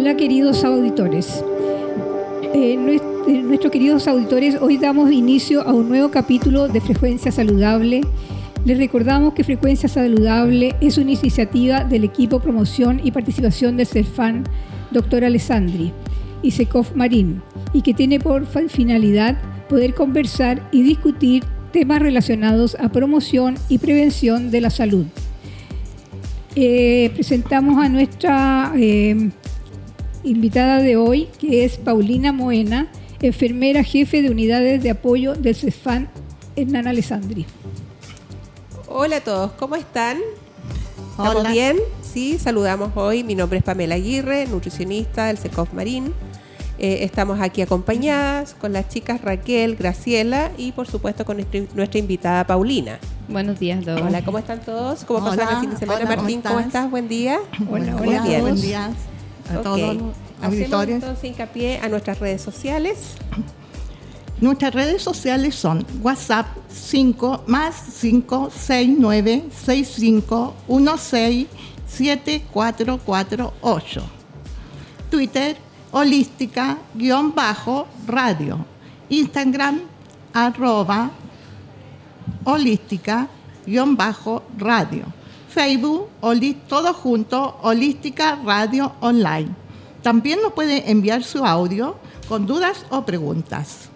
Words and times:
Hola 0.00 0.16
queridos 0.16 0.62
auditores. 0.62 1.42
Eh, 2.54 2.76
nuestros 2.76 3.72
queridos 3.72 4.06
auditores, 4.06 4.56
hoy 4.60 4.78
damos 4.78 5.10
inicio 5.10 5.62
a 5.62 5.72
un 5.72 5.88
nuevo 5.88 6.12
capítulo 6.12 6.68
de 6.68 6.80
Frecuencia 6.80 7.32
Saludable. 7.32 8.02
Les 8.64 8.78
recordamos 8.78 9.34
que 9.34 9.42
Frecuencia 9.42 9.88
Saludable 9.88 10.76
es 10.80 10.98
una 10.98 11.10
iniciativa 11.10 11.82
del 11.82 12.04
equipo 12.04 12.38
Promoción 12.38 13.00
y 13.02 13.10
Participación 13.10 13.76
del 13.76 13.88
CERFAN, 13.88 14.44
Dr. 14.92 15.24
Alessandri, 15.24 15.92
y 16.42 16.52
SECOF 16.52 16.94
Marín, 16.94 17.42
y 17.72 17.82
que 17.82 17.92
tiene 17.92 18.20
por 18.20 18.46
finalidad 18.68 19.36
poder 19.68 19.94
conversar 19.94 20.68
y 20.70 20.82
discutir 20.82 21.42
temas 21.72 22.00
relacionados 22.00 22.76
a 22.76 22.88
promoción 22.90 23.56
y 23.68 23.78
prevención 23.78 24.52
de 24.52 24.60
la 24.60 24.70
salud. 24.70 25.06
Eh, 26.54 27.10
presentamos 27.14 27.84
a 27.84 27.88
nuestra 27.88 28.72
eh, 28.76 29.30
invitada 30.28 30.80
de 30.80 30.96
hoy, 30.96 31.28
que 31.38 31.64
es 31.64 31.78
Paulina 31.78 32.32
Moena, 32.32 32.88
enfermera 33.20 33.82
jefe 33.82 34.22
de 34.22 34.30
unidades 34.30 34.82
de 34.82 34.90
apoyo 34.90 35.34
del 35.34 35.54
CEFAN 35.54 36.08
Hernán 36.56 36.86
Alessandri. 36.86 37.46
Hola 38.88 39.16
a 39.16 39.20
todos, 39.20 39.52
¿cómo 39.52 39.76
están? 39.76 40.18
¿Estamos 41.10 41.50
bien? 41.50 41.76
Sí, 42.02 42.38
saludamos 42.38 42.92
hoy. 42.94 43.24
Mi 43.24 43.34
nombre 43.34 43.58
es 43.58 43.64
Pamela 43.64 43.96
Aguirre, 43.96 44.46
nutricionista 44.46 45.26
del 45.26 45.38
SECOF 45.38 45.72
Marín. 45.72 46.12
Eh, 46.78 46.98
estamos 47.02 47.40
aquí 47.40 47.60
acompañadas 47.60 48.54
con 48.54 48.72
las 48.72 48.88
chicas 48.88 49.20
Raquel, 49.20 49.74
Graciela 49.74 50.52
y 50.56 50.70
por 50.70 50.86
supuesto 50.86 51.24
con 51.24 51.44
nuestra, 51.74 51.98
invitada 51.98 52.46
Paulina. 52.46 53.00
Buenos 53.28 53.58
días, 53.58 53.84
todos. 53.84 54.00
Hola, 54.00 54.24
¿cómo 54.24 54.38
están 54.38 54.60
todos? 54.60 55.04
¿Cómo 55.04 55.24
pasaron 55.24 55.54
el 55.54 55.60
fin 55.60 55.70
de 55.70 55.76
semana? 55.76 56.04
Martín, 56.04 56.40
¿cómo 56.40 56.60
estás? 56.60 56.88
Buen 56.88 57.08
día. 57.08 57.40
Hola, 57.68 57.96
hola, 57.96 58.22
bien. 58.22 58.40
Buen 58.42 58.60
día 58.60 58.90
a 59.50 59.62
todos 59.62 59.96
los 59.96 60.14
auditores. 60.42 60.96
entonces 60.96 61.24
hincapié 61.24 61.78
a 61.78 61.88
nuestras 61.88 62.20
redes 62.20 62.42
sociales. 62.42 63.14
Nuestras 64.40 64.72
redes 64.72 65.02
sociales 65.02 65.56
son 65.56 65.84
WhatsApp 66.00 66.46
5 66.72 67.42
más 67.48 67.74
569 68.00 69.46
65 69.64 70.54
16 70.68 71.48
7448. 71.88 74.02
Twitter 75.10 75.56
holística-radio. 75.90 78.64
Instagram 79.08 79.80
arroba 80.32 81.10
holística-radio. 82.44 85.17
Facebook, 85.58 86.08
todo 86.68 86.94
junto, 86.94 87.58
Holística 87.62 88.38
Radio 88.44 88.92
Online. 89.00 89.48
También 90.04 90.40
nos 90.40 90.52
puede 90.52 90.88
enviar 90.88 91.24
su 91.24 91.44
audio 91.44 91.96
con 92.28 92.46
dudas 92.46 92.86
o 92.90 93.04
preguntas. 93.04 93.88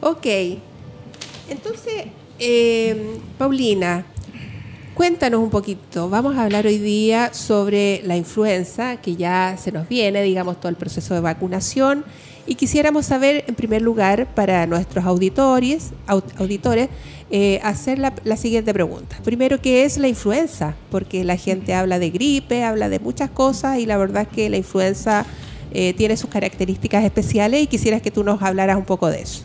Ok. 0.00 0.26
Entonces, 1.48 2.04
eh, 2.38 3.18
Paulina, 3.38 4.06
Cuéntanos 4.94 5.40
un 5.40 5.50
poquito, 5.50 6.10
vamos 6.10 6.36
a 6.36 6.42
hablar 6.42 6.66
hoy 6.66 6.78
día 6.78 7.32
sobre 7.32 8.02
la 8.04 8.16
influenza, 8.16 8.96
que 8.96 9.14
ya 9.14 9.56
se 9.56 9.70
nos 9.70 9.88
viene, 9.88 10.24
digamos, 10.24 10.58
todo 10.58 10.70
el 10.70 10.74
proceso 10.74 11.14
de 11.14 11.20
vacunación, 11.20 12.04
y 12.48 12.56
quisiéramos 12.56 13.06
saber, 13.06 13.44
en 13.46 13.54
primer 13.54 13.80
lugar, 13.80 14.34
para 14.34 14.66
nuestros 14.66 15.04
auditores, 15.04 15.90
auditores 16.06 16.88
eh, 17.30 17.60
hacer 17.62 17.98
la, 17.98 18.36
siguiente 18.36 18.72
pregunta. 18.72 19.18
Primero, 19.22 19.60
¿qué 19.60 19.84
es 19.84 19.98
la 19.98 20.08
influenza? 20.08 20.74
Porque 20.90 21.24
la 21.24 21.36
gente 21.36 21.74
habla 21.74 21.98
de 21.98 22.10
gripe, 22.10 22.64
habla 22.64 22.88
de 22.88 23.00
muchas 23.00 23.28
cosas, 23.30 23.78
y 23.78 23.86
la 23.86 23.98
verdad 23.98 24.22
es 24.22 24.28
que 24.28 24.48
la 24.48 24.56
influenza 24.56 25.26
eh, 25.72 25.92
tiene 25.92 26.16
sus 26.16 26.30
características 26.30 27.04
especiales, 27.04 27.62
y 27.62 27.66
quisieras 27.66 28.00
que 28.00 28.10
tú 28.10 28.24
nos 28.24 28.40
hablaras 28.40 28.78
un 28.78 28.86
poco 28.86 29.10
de 29.10 29.20
eso. 29.22 29.42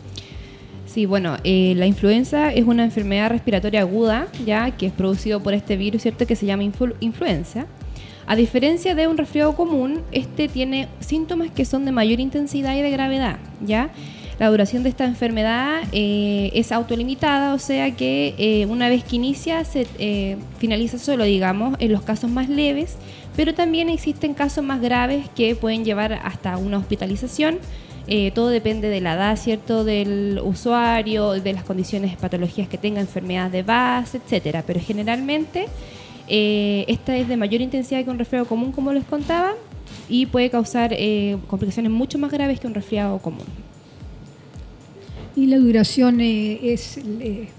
Sí, 0.86 1.06
bueno, 1.06 1.36
eh, 1.44 1.74
la 1.76 1.86
influenza 1.86 2.52
es 2.52 2.64
una 2.64 2.84
enfermedad 2.84 3.28
respiratoria 3.28 3.80
aguda, 3.80 4.28
ya 4.46 4.70
que 4.70 4.86
es 4.86 4.92
producido 4.92 5.42
por 5.42 5.52
este 5.52 5.76
virus, 5.76 6.02
¿cierto? 6.02 6.26
Que 6.26 6.36
se 6.36 6.46
llama 6.46 6.62
influenza. 7.00 7.66
A 8.26 8.36
diferencia 8.36 8.94
de 8.94 9.06
un 9.06 9.18
resfriado 9.18 9.54
común, 9.54 10.00
este 10.12 10.48
tiene 10.48 10.88
síntomas 11.00 11.50
que 11.50 11.66
son 11.66 11.84
de 11.84 11.92
mayor 11.92 12.20
intensidad 12.20 12.74
y 12.76 12.80
de 12.80 12.90
gravedad, 12.90 13.38
¿ya? 13.60 13.90
La 14.38 14.48
duración 14.48 14.82
de 14.82 14.88
esta 14.88 15.04
enfermedad 15.04 15.82
eh, 15.92 16.50
es 16.54 16.72
autolimitada, 16.72 17.54
o 17.54 17.58
sea 17.58 17.92
que 17.92 18.34
eh, 18.38 18.66
una 18.66 18.88
vez 18.88 19.04
que 19.04 19.16
inicia 19.16 19.64
se 19.64 19.86
finaliza 20.58 20.98
solo, 20.98 21.24
digamos, 21.24 21.76
en 21.78 21.92
los 21.92 22.02
casos 22.02 22.30
más 22.30 22.48
leves, 22.48 22.96
pero 23.36 23.54
también 23.54 23.88
existen 23.88 24.34
casos 24.34 24.64
más 24.64 24.80
graves 24.80 25.28
que 25.36 25.54
pueden 25.54 25.84
llevar 25.84 26.14
hasta 26.14 26.56
una 26.56 26.78
hospitalización 26.78 27.58
eh, 28.06 28.32
todo 28.32 28.48
depende 28.48 28.88
de 28.88 29.00
la 29.00 29.14
edad, 29.14 29.36
¿cierto?, 29.36 29.82
del 29.82 30.40
usuario, 30.44 31.32
de 31.32 31.52
las 31.52 31.64
condiciones, 31.64 32.16
patologías 32.16 32.68
que 32.68 32.76
tenga, 32.76 33.00
enfermedades 33.00 33.52
de 33.52 33.62
base, 33.62 34.18
etcétera. 34.18 34.62
Pero 34.66 34.80
generalmente 34.80 35.66
eh, 36.28 36.84
esta 36.88 37.16
es 37.16 37.28
de 37.28 37.36
mayor 37.36 37.62
intensidad 37.62 38.04
que 38.04 38.10
un 38.10 38.18
resfriado 38.18 38.46
común, 38.46 38.72
como 38.72 38.92
les 38.92 39.04
contaba, 39.04 39.52
y 40.08 40.26
puede 40.26 40.50
causar 40.50 40.92
eh, 40.92 41.38
complicaciones 41.46 41.90
mucho 41.90 42.18
más 42.18 42.30
graves 42.30 42.60
que 42.60 42.66
un 42.66 42.74
resfriado 42.74 43.18
común. 43.18 43.46
¿Y 45.36 45.46
la 45.46 45.58
duración 45.58 46.20
es 46.20 46.98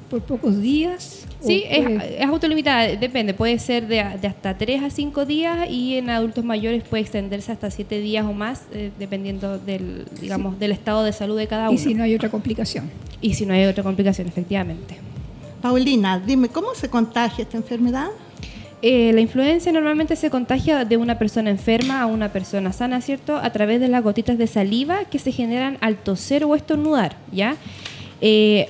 por 0.10 0.22
pocos 0.22 0.62
días? 0.62 1.26
Sí, 1.42 1.64
es, 1.70 2.26
autolimitada, 2.26 2.88
depende, 2.96 3.34
puede 3.34 3.60
ser 3.60 3.88
de, 3.88 4.00
hasta 4.00 4.58
3 4.58 4.84
a 4.84 4.90
5 4.90 5.26
días 5.26 5.70
y 5.70 5.98
en 5.98 6.10
adultos 6.10 6.44
mayores 6.44 6.84
puede 6.84 7.04
extenderse 7.04 7.52
hasta 7.52 7.70
7 7.70 8.00
días 8.00 8.26
o 8.26 8.34
más, 8.34 8.64
eh, 8.74 8.92
dependiendo 8.98 9.60
del, 9.60 10.06
digamos, 10.22 10.58
del 10.58 10.72
estado 10.72 11.04
de 11.04 11.14
salud 11.14 11.38
de 11.38 11.48
cada 11.48 11.70
uno. 11.70 11.78
Y 11.78 11.84
si 11.84 11.94
no 11.94 12.04
hay 12.04 12.16
otra 12.16 12.30
complicación. 12.30 12.90
Y 13.22 13.34
si 13.34 13.46
no 13.46 13.54
hay 13.54 13.66
otra 13.66 13.84
complicación, 13.84 14.28
efectivamente. 14.28 14.96
Paulina, 15.62 16.20
dime, 16.20 16.50
¿cómo 16.50 16.74
se 16.76 16.90
contagia 16.90 17.44
esta 17.44 17.58
enfermedad? 17.58 18.08
Eh, 18.82 19.12
la 19.14 19.22
influencia 19.22 19.72
normalmente 19.72 20.16
se 20.16 20.30
contagia 20.30 20.86
de 20.86 20.98
una 20.98 21.18
persona 21.18 21.50
enferma 21.50 22.02
a 22.02 22.06
una 22.06 22.32
persona 22.32 22.72
sana, 22.74 23.02
¿cierto? 23.02 23.38
A 23.38 23.50
través 23.52 23.80
de 23.80 23.88
las 23.88 24.04
gotitas 24.04 24.38
de 24.38 24.48
saliva 24.48 25.06
que 25.06 25.18
se 25.18 25.32
generan 25.32 25.78
al 25.82 25.98
toser 25.98 26.44
o 26.44 26.56
estornudar, 26.56 27.16
¿ya? 27.32 27.56
Eh, 28.22 28.70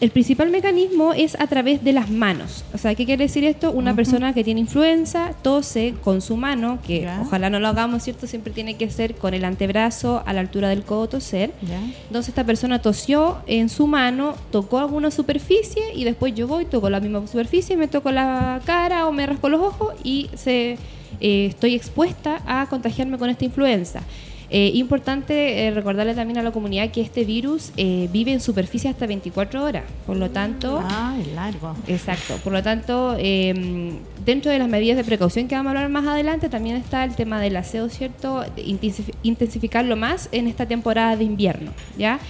el 0.00 0.10
principal 0.10 0.50
mecanismo 0.50 1.12
es 1.14 1.38
a 1.40 1.46
través 1.46 1.84
de 1.84 1.92
las 1.92 2.10
manos. 2.10 2.64
O 2.74 2.78
sea, 2.78 2.94
¿qué 2.94 3.06
quiere 3.06 3.24
decir 3.24 3.44
esto? 3.44 3.70
Una 3.70 3.94
persona 3.94 4.34
que 4.34 4.42
tiene 4.42 4.60
influenza 4.60 5.32
tose 5.42 5.94
con 6.02 6.20
su 6.20 6.36
mano, 6.36 6.78
que 6.84 7.08
ojalá 7.22 7.48
no 7.48 7.60
lo 7.60 7.68
hagamos, 7.68 8.02
¿cierto? 8.02 8.26
Siempre 8.26 8.52
tiene 8.52 8.76
que 8.76 8.90
ser 8.90 9.14
con 9.14 9.34
el 9.34 9.44
antebrazo 9.44 10.22
a 10.26 10.32
la 10.32 10.40
altura 10.40 10.68
del 10.68 10.82
codo 10.82 11.08
toser. 11.08 11.52
Entonces 12.08 12.30
esta 12.30 12.44
persona 12.44 12.82
tosió 12.82 13.38
en 13.46 13.68
su 13.68 13.86
mano, 13.86 14.34
tocó 14.50 14.78
alguna 14.78 15.10
superficie 15.10 15.94
y 15.94 16.04
después 16.04 16.34
yo 16.34 16.48
voy, 16.48 16.64
toco 16.64 16.90
la 16.90 17.00
misma 17.00 17.26
superficie, 17.26 17.76
me 17.76 17.88
toco 17.88 18.10
la 18.10 18.60
cara 18.66 19.06
o 19.06 19.12
me 19.12 19.26
raspo 19.26 19.48
los 19.48 19.60
ojos 19.60 19.94
y 20.02 20.28
se, 20.34 20.76
eh, 21.20 21.46
estoy 21.46 21.74
expuesta 21.74 22.42
a 22.46 22.66
contagiarme 22.66 23.16
con 23.16 23.30
esta 23.30 23.44
influenza. 23.44 24.02
Eh, 24.50 24.72
importante 24.74 25.66
eh, 25.66 25.70
recordarle 25.70 26.14
también 26.14 26.38
a 26.38 26.42
la 26.42 26.50
comunidad 26.50 26.90
que 26.90 27.00
este 27.00 27.24
virus 27.24 27.72
eh, 27.76 28.08
vive 28.12 28.32
en 28.32 28.40
superficie 28.40 28.90
hasta 28.90 29.06
24 29.06 29.64
horas, 29.64 29.84
por 30.06 30.16
lo 30.16 30.30
tanto... 30.30 30.82
Ah, 30.84 31.16
es 31.20 31.28
largo. 31.34 31.74
Exacto, 31.86 32.36
por 32.44 32.52
lo 32.52 32.62
tanto, 32.62 33.16
em, 33.18 33.98
dentro 34.24 34.50
de 34.50 34.58
las 34.58 34.68
medidas 34.68 34.96
de 34.96 35.04
precaución 35.04 35.48
que 35.48 35.54
vamos 35.54 35.70
a 35.70 35.70
hablar 35.70 35.88
más 35.88 36.06
adelante, 36.06 36.48
también 36.48 36.76
está 36.76 37.04
el 37.04 37.14
tema 37.14 37.40
del 37.40 37.56
aseo, 37.56 37.88
¿cierto? 37.88 38.44
Intensificarlo 39.22 39.96
más 39.96 40.28
en 40.32 40.46
esta 40.46 40.66
temporada 40.66 41.16
de 41.16 41.24
invierno, 41.24 41.72
¿ya? 41.98 42.20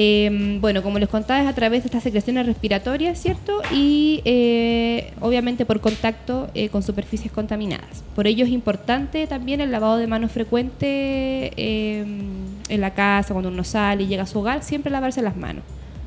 Em, 0.00 0.60
bueno, 0.60 0.84
como 0.84 1.00
les 1.00 1.08
contaba, 1.08 1.42
es 1.42 1.48
a 1.48 1.54
través 1.54 1.82
de 1.82 1.88
estas 1.88 2.04
secreciones 2.04 2.46
respiratorias, 2.46 3.20
¿cierto? 3.20 3.60
Y 3.72 4.22
eh, 4.24 5.12
obviamente 5.20 5.66
por 5.66 5.80
contacto 5.80 6.48
eh, 6.54 6.68
con 6.68 6.84
superficies 6.84 7.32
contaminadas. 7.32 8.04
Por 8.14 8.28
ello 8.28 8.44
es 8.44 8.52
importante 8.52 9.26
también 9.26 9.60
el 9.60 9.72
lavado 9.72 9.96
de 9.96 10.06
manos 10.06 10.30
frecuente 10.30 11.50
em, 11.56 12.28
en 12.68 12.80
la 12.80 12.94
casa, 12.94 13.34
cuando 13.34 13.50
uno 13.50 13.64
sale 13.64 14.04
y 14.04 14.06
llega 14.06 14.22
a 14.22 14.26
su 14.26 14.38
hogar, 14.38 14.62
siempre 14.62 14.92
lavarse 14.92 15.20
las 15.20 15.36
manos. 15.36 15.64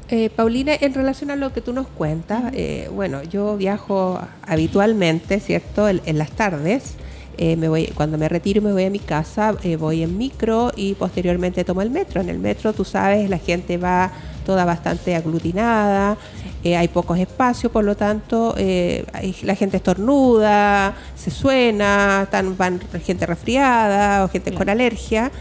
Eh, 0.08 0.30
Paulina, 0.30 0.72
en 0.80 0.94
relación 0.94 1.30
a 1.30 1.36
lo 1.36 1.52
que 1.52 1.60
tú 1.60 1.74
nos 1.74 1.88
cuentas, 1.88 2.54
bueno, 2.94 3.24
yo 3.24 3.58
viajo 3.58 4.22
habitualmente, 4.48 5.42
¿cierto?, 5.42 5.90
en 5.90 6.18
las 6.18 6.32
tardes. 6.32 6.96
Eh, 7.38 7.56
me 7.56 7.70
voy, 7.70 7.88
cuando 7.96 8.18
me 8.18 8.28
retiro 8.30 8.62
me 8.62 8.72
voy 8.72 8.84
a 8.84 8.90
mi 8.90 9.00
casa, 9.00 9.56
eh, 9.64 9.76
voy 9.76 10.04
en 10.04 10.18
micro 10.18 10.72
y 10.76 10.94
posteriormente 10.96 11.64
tomo 11.64 11.82
el 11.82 11.90
metro. 11.90 12.22
En 12.22 12.30
el 12.30 12.40
metro, 12.40 12.74
tú 12.74 12.84
sabes, 12.86 13.30
la 13.30 13.38
gente 13.38 13.78
va 13.78 14.12
toda 14.46 14.66
bastante 14.66 15.16
aglutinada, 15.16 16.18
eh, 16.64 16.76
hay 16.76 16.88
pocos 16.88 17.18
espacios, 17.18 17.72
por 17.72 17.84
lo 17.84 17.96
tanto, 17.96 18.56
la 18.58 19.56
gente 19.56 19.78
estornuda, 19.78 20.96
se 21.16 21.32
suena, 21.32 22.28
van 22.58 22.80
gente 23.04 23.26
resfriada 23.26 24.26
o 24.26 24.30
gente 24.30 24.52
con 24.54 24.68
alergia. 24.70 25.32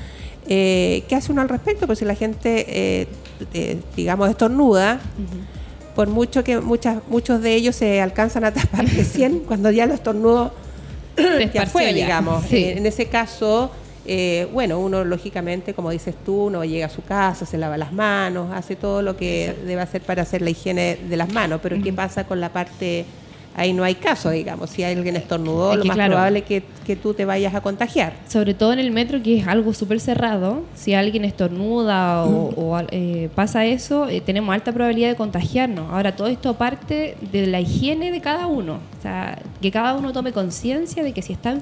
¿Qué 0.46 1.04
hace 1.12 1.32
uno 1.32 1.42
al 1.42 1.48
respecto? 1.48 1.86
Pues 1.86 1.98
si 1.98 2.04
la 2.04 2.14
gente, 2.14 3.08
digamos, 3.96 4.28
estornuda, 4.28 5.00
por 5.94 6.08
mucho 6.08 6.44
que 6.44 6.60
muchas, 6.60 6.98
muchos 7.08 7.42
de 7.42 7.54
ellos 7.54 7.76
se 7.76 8.00
alcanzan 8.00 8.44
a 8.44 8.52
tapar 8.52 8.84
recién, 8.86 9.40
cuando 9.46 9.70
ya 9.70 9.86
los 9.86 9.96
estornudos 9.96 10.52
ya 11.54 11.66
fue, 11.66 11.92
digamos. 11.92 12.44
Sí. 12.46 12.56
Eh, 12.56 12.78
en 12.78 12.86
ese 12.86 13.06
caso, 13.06 13.70
eh, 14.06 14.48
bueno, 14.52 14.78
uno 14.78 15.04
lógicamente, 15.04 15.74
como 15.74 15.90
dices 15.90 16.14
tú, 16.24 16.46
uno 16.46 16.64
llega 16.64 16.86
a 16.86 16.90
su 16.90 17.02
casa, 17.02 17.44
se 17.44 17.58
lava 17.58 17.76
las 17.76 17.92
manos, 17.92 18.50
hace 18.52 18.74
todo 18.76 19.02
lo 19.02 19.16
que 19.16 19.54
debe 19.66 19.82
hacer 19.82 20.00
para 20.00 20.22
hacer 20.22 20.42
la 20.42 20.50
higiene 20.50 20.96
de 21.08 21.16
las 21.16 21.32
manos, 21.32 21.60
pero 21.62 21.80
¿qué 21.82 21.92
pasa 21.92 22.24
con 22.24 22.40
la 22.40 22.52
parte... 22.52 23.04
Ahí 23.56 23.72
no 23.72 23.82
hay 23.82 23.96
caso, 23.96 24.30
digamos. 24.30 24.70
Si 24.70 24.84
alguien 24.84 25.16
estornudó, 25.16 25.72
Es 25.72 25.78
lo 25.78 25.82
que, 25.82 25.88
más 25.88 25.96
claro. 25.96 26.12
probable 26.12 26.38
es 26.38 26.44
que, 26.44 26.62
que 26.86 26.94
tú 26.94 27.14
te 27.14 27.24
vayas 27.24 27.52
a 27.52 27.60
contagiar. 27.60 28.14
Sobre 28.28 28.54
todo 28.54 28.72
en 28.72 28.78
el 28.78 28.92
metro, 28.92 29.20
que 29.20 29.38
es 29.38 29.46
algo 29.48 29.74
súper 29.74 29.98
cerrado, 29.98 30.62
si 30.74 30.94
alguien 30.94 31.24
estornuda 31.24 32.24
o, 32.24 32.54
o, 32.56 32.80
eh, 32.92 33.28
pasa 33.34 33.66
eso, 33.66 34.08
eh, 34.08 34.20
tenemos 34.20 34.54
alta 34.54 34.72
probabilidad 34.72 35.08
de 35.08 35.16
contagiarnos. 35.16 35.90
Ahora, 35.90 36.14
todo 36.14 36.28
esto 36.28 36.54
parte 36.54 37.16
de 37.32 37.48
la 37.48 37.60
higiene 37.60 38.12
de 38.12 38.20
cada 38.20 38.46
uno. 38.46 38.78
O 39.00 39.02
sea, 39.02 39.38
que 39.62 39.70
cada 39.70 39.94
uno 39.96 40.12
tome 40.12 40.30
conciencia 40.30 41.02
de 41.02 41.12
que 41.14 41.22
si 41.22 41.32
está 41.32 41.56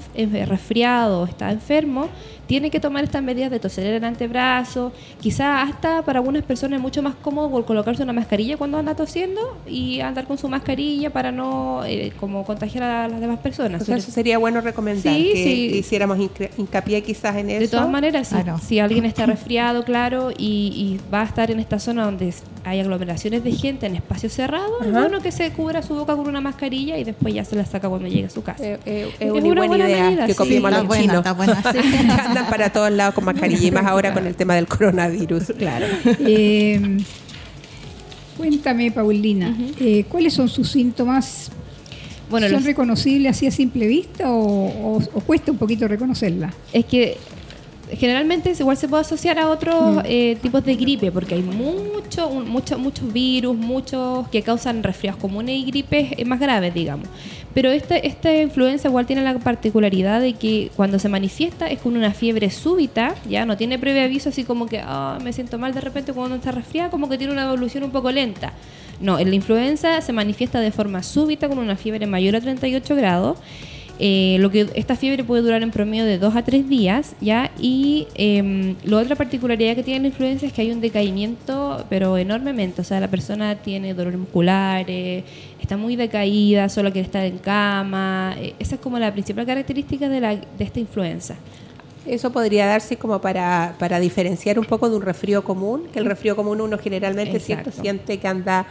resfriado 0.46 1.20
o 1.20 1.24
está 1.24 1.52
enfermo, 1.52 2.08
tiene 2.48 2.68
que 2.70 2.80
tomar 2.80 3.04
estas 3.04 3.22
medidas 3.22 3.50
de 3.52 3.60
toser 3.60 3.86
en 3.86 3.94
el 3.94 4.04
antebrazo. 4.04 4.90
Quizá 5.20 5.62
hasta 5.62 6.02
para 6.02 6.18
algunas 6.18 6.42
personas 6.42 6.78
es 6.78 6.82
mucho 6.82 7.00
más 7.00 7.14
cómodo 7.14 7.64
colocarse 7.64 8.02
una 8.02 8.12
mascarilla 8.12 8.56
cuando 8.56 8.78
anda 8.78 8.96
tosiendo 8.96 9.56
y 9.68 10.00
andar 10.00 10.26
con 10.26 10.36
su 10.36 10.48
mascarilla 10.48 11.10
para 11.10 11.30
no 11.30 11.84
eh, 11.84 12.12
como 12.18 12.44
contagiar 12.44 12.82
a 12.82 13.08
las 13.08 13.20
demás 13.20 13.38
personas. 13.38 13.82
O 13.82 13.84
sea, 13.84 13.94
Sobre- 13.94 14.00
eso 14.00 14.10
sería 14.10 14.38
bueno 14.38 14.60
recomendar 14.60 15.14
Sí, 15.14 15.30
que 15.32 15.44
sí. 15.44 15.78
hiciéramos 15.78 16.18
hinca- 16.18 16.50
hincapié 16.58 17.02
quizás 17.04 17.36
en 17.36 17.50
eso. 17.50 17.60
De 17.60 17.68
todas 17.68 17.88
maneras, 17.88 18.26
si, 18.28 18.34
Claro. 18.34 18.58
si 18.58 18.80
alguien 18.80 19.04
está 19.04 19.26
resfriado, 19.26 19.84
claro, 19.84 20.32
y, 20.36 20.72
y 20.74 21.00
va 21.14 21.20
a 21.20 21.24
estar 21.24 21.52
en 21.52 21.60
esta 21.60 21.78
zona 21.78 22.04
donde 22.06 22.32
hay 22.64 22.80
aglomeraciones 22.80 23.44
de 23.44 23.52
gente 23.52 23.86
en 23.86 23.96
espacios 23.96 24.32
cerrados, 24.32 24.72
es 24.84 24.92
bueno 24.92 25.20
que 25.20 25.32
se 25.32 25.50
cubra 25.52 25.82
su 25.82 25.94
boca 25.94 26.14
con 26.16 26.26
una 26.28 26.40
mascarilla 26.40 26.98
y 26.98 27.04
después 27.04 27.32
ya 27.32 27.44
se 27.44 27.56
la 27.56 27.64
saca 27.64 27.88
cuando 27.88 28.08
llegue 28.08 28.26
a 28.26 28.30
su 28.30 28.42
casa. 28.42 28.62
Eh, 28.64 28.78
eh, 28.86 29.08
es 29.20 29.30
una, 29.30 29.38
una 29.40 29.42
buena, 29.42 29.66
buena 29.66 29.88
idea 29.90 30.04
medida, 30.04 30.26
que 30.26 30.32
sí. 30.32 30.38
copiemos 30.38 30.66
a 30.72 30.74
está 30.74 30.78
los 30.80 30.88
buena, 30.88 31.02
chinos. 31.02 31.16
está 31.18 31.32
buena, 31.32 31.62
sí. 31.72 31.78
que 31.78 31.98
andan 32.12 32.46
para 32.50 32.70
todos 32.72 32.90
lados 32.90 33.14
con 33.14 33.24
mascarilla 33.24 33.66
y 33.66 33.70
más 33.70 33.86
ahora 33.86 34.12
con 34.12 34.26
el 34.26 34.34
tema 34.34 34.54
del 34.54 34.66
coronavirus. 34.66 35.52
Claro. 35.58 35.86
Eh, 36.20 36.98
cuéntame, 38.36 38.90
Paulina, 38.92 39.56
eh, 39.80 40.04
¿cuáles 40.08 40.34
son 40.34 40.48
sus 40.48 40.70
síntomas? 40.70 41.50
Bueno, 42.30 42.46
¿Son 42.46 42.56
los- 42.56 42.64
reconocibles 42.64 43.36
así 43.36 43.46
a 43.46 43.50
simple 43.50 43.86
vista 43.86 44.30
o, 44.30 44.96
o- 44.96 44.96
o 44.98 45.20
cuesta 45.20 45.50
un 45.50 45.58
poquito 45.58 45.88
reconocerla? 45.88 46.52
es 46.72 46.84
que 46.84 47.16
generalmente 47.96 48.52
igual 48.58 48.76
se 48.76 48.88
puede 48.88 49.02
asociar 49.02 49.38
a 49.38 49.48
otros 49.48 50.02
eh, 50.04 50.36
tipos 50.42 50.64
de 50.64 50.76
gripe, 50.76 51.10
porque 51.12 51.34
hay 51.34 51.42
mucho, 51.42 52.28
un- 52.28 52.48
mucho- 52.48 52.78
muchos 52.78 53.12
virus, 53.12 53.56
muchos 53.56 54.28
que 54.28 54.42
causan 54.42 54.82
resfriados 54.82 55.20
comunes 55.20 55.56
y 55.58 55.64
gripes 55.64 56.12
eh, 56.16 56.24
más 56.24 56.40
graves, 56.40 56.74
digamos. 56.74 57.08
Pero 57.54 57.70
esta, 57.70 57.96
esta 57.96 58.32
influenza 58.32 58.88
igual 58.88 59.06
tiene 59.06 59.22
la 59.22 59.36
particularidad 59.38 60.20
de 60.20 60.34
que 60.34 60.70
cuando 60.76 60.98
se 60.98 61.08
manifiesta 61.08 61.66
es 61.68 61.80
con 61.80 61.96
una 61.96 62.12
fiebre 62.12 62.50
súbita, 62.50 63.14
ya 63.28 63.46
no 63.46 63.56
tiene 63.56 63.78
previo 63.78 64.02
aviso, 64.04 64.28
así 64.28 64.44
como 64.44 64.66
que 64.66 64.80
"Ah, 64.84 65.18
me 65.24 65.32
siento 65.32 65.58
mal 65.58 65.72
de 65.74 65.80
repente 65.80 66.12
cuando 66.12 66.36
está 66.36 66.52
resfriada, 66.52 66.90
como 66.90 67.08
que 67.08 67.18
tiene 67.18 67.32
una 67.32 67.44
evolución 67.46 67.84
un 67.84 67.90
poco 67.90 68.12
lenta. 68.12 68.52
No, 69.00 69.18
en 69.18 69.30
la 69.30 69.34
influenza 69.36 70.00
se 70.00 70.12
manifiesta 70.12 70.60
de 70.60 70.70
forma 70.72 71.02
súbita 71.02 71.48
con 71.48 71.58
una 71.58 71.76
fiebre 71.76 72.06
mayor 72.06 72.36
a 72.36 72.40
38 72.40 72.94
grados. 72.96 73.38
Eh, 74.00 74.36
lo 74.38 74.50
que 74.50 74.68
esta 74.74 74.94
fiebre 74.94 75.24
puede 75.24 75.42
durar 75.42 75.62
en 75.62 75.72
promedio 75.72 76.04
de 76.04 76.18
2 76.18 76.36
a 76.36 76.42
3 76.42 76.68
días, 76.68 77.14
¿ya? 77.20 77.50
Y 77.58 78.06
eh, 78.14 78.76
la 78.84 78.98
otra 78.98 79.16
particularidad 79.16 79.74
que 79.74 79.82
tiene 79.82 80.00
la 80.00 80.06
influenza 80.08 80.46
es 80.46 80.52
que 80.52 80.62
hay 80.62 80.70
un 80.70 80.80
decaimiento, 80.80 81.84
pero 81.90 82.16
enormemente. 82.16 82.80
O 82.80 82.84
sea, 82.84 83.00
la 83.00 83.08
persona 83.08 83.56
tiene 83.56 83.94
dolores 83.94 84.20
musculares, 84.20 85.24
está 85.60 85.76
muy 85.76 85.96
decaída, 85.96 86.68
solo 86.68 86.92
quiere 86.92 87.06
estar 87.06 87.24
en 87.24 87.38
cama. 87.38 88.36
Eh, 88.38 88.54
esa 88.60 88.76
es 88.76 88.80
como 88.80 88.98
la 89.00 89.12
principal 89.12 89.44
característica 89.46 90.08
de, 90.08 90.20
la, 90.20 90.36
de 90.36 90.64
esta 90.64 90.78
influenza. 90.78 91.34
Eso 92.06 92.30
podría 92.30 92.66
darse 92.66 92.96
como 92.96 93.20
para, 93.20 93.74
para 93.78 93.98
diferenciar 93.98 94.58
un 94.60 94.64
poco 94.64 94.88
de 94.88 94.96
un 94.96 95.02
resfrío 95.02 95.42
común, 95.42 95.88
que 95.92 95.98
el 95.98 96.06
resfrío 96.06 96.36
común 96.36 96.60
uno 96.60 96.78
generalmente. 96.78 97.36
Exacto. 97.36 97.72
siente 97.72 98.18
que 98.18 98.28
anda 98.28 98.64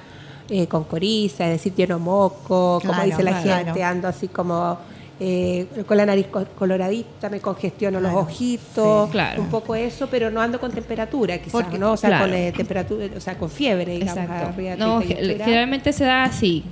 eh, 0.50 0.68
con 0.68 0.86
coriza, 0.86 1.46
es 1.46 1.52
decir, 1.52 1.76
lleno 1.76 2.00
moco, 2.00 2.80
como 2.82 2.94
Claro, 2.94 3.06
dice 3.06 3.24
la 3.24 3.42
claro. 3.42 3.66
gente, 3.66 3.84
ando 3.84 4.08
así 4.08 4.30
como 4.30 4.78
eh, 5.20 5.66
con 5.88 5.98
la 5.98 6.06
nariz 6.06 6.28
co- 6.28 6.46
coloradita, 6.58 7.30
me 7.30 7.40
congestiono 7.40 8.00
los 8.00 8.14
ojitos, 8.14 9.06
sí. 9.08 9.12
Claro. 9.12 9.42
un 9.42 9.50
poco 9.50 9.74
eso, 9.76 10.08
pero 10.12 10.30
no 10.30 10.42
ando 10.42 10.60
con 10.60 10.72
temperatura 10.72 11.38
quizás, 11.40 11.52
Porque- 11.52 11.78
¿no? 11.80 11.94
O 11.94 11.98
sea, 11.98 12.10
claro. 12.10 12.26
con 12.26 12.34
eh, 12.36 12.52
temperatura, 12.56 13.08
o 13.16 13.20
sea, 13.20 13.38
con 13.38 13.50
fiebre, 13.50 13.94
digamos, 13.94 14.18
Exacto. 14.18 14.48
arriba 14.50 14.76
No, 14.76 15.00
38 15.00 15.08
ge- 15.08 15.28
grados. 15.28 15.46
generalmente 15.46 15.94
se 15.94 16.04
da 16.06 16.24
así. 16.24 16.64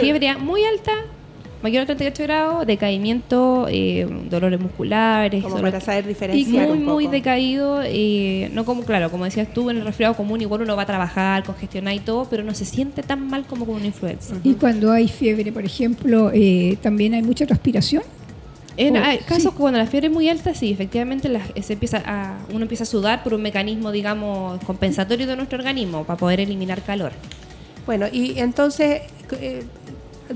Fiebre 0.00 0.36
muy 0.36 0.64
alta, 0.64 0.92
mayor 1.62 1.82
a 1.82 1.86
38 1.86 2.22
grados, 2.24 2.66
decaimiento, 2.66 3.66
eh, 3.70 4.06
dolores 4.28 4.60
musculares. 4.60 5.42
Como 5.42 5.56
dolor- 5.56 5.70
para 5.70 5.80
saber 5.80 6.04
y 6.04 6.08
diferenciar 6.08 6.68
muy, 6.68 6.78
un 6.78 6.84
muy 6.84 7.04
poco. 7.04 7.12
decaído. 7.12 7.80
eh, 7.84 8.50
no 8.52 8.64
como, 8.64 8.82
claro, 8.82 9.10
como 9.10 9.24
decías 9.24 9.52
tú, 9.54 9.70
en 9.70 9.76
el 9.78 9.84
resfriado 9.84 10.14
común 10.14 10.40
igual 10.40 10.62
uno 10.62 10.76
va 10.76 10.82
a 10.82 10.86
trabajar, 10.86 11.44
congestionar 11.44 11.94
y 11.94 12.00
todo, 12.00 12.26
pero 12.28 12.42
no 12.42 12.54
se 12.54 12.64
siente 12.64 13.02
tan 13.02 13.26
mal 13.28 13.44
como 13.44 13.64
con 13.66 13.76
una 13.76 13.86
influenza. 13.86 14.34
Y 14.42 14.54
cuando 14.54 14.90
hay 14.92 15.08
fiebre, 15.08 15.52
por 15.52 15.64
ejemplo, 15.64 16.30
eh, 16.34 16.76
también 16.82 17.14
hay 17.14 17.22
mucha 17.22 17.46
transpiración. 17.46 18.02
En 18.78 18.96
Oh, 18.96 19.00
hay 19.04 19.18
casos 19.18 19.42
sí. 19.42 19.48
que 19.50 19.56
cuando 19.56 19.78
la 19.78 19.86
fiebre 19.86 20.06
es 20.08 20.12
muy 20.14 20.28
alta, 20.30 20.54
sí, 20.54 20.70
efectivamente 20.72 21.28
la- 21.28 21.46
se 21.62 21.74
empieza 21.74 22.02
a, 22.06 22.38
uno 22.50 22.62
empieza 22.62 22.84
a 22.84 22.86
sudar 22.86 23.22
por 23.22 23.34
un 23.34 23.42
mecanismo, 23.42 23.92
digamos, 23.92 24.62
compensatorio 24.64 25.26
de 25.26 25.36
nuestro 25.36 25.58
organismo 25.58 26.04
para 26.04 26.16
poder 26.18 26.40
eliminar 26.40 26.80
calor. 26.82 27.12
Bueno, 27.84 28.06
y 28.10 28.38
entonces, 28.38 29.02
eh, 29.40 29.64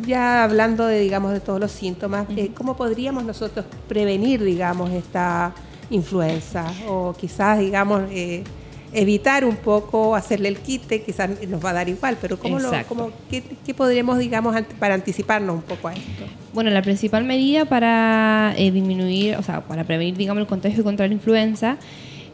ya 0.03 0.45
hablando 0.45 0.87
de, 0.87 1.01
digamos, 1.01 1.33
de 1.33 1.41
todos 1.41 1.61
los 1.61 1.73
síntomas, 1.73 2.27
eh, 2.37 2.51
¿cómo 2.55 2.77
podríamos 2.77 3.25
nosotros 3.25 3.65
prevenir, 3.89 4.43
digamos, 4.43 4.91
esta 4.91 5.53
influenza? 5.91 6.67
O 6.89 7.15
quizás, 7.19 7.59
digamos, 7.59 8.03
eh, 8.11 8.45
evitar 8.93 9.45
un 9.45 9.57
poco, 9.57 10.15
hacerle 10.15 10.49
el 10.49 10.59
quite, 10.59 11.03
quizás 11.03 11.31
nos 11.49 11.65
va 11.65 11.71
a 11.71 11.75
dar 11.75 11.89
igual, 11.89 12.17
pero 12.21 12.39
¿cómo 12.39 12.59
lo, 12.59 12.71
cómo, 12.89 13.11
qué, 13.31 13.43
qué 13.65 13.75
podremos, 13.75 14.19
digamos, 14.19 14.57
para 14.79 14.95
anticiparnos 14.95 15.57
un 15.57 15.63
poco 15.63 15.89
a 15.89 15.93
esto? 15.93 16.25
Bueno, 16.55 16.71
la 16.71 16.83
principal 16.83 17.25
medida 17.25 17.65
para 17.65 18.55
eh, 18.57 18.71
disminuir, 18.71 19.37
o 19.37 19.43
sea, 19.43 19.61
para 19.61 19.85
prevenir, 19.85 20.17
digamos, 20.17 20.41
el 20.41 20.47
contagio 20.47 20.83
contra 20.85 21.07
la 21.07 21.13
influenza 21.13 21.77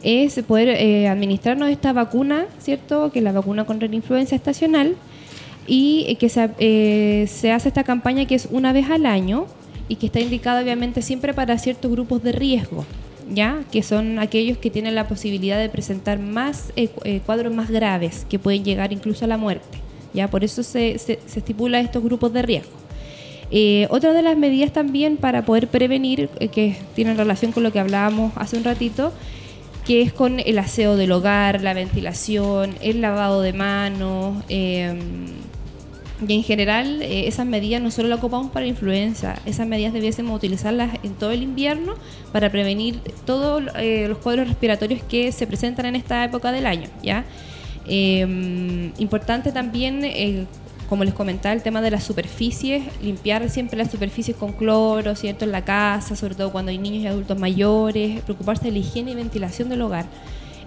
es 0.03 0.41
poder 0.43 0.69
eh, 0.69 1.07
administrarnos 1.07 1.69
esta 1.69 1.93
vacuna, 1.93 2.45
¿cierto? 2.59 3.11
Que 3.11 3.19
es 3.19 3.23
la 3.23 3.31
vacuna 3.31 3.65
contra 3.65 3.87
la 3.87 3.95
influenza 3.95 4.35
estacional 4.35 4.95
y 5.67 6.05
eh, 6.07 6.15
que 6.15 6.29
se, 6.29 6.49
eh, 6.59 7.25
se 7.27 7.51
hace 7.51 7.69
esta 7.69 7.83
campaña 7.83 8.25
que 8.25 8.35
es 8.35 8.47
una 8.51 8.73
vez 8.73 8.89
al 8.89 9.05
año 9.05 9.47
y 9.87 9.95
que 9.95 10.07
está 10.07 10.19
indicada 10.19 10.61
obviamente 10.61 11.01
siempre 11.01 11.33
para 11.33 11.57
ciertos 11.57 11.91
grupos 11.91 12.23
de 12.23 12.31
riesgo, 12.31 12.85
¿ya? 13.29 13.63
Que 13.71 13.83
son 13.83 14.19
aquellos 14.19 14.57
que 14.57 14.69
tienen 14.69 14.95
la 14.95 15.07
posibilidad 15.07 15.59
de 15.59 15.69
presentar 15.69 16.19
más 16.19 16.71
eh, 16.75 16.89
eh, 17.03 17.21
cuadros 17.25 17.53
más 17.53 17.69
graves 17.69 18.25
que 18.29 18.39
pueden 18.39 18.63
llegar 18.63 18.93
incluso 18.93 19.25
a 19.25 19.27
la 19.27 19.37
muerte, 19.37 19.79
¿ya? 20.13 20.29
Por 20.29 20.43
eso 20.43 20.63
se, 20.63 20.97
se, 20.97 21.19
estipula 21.35 21.79
estos 21.79 22.03
grupos 22.03 22.33
de 22.33 22.41
riesgo. 22.41 22.71
Otra 23.89 24.13
de 24.13 24.23
las 24.23 24.35
medidas 24.35 24.73
también 24.73 25.17
para 25.17 25.45
poder 25.45 25.67
prevenir, 25.67 26.27
que 26.51 26.75
tienen 26.95 27.17
relación 27.17 27.51
con 27.51 27.61
lo 27.61 27.71
que 27.71 27.79
hablábamos 27.79 28.33
hace 28.35 28.57
un 28.57 28.63
ratito, 28.63 29.13
que 29.85 30.01
es 30.01 30.11
con 30.11 30.39
el 30.39 30.57
aseo 30.57 30.95
del 30.95 31.11
hogar, 31.11 31.61
la 31.61 31.75
ventilación, 31.75 32.73
el 32.81 33.01
lavado 33.01 33.41
de 33.41 33.53
manos. 33.53 34.43
Y 36.27 36.33
en 36.33 36.43
general, 36.43 37.01
eh, 37.01 37.27
esas 37.27 37.45
medidas 37.45 37.81
no 37.81 37.91
solo 37.91 38.07
las 38.07 38.19
ocupamos 38.19 38.51
para 38.51 38.65
influenza, 38.65 39.35
esas 39.45 39.67
medidas 39.67 39.93
debiésemos 39.93 40.35
utilizarlas 40.35 40.97
en 41.03 41.13
todo 41.13 41.31
el 41.31 41.43
invierno 41.43 41.95
para 42.31 42.51
prevenir 42.51 42.99
todos 43.25 43.63
eh, 43.77 44.07
los 44.07 44.17
cuadros 44.19 44.47
respiratorios 44.47 45.01
que 45.03 45.31
se 45.31 45.47
presentan 45.47 45.87
en 45.87 45.95
esta 45.95 46.23
época 46.23 46.51
del 46.51 46.65
año. 46.65 46.89
¿ya? 47.01 47.25
Eh, 47.87 48.91
importante 48.97 49.51
también, 49.51 50.03
eh, 50.03 50.45
como 50.89 51.03
les 51.03 51.13
comentaba, 51.13 51.53
el 51.53 51.63
tema 51.63 51.81
de 51.81 51.91
las 51.91 52.03
superficies, 52.03 52.83
limpiar 53.01 53.49
siempre 53.49 53.77
las 53.77 53.91
superficies 53.91 54.37
con 54.37 54.53
cloro, 54.53 55.15
¿cierto? 55.15 55.45
En 55.45 55.51
la 55.51 55.65
casa, 55.65 56.15
sobre 56.15 56.35
todo 56.35 56.51
cuando 56.51 56.71
hay 56.71 56.77
niños 56.77 57.03
y 57.03 57.07
adultos 57.07 57.37
mayores, 57.37 58.21
preocuparse 58.21 58.65
de 58.65 58.71
la 58.71 58.79
higiene 58.79 59.11
y 59.11 59.15
ventilación 59.15 59.69
del 59.69 59.81
hogar. 59.81 60.05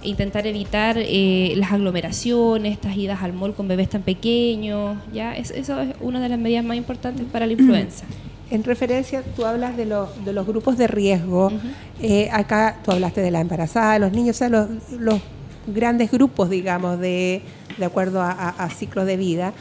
Intentar 0.06 0.46
evitar 0.46 0.96
eh, 0.98 1.52
las 1.56 1.72
aglomeraciones, 1.72 2.72
estas 2.72 2.96
idas 2.96 3.22
al 3.22 3.32
mall 3.32 3.54
con 3.54 3.68
bebés 3.68 3.90
tan 3.90 4.02
pequeños, 4.02 4.96
¿ya? 5.12 5.34
Es- 5.36 5.50
eso 5.50 5.80
es 5.80 5.94
una 6.00 6.20
de 6.20 6.28
las 6.28 6.38
medidas 6.38 6.64
más 6.64 6.76
importantes 6.76 7.25
para 7.30 7.46
la 7.46 7.52
influenza. 7.52 8.04
En 8.50 8.62
referencia, 8.62 9.22
tú 9.34 9.44
hablas 9.44 9.76
de 9.76 9.86
los, 9.86 10.25
de 10.25 10.32
los 10.32 10.46
grupos 10.46 10.78
de 10.78 10.86
riesgo. 10.86 11.50
Eh, 12.00 12.28
acá 12.32 12.78
tú 12.84 12.92
hablaste 12.92 13.20
de 13.20 13.30
la 13.32 13.40
embarazada, 13.40 13.94
de 13.94 13.98
los 13.98 14.12
niños, 14.12 14.36
o 14.36 14.38
sea, 14.38 14.48
los, 14.48 14.68
los 14.98 15.20
grandes 15.66 16.12
grupos, 16.12 16.48
digamos, 16.48 17.00
de, 17.00 17.42
de 17.76 17.84
acuerdo 17.84 18.20
a, 18.22 18.30
a- 18.30 18.50
a 18.50 18.70
ciclos 18.70 19.04
de 19.06 19.16
vida. 19.16 19.52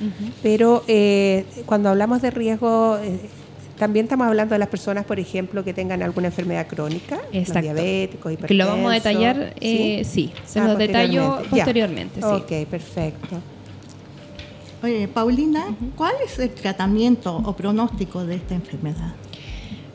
Pero 0.43 0.83
eh, 0.87 1.45
cuando 1.65 1.89
hablamos 1.89 2.21
de 2.21 2.29
riesgo, 2.29 2.97
eh, 3.03 3.19
también 3.77 4.05
estamos 4.05 4.27
hablando 4.27 4.53
de 4.55 4.59
las 4.59 4.69
personas, 4.69 5.05
por 5.05 5.19
ejemplo, 5.19 5.63
que 5.63 5.73
tengan 5.73 6.01
alguna 6.03 6.27
enfermedad 6.27 6.67
crónica, 6.67 7.19
los 7.31 7.61
diabéticos, 7.61 8.31
hipertensos. 8.33 8.47
Que 8.47 8.53
lo 8.53 8.67
vamos 8.67 8.91
a 8.91 8.93
detallar, 8.95 9.53
¿sí? 9.59 9.67
eh, 9.99 10.03
sí, 10.05 10.31
se 10.45 10.59
Ah, 10.59 10.67
los 10.67 10.77
detallo 10.77 11.41
Ya. 11.43 11.49
posteriormente, 11.49 12.21
sí. 12.21 12.27
Ok, 12.27 12.67
perfecto. 12.69 13.41
Oye, 14.83 15.07
Paulina, 15.07 15.65
¿cuál 15.95 16.13
es 16.25 16.37
el 16.39 16.51
tratamiento 16.51 17.35
o 17.37 17.53
pronóstico 17.55 18.23
de 18.25 18.35
esta 18.35 18.53
enfermedad? 18.55 19.13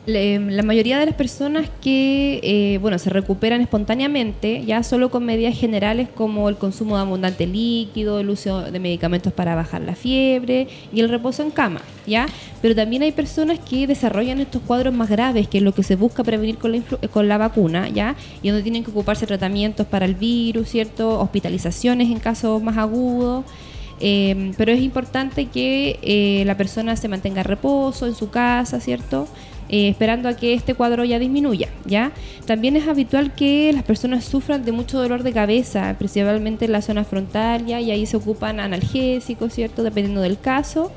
Le- 0.07 0.39
La 0.39 0.63
mayoría 0.63 0.97
de 0.97 1.05
las 1.05 1.13
personas 1.13 1.69
que 1.79 2.39
eh, 2.41 2.79
bueno, 2.79 2.97
se 2.97 3.11
recuperan 3.11 3.61
espontáneamente, 3.61 4.65
ya 4.65 4.81
solo 4.81 5.11
con 5.11 5.23
medidas 5.25 5.55
generales 5.55 6.09
como 6.13 6.49
el 6.49 6.57
consumo 6.57 6.95
de 6.95 7.03
abundante 7.03 7.45
líquido, 7.45 8.19
el 8.19 8.31
uso 8.31 8.63
de 8.63 8.79
medicamentos 8.79 9.31
para 9.31 9.53
bajar 9.53 9.81
la 9.81 9.93
fiebre 9.93 10.67
y 10.91 11.01
el 11.01 11.09
reposo 11.09 11.43
en 11.43 11.51
cama, 11.51 11.81
¿ya? 12.07 12.25
Pero 12.63 12.73
también 12.75 13.03
hay 13.03 13.11
personas 13.11 13.59
que 13.59 13.85
desarrollan 13.85 14.39
estos 14.39 14.63
cuadros 14.63 14.91
más 14.91 15.07
graves, 15.07 15.47
que 15.47 15.59
es 15.59 15.63
lo 15.63 15.71
que 15.73 15.83
se 15.83 15.95
busca 15.95 16.23
prevenir 16.23 16.57
con 16.57 16.71
la, 16.71 16.77
eh, 16.79 17.07
con 17.07 17.27
la 17.27 17.37
vacuna, 17.37 17.87
¿ya? 17.89 18.15
Y 18.41 18.47
donde 18.49 18.63
tienen 18.63 18.83
que 18.83 18.89
ocuparse 18.89 19.27
tratamientos 19.27 19.85
para 19.85 20.05
el 20.05 20.15
virus, 20.15 20.67
¿cierto? 20.69 21.19
Hospitalizaciones 21.19 22.09
en 22.09 22.19
casos 22.19 22.61
más 22.63 22.77
agudos. 22.77 23.45
Eh, 24.03 24.51
pero 24.57 24.71
es 24.71 24.81
importante 24.81 25.45
que 25.45 25.99
eh, 26.01 26.41
la 26.47 26.57
persona 26.57 26.95
se 26.95 27.07
mantenga 27.07 27.41
en 27.41 27.45
reposo 27.45 28.07
en 28.07 28.15
su 28.15 28.31
casa, 28.31 28.79
¿cierto? 28.79 29.27
Eh, 29.71 29.87
esperando 29.87 30.27
a 30.27 30.33
que 30.33 30.53
este 30.53 30.73
cuadro 30.73 31.05
ya 31.05 31.17
disminuya, 31.17 31.69
¿ya? 31.85 32.11
También 32.45 32.75
es 32.75 32.89
habitual 32.89 33.33
que 33.33 33.71
las 33.71 33.83
personas 33.83 34.25
sufran 34.25 34.65
de 34.65 34.73
mucho 34.73 34.99
dolor 34.99 35.23
de 35.23 35.31
cabeza, 35.31 35.95
principalmente 35.97 36.65
en 36.65 36.73
la 36.73 36.81
zona 36.81 37.05
frontal, 37.05 37.65
¿ya? 37.65 37.79
Y 37.79 37.89
ahí 37.89 38.05
se 38.05 38.17
ocupan 38.17 38.59
analgésicos, 38.59 39.53
¿cierto? 39.53 39.83
Dependiendo 39.83 40.19
del 40.19 40.37
caso. 40.37 40.91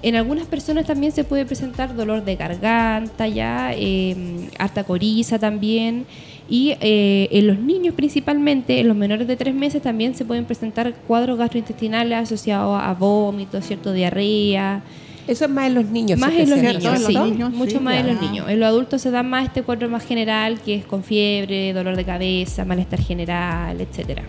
En 0.00 0.16
algunas 0.16 0.46
personas 0.46 0.86
también 0.86 1.12
se 1.12 1.24
puede 1.24 1.44
presentar 1.44 1.94
dolor 1.94 2.24
de 2.24 2.36
garganta, 2.36 3.28
ya, 3.28 3.72
eh, 3.74 4.16
harta 4.58 4.84
coriza 4.84 5.38
también. 5.38 6.06
Y 6.48 6.76
eh, 6.80 7.28
en 7.30 7.46
los 7.46 7.58
niños 7.58 7.94
principalmente, 7.94 8.80
en 8.80 8.88
los 8.88 8.96
menores 8.96 9.28
de 9.28 9.36
tres 9.36 9.54
meses, 9.54 9.82
también 9.82 10.14
se 10.14 10.24
pueden 10.24 10.46
presentar 10.46 10.94
cuadros 11.06 11.38
gastrointestinales 11.38 12.18
asociados 12.18 12.80
a 12.82 12.94
vómitos, 12.94 13.66
cierto, 13.66 13.92
diarrea. 13.92 14.82
Eso 15.26 15.44
es 15.46 15.50
más 15.50 15.66
en 15.68 15.74
los 15.74 15.84
niños. 15.86 16.18
Más 16.18 16.32
en 16.32 16.50
los 16.50 16.58
niños, 16.58 16.98
sí, 17.06 17.12
los 17.14 17.30
niños, 17.30 17.50
mucho 17.52 17.78
sí, 17.78 17.80
más 17.80 17.94
en 17.96 18.06
los 18.08 18.20
niños. 18.20 18.48
En 18.48 18.60
los 18.60 18.68
adultos 18.68 19.00
se 19.00 19.10
da 19.10 19.22
más 19.22 19.44
este 19.46 19.62
cuadro 19.62 19.88
más 19.88 20.04
general, 20.04 20.60
que 20.60 20.74
es 20.74 20.84
con 20.84 21.02
fiebre, 21.02 21.72
dolor 21.72 21.96
de 21.96 22.04
cabeza, 22.04 22.64
malestar 22.64 23.00
general, 23.00 23.80
etcétera. 23.80 24.22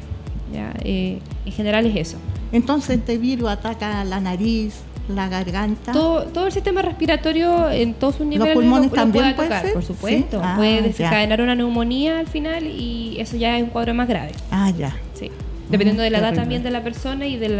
Ya, 0.54 0.72
eh, 0.84 1.20
en 1.46 1.52
general 1.52 1.86
es 1.86 1.96
eso. 1.96 2.18
Entonces 2.54 3.00
este 3.00 3.18
virus 3.18 3.50
ataca 3.50 4.06
la 4.06 4.22
nariz, 4.22 4.76
la 5.10 5.28
garganta. 5.28 5.92
Todo, 5.92 6.24
todo 6.28 6.46
el 6.46 6.52
sistema 6.54 6.82
respiratorio 6.82 7.70
en 7.70 7.94
todos 7.96 8.16
sus 8.16 8.26
niveles 8.26 8.54
pulmones 8.54 8.86
lo- 8.90 8.96
lo 8.96 9.02
también 9.02 9.24
puede 9.26 9.36
puede 9.36 9.48
atacar, 9.48 9.64
ser? 9.66 9.74
por 9.74 9.84
supuesto. 9.84 10.38
Sí. 10.38 10.44
Ah, 10.46 10.54
puede 10.56 10.78
ya. 10.78 10.82
desencadenar 10.84 11.42
una 11.42 11.56
neumonía 11.56 12.20
al 12.20 12.28
final 12.28 12.66
y 12.66 13.18
eso 13.20 13.36
ya 13.36 13.58
es 13.58 13.64
un 13.64 13.70
cuadro 13.70 13.94
más 13.94 14.08
grave. 14.08 14.32
Ah, 14.50 14.72
ya. 14.72 14.96
Sí. 15.14 15.30
Dependiendo 15.70 16.04
de 16.04 16.10
la 16.12 16.20
edad 16.20 16.28
terrible. 16.30 16.42
también 16.44 16.64
de 16.64 16.72
la 16.72 16.84
persona 16.84 17.28
y 17.28 17.38
del 17.38 17.60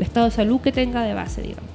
estado 0.00 0.26
de 0.26 0.32
salud 0.32 0.60
que 0.60 0.72
tenga 0.72 1.02
de 1.02 1.12
base, 1.14 1.42
digamos. 1.42 1.68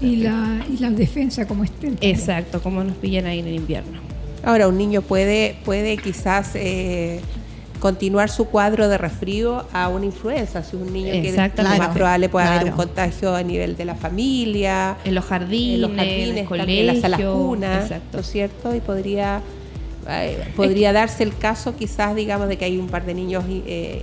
Y 0.00 0.16
la, 0.16 0.64
y 0.70 0.76
la 0.78 0.90
defensa 0.90 1.46
como 1.46 1.64
estén. 1.64 1.96
Exacto, 2.00 2.62
como 2.62 2.84
nos 2.84 2.96
pillan 2.96 3.26
ahí 3.26 3.38
en 3.40 3.46
el 3.48 3.54
invierno. 3.54 3.98
Ahora, 4.44 4.68
un 4.68 4.76
niño 4.78 5.02
puede, 5.02 5.56
puede 5.64 5.96
quizás 5.96 6.52
eh, 6.54 7.20
continuar 7.80 8.30
su 8.30 8.46
cuadro 8.46 8.88
de 8.88 8.98
resfrío 8.98 9.64
a 9.72 9.88
una 9.88 10.04
influenza. 10.04 10.62
Si 10.62 10.76
un 10.76 10.92
niño 10.92 11.12
lo 11.14 11.64
más 11.78 11.88
probable 11.88 12.28
puede 12.28 12.46
haber 12.46 12.58
un 12.64 12.68
Claro. 12.72 12.76
contagio 12.76 13.34
a 13.34 13.42
nivel 13.42 13.76
de 13.76 13.84
la 13.84 13.94
familia, 13.94 14.96
En 15.04 15.14
los 15.14 15.24
jardines, 15.24 15.74
en 15.74 15.80
los 15.82 15.90
jardines, 15.96 16.78
en 16.80 16.86
las 16.86 17.00
salas 17.00 17.20
colegio, 17.20 17.34
cunas, 17.46 17.82
Exacto. 17.84 18.08
¿no 18.18 18.20
es 18.20 18.26
cierto? 18.30 18.74
Y 18.74 18.80
podría, 18.80 19.40
eh, 20.08 20.44
podría 20.54 20.92
darse 20.92 21.22
el 21.24 21.36
caso 21.36 21.74
quizás, 21.76 22.14
digamos, 22.14 22.48
de 22.48 22.56
que 22.56 22.64
hay 22.66 22.78
un 22.78 22.88
par 22.88 23.04
de 23.04 23.14
niños, 23.14 23.44
eh, 23.48 24.02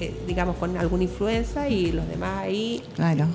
eh, 0.00 0.14
digamos, 0.26 0.56
con 0.56 0.76
alguna 0.76 1.02
influenza 1.04 1.68
y 1.68 1.90
los 1.92 2.08
demás 2.08 2.38
ahí 2.38 2.80
Claro. 2.94 3.26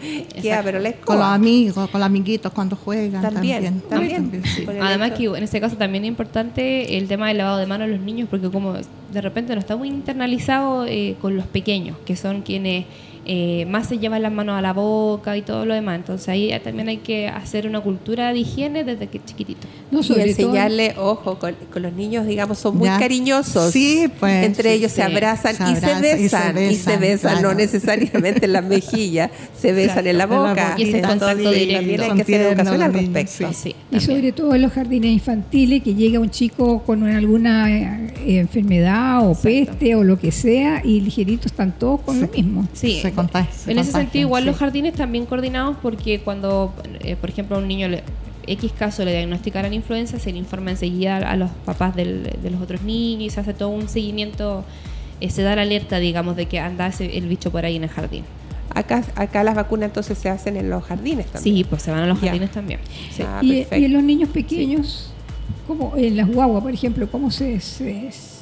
queda, 0.42 0.62
pero 0.64 0.80
la 0.80 0.94
Con 0.94 1.18
los 1.18 1.26
amigos, 1.26 1.90
con 1.90 2.00
los 2.00 2.06
amiguitos 2.06 2.52
cuando 2.54 2.76
juegan. 2.76 3.22
También, 3.22 3.82
También, 3.90 4.42
sí. 4.46 4.66
Además 4.82 5.12
que 5.12 5.26
en 5.26 5.44
este 5.44 5.60
caso 5.60 5.76
también 5.76 6.04
es 6.06 6.08
importante 6.10 6.98
el 6.98 7.08
tema 7.08 7.28
del 7.28 7.38
lavado 7.40 7.58
de 7.58 7.66
manos 7.66 7.86
a 7.86 7.92
los 7.92 8.00
niños 8.00 8.28
porque 8.30 8.50
como 8.50 8.74
de 8.76 9.22
repente 9.22 9.54
no 9.54 9.60
está 9.60 9.76
muy 9.76 9.90
internalizado 9.90 10.86
eh, 10.88 11.16
con 11.22 11.36
los 11.36 11.46
pequeños, 11.48 11.98
que 12.06 12.16
son 12.16 12.42
quienes 12.42 12.86
eh, 13.26 13.66
más 13.70 13.88
se 13.88 13.98
llevan 14.00 14.22
las 14.22 14.32
manos 14.32 14.58
a 14.58 14.62
la 14.62 14.74
boca 14.74 15.38
y 15.38 15.42
todo 15.42 15.66
lo 15.66 15.74
demás. 15.74 15.96
Entonces 15.98 16.28
ahí 16.30 16.52
también 16.64 16.90
hay 16.90 16.98
que 16.98 17.28
hacer 17.28 17.68
una 17.68 17.82
cultura 17.82 18.34
de 18.34 18.40
higiene 18.40 18.84
desde 18.84 19.08
que 19.08 19.18
es 19.20 19.26
chiquitito. 19.26 19.68
No, 19.92 20.02
y 20.02 20.08
todo- 20.08 20.20
enseñarle, 20.20 20.96
ojo, 20.98 21.38
con, 21.40 21.56
con 21.72 21.82
los 21.84 21.94
niños, 21.94 22.26
digamos, 22.28 22.58
son 22.58 22.78
muy 22.78 22.88
Ya. 22.88 22.98
cariñosos. 22.98 23.72
Sí, 23.72 24.08
pues, 24.20 24.46
Entre 24.46 24.70
sí, 24.72 24.76
ellos 24.78 24.92
se 24.92 25.04
abrazan, 25.04 25.56
Se 25.56 25.64
y, 25.64 25.76
se 25.76 25.86
abrazan 25.86 26.04
y 26.04 26.08
se 26.08 26.16
besan, 26.24 26.58
y 26.72 26.76
se 26.76 26.98
besan. 26.98 27.42
no 27.42 27.54
necesariamente 27.54 28.46
en 28.46 28.54
las 28.54 28.64
mejillas, 28.64 29.30
se 29.58 29.72
besan 29.72 30.08
en 30.08 30.18
la 30.18 30.24
Exacto, 30.26 30.42
en 30.42 30.48
la 30.48 30.50
boca. 30.50 30.76
Y 30.78 30.84
ese 30.84 31.02
contacto 31.02 31.36
directo. 31.52 31.74
también 31.76 32.02
hay 32.02 32.12
que 32.16 32.22
hacer 32.24 32.42
educación 32.42 32.82
al 32.82 32.94
respecto. 32.94 33.54
Sí, 33.54 33.76
Y 33.92 34.00
sobre 34.00 34.32
todo 34.32 34.56
en 34.56 34.62
los 34.64 34.72
jardines 34.72 35.12
infantiles, 35.12 35.84
que 35.84 35.94
llega 35.96 36.20
un 36.20 36.30
chico 36.30 36.82
con 36.84 37.04
alguna 37.08 37.72
eh, 37.72 38.12
enfermedad 38.48 39.28
o 39.28 39.36
peste 39.36 39.96
o 39.96 40.04
lo 40.04 40.20
que 40.20 40.32
sea, 40.32 40.82
y 40.84 41.02
ligerito 41.02 41.48
están 41.48 41.72
todos 41.78 42.02
con 42.02 42.20
lo 42.20 42.28
mismo. 42.28 42.68
Sí, 42.74 43.00
Se 43.14 43.16
contagia- 43.22 43.52
se 43.54 43.72
en 43.72 43.80
ese 43.80 43.92
sentido 43.92 44.28
igual 44.28 44.44
sí. 44.44 44.48
los 44.50 44.58
jardines 44.58 44.94
también 44.94 45.26
coordinados 45.26 45.78
porque 45.82 46.20
cuando, 46.22 46.74
eh, 47.02 47.16
por 47.16 47.30
ejemplo, 47.30 47.56
a 47.56 47.60
un 47.60 47.68
niño 47.68 47.88
le, 47.88 48.04
X 48.46 48.74
caso 48.78 49.06
le 49.06 49.12
diagnosticaran 49.12 49.74
influenza, 49.74 50.20
se 50.20 50.32
le 50.34 50.38
informa 50.38 50.72
enseguida 50.72 51.18
a 51.18 51.36
los 51.38 51.50
papás 51.66 51.96
del- 51.96 52.24
de 52.42 52.50
los 52.50 52.62
otros 52.62 52.82
niños 52.82 53.24
y 53.24 53.30
se 53.30 53.40
hace 53.40 53.54
todo 53.54 53.70
un 53.70 53.88
seguimiento, 53.88 54.66
eh, 55.22 55.30
se 55.30 55.44
da 55.44 55.56
la 55.56 55.62
alerta, 55.62 56.00
digamos, 56.00 56.36
de 56.36 56.48
que 56.48 56.60
anda 56.60 56.88
ese- 56.88 57.18
el 57.18 57.28
bicho 57.30 57.52
por 57.52 57.64
ahí 57.66 57.78
en 57.78 57.84
el 57.84 57.90
jardín. 57.90 58.24
Acá, 58.76 59.04
acá 59.16 59.44
las 59.44 59.56
vacunas 59.56 59.88
entonces 59.90 60.18
se 60.18 60.30
hacen 60.30 60.58
en 60.58 60.70
los 60.70 60.84
jardines 60.84 61.28
también. 61.28 61.56
Sí, 61.58 61.64
pues 61.64 61.84
se 61.84 61.92
van 61.92 62.02
a 62.02 62.08
los 62.08 62.20
Ya. 62.20 62.28
jardines 62.30 62.52
también. 62.52 62.80
Sí. 63.16 63.24
Ah, 63.26 63.40
y, 63.42 63.66
en 63.72 63.94
los 63.94 64.02
niños 64.04 64.30
pequeños, 64.30 65.12
como 65.68 65.96
en 65.96 66.18
las 66.18 66.28
guaguas, 66.28 66.64
por 66.64 66.74
ejemplo, 66.74 67.08
¿cómo 67.10 67.30
se, 67.32 67.60
se, 67.62 68.12
se 68.12 68.33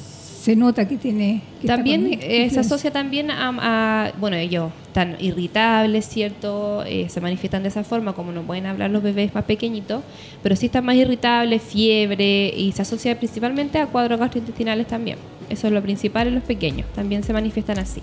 nota 0.56 0.88
que 0.88 0.96
tiene... 0.96 1.40
que 1.60 1.66
También 1.66 2.18
eh, 2.20 2.50
se 2.50 2.60
asocia 2.60 2.90
también 2.90 3.30
a, 3.30 3.54
a- 3.60 4.12
bueno, 4.18 4.36
ellos 4.36 4.72
están 4.88 5.16
irritables, 5.20 6.06
¿cierto? 6.06 6.82
Eh, 6.84 7.08
se 7.08 7.20
manifiestan 7.20 7.62
de 7.62 7.68
esa 7.68 7.84
forma, 7.84 8.12
como 8.14 8.32
no 8.32 8.42
pueden 8.42 8.66
hablar 8.66 8.90
los 8.90 9.02
bebés 9.02 9.34
más 9.34 9.44
pequeñitos, 9.44 10.02
pero 10.42 10.56
sí 10.56 10.66
están 10.66 10.84
más 10.84 10.96
irritables, 10.96 11.62
fiebre, 11.62 12.52
y 12.56 12.72
se 12.72 12.82
asocia 12.82 13.16
principalmente 13.18 13.78
a 13.78 13.86
cuadros 13.86 14.18
gastrointestinales 14.18 14.86
también. 14.88 15.18
Eso 15.48 15.66
es 15.68 15.72
lo 15.72 15.80
principal 15.82 16.26
en 16.28 16.34
los 16.34 16.44
pequeños, 16.44 16.86
también 16.94 17.22
se 17.22 17.32
manifiestan 17.32 17.78
así. 17.78 18.00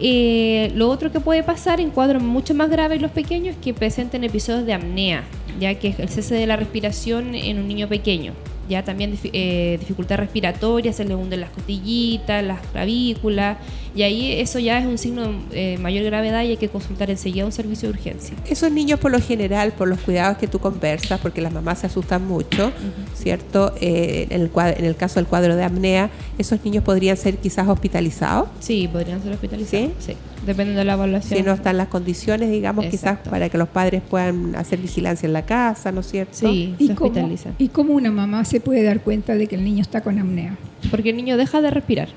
Eh, 0.00 0.70
lo 0.74 0.88
otro 0.90 1.10
que 1.12 1.20
puede 1.20 1.42
pasar 1.42 1.80
en 1.80 1.90
cuadros 1.90 2.22
mucho 2.22 2.54
más 2.54 2.68
graves 2.70 2.96
en 2.96 3.02
los 3.02 3.10
pequeños 3.10 3.56
es 3.56 3.62
que 3.62 3.74
presenten 3.74 4.22
episodios 4.24 4.66
de 4.66 4.74
apnea, 4.74 5.24
ya 5.60 5.74
que 5.74 5.88
es 5.88 5.98
el 5.98 6.08
cese 6.08 6.34
de 6.34 6.46
la 6.46 6.56
respiración 6.56 7.34
en 7.34 7.58
un 7.58 7.68
niño 7.68 7.88
pequeño. 7.88 8.32
Ya 8.68 8.82
también 8.84 9.18
eh, 9.24 9.76
dificultad 9.78 10.16
respiratoria, 10.18 10.92
se 10.92 11.04
le 11.04 11.14
hunden 11.14 11.40
las 11.40 11.50
costillitas, 11.50 12.42
las 12.44 12.60
clavículas, 12.68 13.58
y 13.94 14.02
ahí 14.02 14.32
eso 14.32 14.58
ya 14.58 14.78
es 14.78 14.86
un 14.86 14.98
signo 14.98 15.32
de 15.50 15.74
eh, 15.74 15.78
mayor 15.78 16.04
gravedad 16.04 16.42
y 16.42 16.48
hay 16.48 16.56
que 16.56 16.68
consultar 16.68 17.10
enseguida 17.10 17.44
un 17.44 17.52
servicio 17.52 17.88
de 17.88 17.94
urgencia. 17.98 18.36
Esos 18.48 18.70
niños 18.72 18.98
por 18.98 19.10
lo 19.12 19.20
general, 19.20 19.72
por 19.72 19.86
los 19.88 20.00
cuidados 20.00 20.38
que 20.38 20.46
tú 20.48 20.58
conversas, 20.58 21.20
porque 21.20 21.40
las 21.40 21.52
mamás 21.52 21.80
se 21.80 21.86
asustan 21.86 22.26
mucho, 22.26 22.72
¿cierto? 23.14 23.74
Eh, 23.80 24.26
en, 24.30 24.40
el 24.40 24.50
cuadro- 24.52 24.78
en 24.78 24.84
el 24.84 24.96
caso 24.96 25.16
del 25.16 25.26
cuadro 25.26 25.56
de 25.56 25.64
apnea, 25.64 26.10
esos 26.38 26.64
niños 26.64 26.82
podrían 26.84 27.16
ser 27.16 27.38
quizás 27.38 27.68
hospitalizados, 27.68 28.48
Sí, 28.60 28.88
podrían 28.90 29.22
ser 29.22 29.32
hospitalizados. 29.34 29.90
¿Sí? 30.00 30.12
Sí, 30.12 30.16
dependiendo 30.46 30.80
de 30.80 30.84
la 30.84 30.94
evaluación. 30.94 31.38
si 31.38 31.44
no 31.44 31.52
están 31.52 31.76
las 31.76 31.88
condiciones, 31.88 32.50
digamos, 32.50 32.86
quizás 32.86 33.18
para 33.28 33.48
que 33.48 33.58
los 33.58 33.68
padres 33.68 34.02
puedan 34.08 34.54
hacer 34.56 34.78
vigilancia 34.80 35.26
en 35.26 35.32
la 35.32 35.42
casa, 35.46 35.92
¿no 35.92 36.00
es 36.00 36.08
cierto? 36.10 36.34
Sí, 36.50 36.74
¿Y 36.78 36.88
cómo. 36.90 37.30
¿Y 37.58 37.68
cómo 37.68 37.94
una 37.94 38.10
mamá 38.10 38.44
se 38.44 38.53
puede 38.60 38.82
dar 38.82 39.00
cuenta 39.00 39.34
de 39.34 39.46
que 39.46 39.56
el 39.56 39.64
niño 39.64 39.82
está 39.82 40.00
con 40.02 40.18
apnea? 40.18 40.56
Porque 40.90 41.10
el 41.10 41.16
niño 41.16 41.36
deja 41.36 41.60
de 41.62 41.70
respirar. 41.70 42.08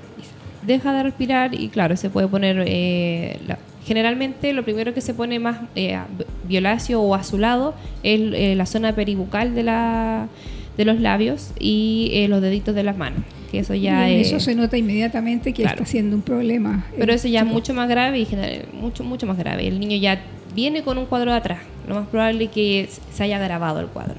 Deja 0.65 0.93
de 0.93 1.03
respirar 1.03 1.53
y 1.59 1.69
claro, 1.69 1.95
se 1.95 2.09
puede 2.09 2.27
poner... 2.27 2.63
eh, 2.67 3.39
la- 3.47 3.59
generalmente 3.85 4.51
lo 4.51 4.63
primero 4.63 4.93
que 4.93 4.99
se 4.99 5.13
pone 5.13 5.39
más 5.39 5.59
eh, 5.75 5.97
violáceo 6.45 6.99
o 7.01 7.15
azulado 7.15 7.73
es 8.03 8.19
eh, 8.33 8.53
la 8.55 8.65
zona 8.65 8.93
peribucal 8.93 9.55
de, 9.55 9.63
la, 9.63 10.27
de 10.75 10.83
los 10.83 10.99
labios 10.99 11.51
y 11.57 12.09
eh, 12.11 12.27
los 12.27 12.41
deditos 12.41 12.75
de 12.75 12.83
las 12.83 12.97
manos. 12.97 13.21
Que 13.49 13.59
eso 13.59 13.73
ya 13.75 14.09
y 14.09 14.15
en 14.15 14.19
es... 14.19 14.27
eso 14.27 14.41
se 14.41 14.55
nota 14.55 14.75
inmediatamente 14.77 15.53
que 15.53 15.61
Claro. 15.63 15.75
está 15.77 15.85
siendo 15.89 16.17
un 16.17 16.21
problema. 16.21 16.85
Pero 16.97 17.13
eso 17.13 17.29
ya 17.29 17.39
es 17.41 17.45
mucho 17.45 17.73
más 17.73 17.87
grave 17.87 18.19
y 18.19 18.25
general- 18.25 18.65
mucho, 18.73 19.05
mucho 19.05 19.25
más 19.25 19.37
grave. 19.37 19.65
El 19.65 19.79
niño 19.79 19.95
ya 19.95 20.19
viene 20.53 20.83
con 20.83 20.97
un 20.97 21.05
cuadro 21.05 21.31
de 21.31 21.37
atrás. 21.37 21.59
Lo 21.87 21.95
más 21.95 22.09
probable 22.09 22.43
es 22.43 22.49
que 22.51 22.89
se 23.13 23.23
haya 23.23 23.37
agravado 23.37 23.79
el 23.79 23.87
cuadro. 23.87 24.15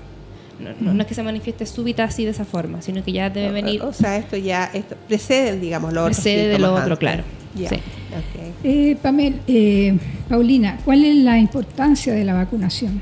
No, 0.60 0.70
no- 0.80 0.94
no 0.94 1.02
es 1.02 1.06
que 1.08 1.14
se 1.14 1.22
manifieste 1.22 1.64
súbita 1.66 2.04
así 2.04 2.24
de 2.24 2.32
esa 2.32 2.44
forma, 2.44 2.82
sino 2.82 3.02
que 3.04 3.12
ya 3.12 3.30
debe 3.30 3.52
venir 3.52 3.82
O 3.82 3.92
sea, 3.92 4.16
esto 4.16 4.36
ya 4.36 4.70
esto 4.74 4.96
precede, 5.06 5.58
digamos, 5.58 5.92
lo 5.92 6.02
otro. 6.02 6.12
precede 6.14 6.48
de 6.48 6.58
lo 6.58 6.74
otro, 6.74 6.98
claro. 6.98 7.22
Ya. 7.54 7.68
Sí. 7.70 7.76
ok. 7.76 8.42
Eh, 8.64 8.96
Pamel, 9.00 9.40
eh, 9.46 9.96
Paulina, 10.28 10.78
¿cuál 10.84 11.04
es 11.04 11.16
la 11.16 11.38
importancia 11.38 12.12
de 12.12 12.24
la 12.24 12.34
vacunación? 12.34 13.00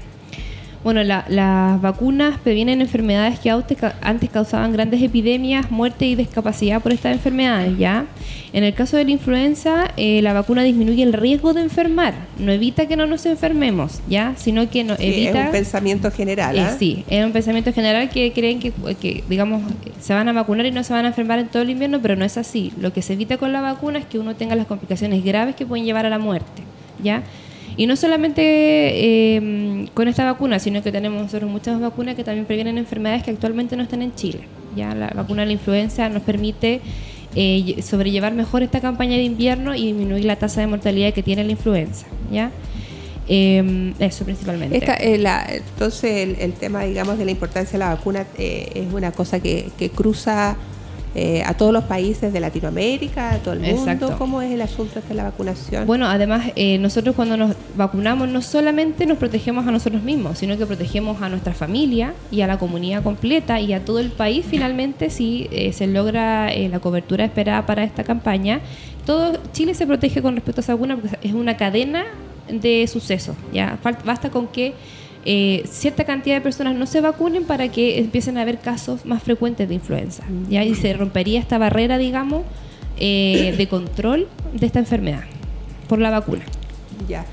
Bueno, 0.85 1.03
la- 1.03 1.25
las 1.29 1.81
vacunas 1.83 2.39
previenen 2.39 2.81
enfermedades 2.81 3.41
que 3.41 3.51
antes 3.51 3.77
ca- 3.77 3.97
antes 4.03 4.31
causaban 4.31 4.73
grandes 4.73 5.03
epidemias, 5.03 5.71
muerte 5.71 6.07
y 6.07 6.15
discapacidad 6.15 6.81
por 6.81 6.93
estas 6.93 7.13
enfermedades, 7.13 7.77
¿ya? 7.77 8.07
En 8.53 8.63
el 8.63 8.73
caso 8.73 8.97
de 8.97 9.05
la 9.05 9.11
influenza, 9.11 9.91
eh, 9.97 10.23
la 10.23 10.33
vacuna 10.33 10.63
disminuye 10.63 11.03
el 11.03 11.13
riesgo 11.13 11.55
de 11.55 11.63
enfermar, 11.63 12.15
no 12.39 12.53
evita 12.53 12.87
que 12.87 12.97
no 12.97 13.07
nos 13.07 13.27
enfermemos, 13.27 14.01
¿ya? 14.09 14.35
Sino 14.37 14.71
que 14.71 14.85
no, 14.85 14.95
Sí, 14.97 15.03
es 15.07 15.17
evita... 15.17 15.47
un 15.47 15.51
pensamiento 15.51 16.11
general. 16.13 16.57
Eh, 16.57 16.61
¿ah? 16.61 16.77
sí, 16.79 17.05
es 17.11 17.25
un 17.25 17.33
pensamiento 17.33 17.73
general 17.73 18.09
que 18.09 18.33
creen 18.33 18.61
que, 18.61 18.73
que, 19.01 19.25
digamos, 19.29 19.63
se 20.01 20.15
van 20.15 20.29
a 20.29 20.33
vacunar 20.33 20.67
y 20.67 20.71
no 20.71 20.85
se 20.85 20.93
van 20.93 21.05
a 21.05 21.09
enfermar 21.09 21.41
en 21.41 21.49
todo 21.49 21.63
el 21.63 21.71
invierno, 21.71 21.99
pero 22.01 22.15
no 22.15 22.25
es 22.25 22.37
así. 22.37 22.73
Lo 22.81 22.93
que 22.93 23.03
se 23.03 23.15
evita 23.15 23.39
con 23.39 23.53
la 23.53 23.61
vacuna 23.61 23.99
es 23.99 24.07
que 24.07 24.21
uno 24.21 24.37
tenga 24.37 24.55
las 24.55 24.67
complicaciones 24.69 25.25
graves 25.25 25.57
que 25.57 25.67
pueden 25.67 25.85
llevar 25.85 26.07
a 26.07 26.11
la 26.11 26.19
muerte, 26.21 26.63
¿ya? 27.03 27.25
Y 27.77 27.87
no 27.87 27.95
solamente 27.97 28.41
eh, 29.37 29.87
con 29.95 30.09
esta 30.09 30.25
vacuna, 30.25 30.59
sino 30.59 30.83
que 30.83 30.91
tenemos 30.93 31.23
nosotros 31.23 31.51
muchas 31.51 31.79
vacunas 31.81 32.15
que 32.15 32.25
también 32.25 32.47
previenen 32.47 32.79
enfermedades 32.79 33.23
que 33.23 33.31
actualmente 33.31 33.77
no 33.77 33.83
están 33.83 34.03
en 34.03 34.15
Chile. 34.15 34.41
Ya 34.75 34.95
la 34.95 35.09
vacuna 35.09 35.43
de 35.43 35.47
la 35.47 35.53
influenza 35.53 36.09
nos 36.09 36.23
permite 36.23 36.81
eh, 37.35 37.63
lle- 37.67 37.83
sobrellevar 37.83 38.33
mejor 38.33 38.63
esta 38.63 38.81
campaña 38.81 39.17
de 39.17 39.25
invierno 39.25 39.75
y 39.75 39.87
disminuir 39.89 40.25
la 40.25 40.37
tasa 40.37 40.63
de 40.63 40.67
mortalidad 40.69 41.13
que 41.13 41.23
tiene 41.23 41.45
la 41.45 41.53
influenza, 41.53 42.07
¿ya? 42.33 42.51
Eh, 43.29 43.93
eso 43.99 44.25
principalmente. 44.25 44.77
Esta, 44.79 44.95
eh, 44.95 45.19
la- 45.19 45.45
entonces, 45.51 46.11
el, 46.29 46.37
el 46.41 46.53
tema, 46.55 46.85
digamos, 46.85 47.19
de 47.19 47.25
la 47.27 47.31
importancia 47.33 47.73
de 47.73 47.79
la 47.79 47.89
vacuna 47.95 48.25
eh, 48.39 48.71
es 48.75 48.93
una 48.93 49.13
cosa 49.13 49.41
que, 49.41 49.69
que 49.79 49.91
cruza 49.91 50.57
eh, 51.19 51.43
a 51.47 51.55
todos 51.55 51.73
los 51.73 51.85
países 51.85 52.31
de 52.31 52.41
Latinoamérica, 52.41 53.31
a 53.31 53.39
todo 53.39 53.55
el 53.55 53.61
mundo. 53.61 53.79
Exacto. 53.79 54.19
¿Cómo 54.19 54.43
es 54.43 54.53
el 54.53 54.61
asunto 54.61 54.99
este 54.99 55.09
de 55.09 55.15
la 55.15 55.23
vacunación? 55.23 55.87
Bueno, 55.87 56.07
además, 56.07 56.51
eh, 56.57 56.77
nosotros 56.77 57.17
cuando 57.17 57.39
nos 57.39 57.57
vacunamos 57.75 58.29
no 58.29 58.43
solamente 58.43 59.07
nos 59.07 59.17
protegemos 59.17 59.67
a 59.67 59.71
nosotros 59.71 60.03
mismos, 60.03 60.37
sino 60.37 60.59
que 60.59 60.67
protegemos 60.67 61.23
a 61.23 61.31
nuestra 61.31 61.55
familia 61.55 62.13
y 62.31 62.43
a 62.43 62.47
la 62.47 62.59
comunidad 62.59 63.03
completa 63.03 63.59
y 63.61 63.73
a 63.73 63.83
todo 63.83 63.99
el 64.01 64.11
país 64.11 64.45
finalmente 64.47 65.09
si 65.09 65.49
eh, 65.53 65.73
se 65.73 65.87
logra 65.87 66.53
eh, 66.53 66.69
la 66.69 66.81
cobertura 66.81 67.25
esperada 67.25 67.65
para 67.65 67.83
esta 67.83 68.05
campaña. 68.05 68.61
Todo 69.07 69.41
Chile 69.55 69.73
se 69.73 69.87
protege 69.87 70.21
con 70.21 70.35
respecto 70.35 70.61
a 70.61 70.65
esa 70.65 70.75
vacuna 70.75 70.99
porque 70.99 71.17
es 71.23 71.33
una 71.33 71.57
cadena 71.57 72.05
de 72.51 72.87
sucesos. 72.89 73.37
Ya 73.55 73.79
basta 74.05 74.29
con 74.29 74.49
que 74.49 74.75
eh, 75.29 75.65
cierta 75.69 76.05
cantidad 76.05 76.37
de 76.37 76.41
personas 76.41 76.77
no 76.77 76.87
se 76.87 77.01
vacunen 77.01 77.45
para 77.45 77.69
que 77.69 77.99
empiecen 77.99 78.39
a 78.39 78.43
haber 78.43 78.59
casos 78.61 79.05
más 79.05 79.23
frecuentes 79.23 79.69
de 79.69 79.75
influenza. 79.75 80.23
¿ya? 80.49 80.63
Y 80.65 80.75
se 80.77 80.93
rompería 80.93 81.41
esta 81.41 81.59
barrera, 81.59 81.99
digamos, 81.99 82.45
eh, 82.99 83.55
de 83.59 83.69
control 83.69 84.29
de 84.55 84.67
esta 84.67 84.79
enfermedad 84.79 85.25
por 85.89 85.99
la 85.99 86.11
vacuna. 86.11 86.45
Ya. 87.09 87.25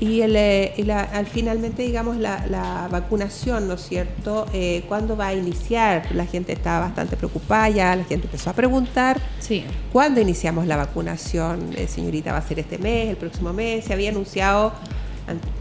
Y, 0.00 0.22
el, 0.22 0.34
eh, 0.34 0.72
al 1.12 1.26
finalmente, 1.26 1.82
digamos, 1.84 2.16
la, 2.16 2.44
la 2.48 2.88
vacunación, 2.90 3.68
¿no 3.68 3.74
es 3.74 3.82
cierto? 3.82 4.46
Eh, 4.52 4.82
¿Cuándo 4.88 5.16
va 5.16 5.28
a 5.28 5.34
iniciar? 5.34 6.06
La 6.12 6.26
gente 6.26 6.52
está 6.52 6.80
bastante 6.80 7.16
preocupada, 7.16 7.68
ya 7.68 7.94
la 7.94 8.02
gente 8.02 8.26
empezó 8.26 8.50
a 8.50 8.52
preguntar. 8.52 9.20
Sí. 9.38 9.62
¿Cuándo 9.92 10.20
iniciamos 10.20 10.66
la 10.66 10.76
vacunación? 10.76 11.70
Eh, 11.76 11.86
señorita, 11.86 12.32
¿va 12.32 12.38
a 12.38 12.42
ser 12.48 12.58
este 12.58 12.78
mes, 12.78 13.10
el 13.10 13.16
próximo 13.16 13.52
mes? 13.52 13.84
Se 13.84 13.92
había 13.92 14.10
anunciado 14.10 14.72
an- 14.72 15.11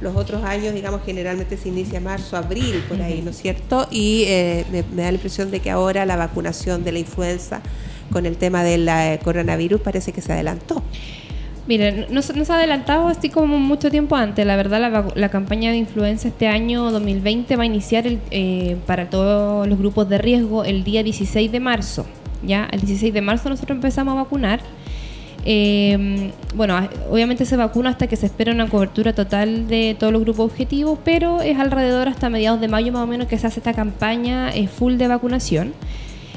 los 0.01 0.15
otros 0.15 0.43
años, 0.43 0.73
digamos, 0.73 1.01
generalmente 1.05 1.57
se 1.57 1.69
inicia 1.69 1.99
marzo, 1.99 2.37
abril, 2.37 2.83
por 2.87 3.01
ahí, 3.01 3.21
¿no 3.21 3.31
es 3.31 3.37
cierto? 3.37 3.87
Y 3.91 4.23
eh, 4.27 4.65
me, 4.71 4.83
me 4.95 5.03
da 5.03 5.09
la 5.11 5.15
impresión 5.15 5.51
de 5.51 5.59
que 5.59 5.69
ahora 5.71 6.05
la 6.05 6.15
vacunación 6.15 6.83
de 6.83 6.91
la 6.91 6.99
influenza 6.99 7.61
con 8.11 8.25
el 8.25 8.37
tema 8.37 8.63
del 8.63 8.87
eh, 8.89 9.19
coronavirus 9.23 9.81
parece 9.81 10.11
que 10.11 10.21
se 10.21 10.33
adelantó. 10.33 10.83
Miren, 11.67 12.07
no, 12.09 12.21
se- 12.21 12.33
no 12.33 12.43
se 12.43 12.51
ha 12.51 12.55
adelantado 12.55 13.07
así 13.07 13.29
como 13.29 13.57
mucho 13.59 13.91
tiempo 13.91 14.15
antes. 14.15 14.45
La 14.45 14.55
verdad, 14.55 14.81
la, 14.81 15.05
la 15.15 15.29
campaña 15.29 15.71
de 15.71 15.77
influenza 15.77 16.27
este 16.27 16.47
año 16.47 16.89
2020 16.91 17.55
va 17.55 17.63
a 17.63 17.65
iniciar 17.67 18.07
el, 18.07 18.19
eh, 18.31 18.77
para 18.87 19.09
todos 19.09 19.67
los 19.67 19.77
grupos 19.77 20.09
de 20.09 20.17
riesgo 20.17 20.63
el 20.63 20.83
día 20.83 21.03
16 21.03 21.51
de 21.51 21.59
marzo. 21.59 22.05
¿ya? 22.43 22.67
El 22.71 22.81
16 22.81 23.13
de 23.13 23.21
marzo 23.21 23.49
nosotros 23.49 23.75
empezamos 23.75 24.13
a 24.13 24.23
vacunar. 24.23 24.59
Eh, 25.45 26.31
bueno, 26.55 26.75
a- 26.75 26.89
obviamente 27.09 27.45
se 27.45 27.55
vacuna 27.55 27.89
hasta 27.89 28.07
que 28.07 28.15
se 28.15 28.25
espera 28.27 28.51
una 28.51 28.67
cobertura 28.69 29.13
total 29.13 29.67
de 29.67 29.95
todos 29.99 30.13
los 30.13 30.21
grupos 30.21 30.51
objetivos, 30.51 30.99
pero 31.03 31.41
es 31.41 31.57
alrededor 31.57 32.07
hasta 32.07 32.29
mediados 32.29 32.61
de 32.61 32.67
mayo 32.67 32.91
más 32.91 33.03
o 33.03 33.07
menos 33.07 33.27
que 33.27 33.37
se 33.39 33.47
hace 33.47 33.59
esta 33.59 33.73
campaña 33.73 34.53
eh, 34.53 34.67
full 34.67 34.97
de 34.97 35.07
vacunación. 35.07 35.73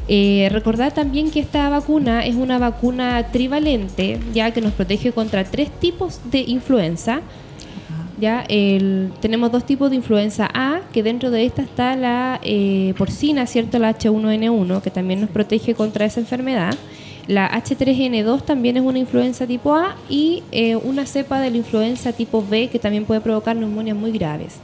Eh, 0.08 0.48
recordar 0.52 0.92
también 0.92 1.30
que 1.30 1.40
esta 1.40 1.68
vacuna 1.70 2.24
es 2.26 2.34
una 2.34 2.58
vacuna 2.58 3.26
trivalente, 3.32 4.20
ya 4.34 4.50
que 4.50 4.60
nos 4.60 4.72
protege 4.72 5.12
contra 5.12 5.44
tres 5.44 5.70
tipos 5.70 6.20
de 6.30 6.40
influenza. 6.40 7.20
Ya 8.20 8.44
el- 8.48 9.10
tenemos 9.20 9.50
dos 9.50 9.66
tipos 9.66 9.90
de 9.90 9.96
influenza 9.96 10.48
A, 10.54 10.80
que 10.92 11.02
dentro 11.02 11.30
de 11.30 11.44
esta 11.46 11.62
está 11.62 11.96
la 11.96 12.38
eh, 12.42 12.94
porcina, 12.96 13.46
¿cierto? 13.46 13.78
La 13.78 13.90
H1N1, 13.90 14.80
que 14.82 14.90
también 14.90 15.20
nos 15.20 15.30
protege 15.30 15.74
contra 15.74 16.04
esa 16.04 16.20
enfermedad. 16.20 16.74
La 17.26 17.50
H3N2 17.50 18.42
también 18.42 18.76
es 18.76 18.82
una 18.82 18.98
influenza 18.98 19.46
tipo 19.46 19.74
A 19.74 19.96
y 20.08 20.42
eh, 20.52 20.76
una 20.76 21.06
cepa 21.06 21.40
de 21.40 21.50
la 21.50 21.56
influenza 21.56 22.12
tipo 22.12 22.44
B 22.46 22.68
que 22.68 22.78
también 22.78 23.04
puede 23.04 23.20
provocar 23.20 23.56
neumonias 23.56 23.96
muy 23.96 24.12
graves. 24.12 24.56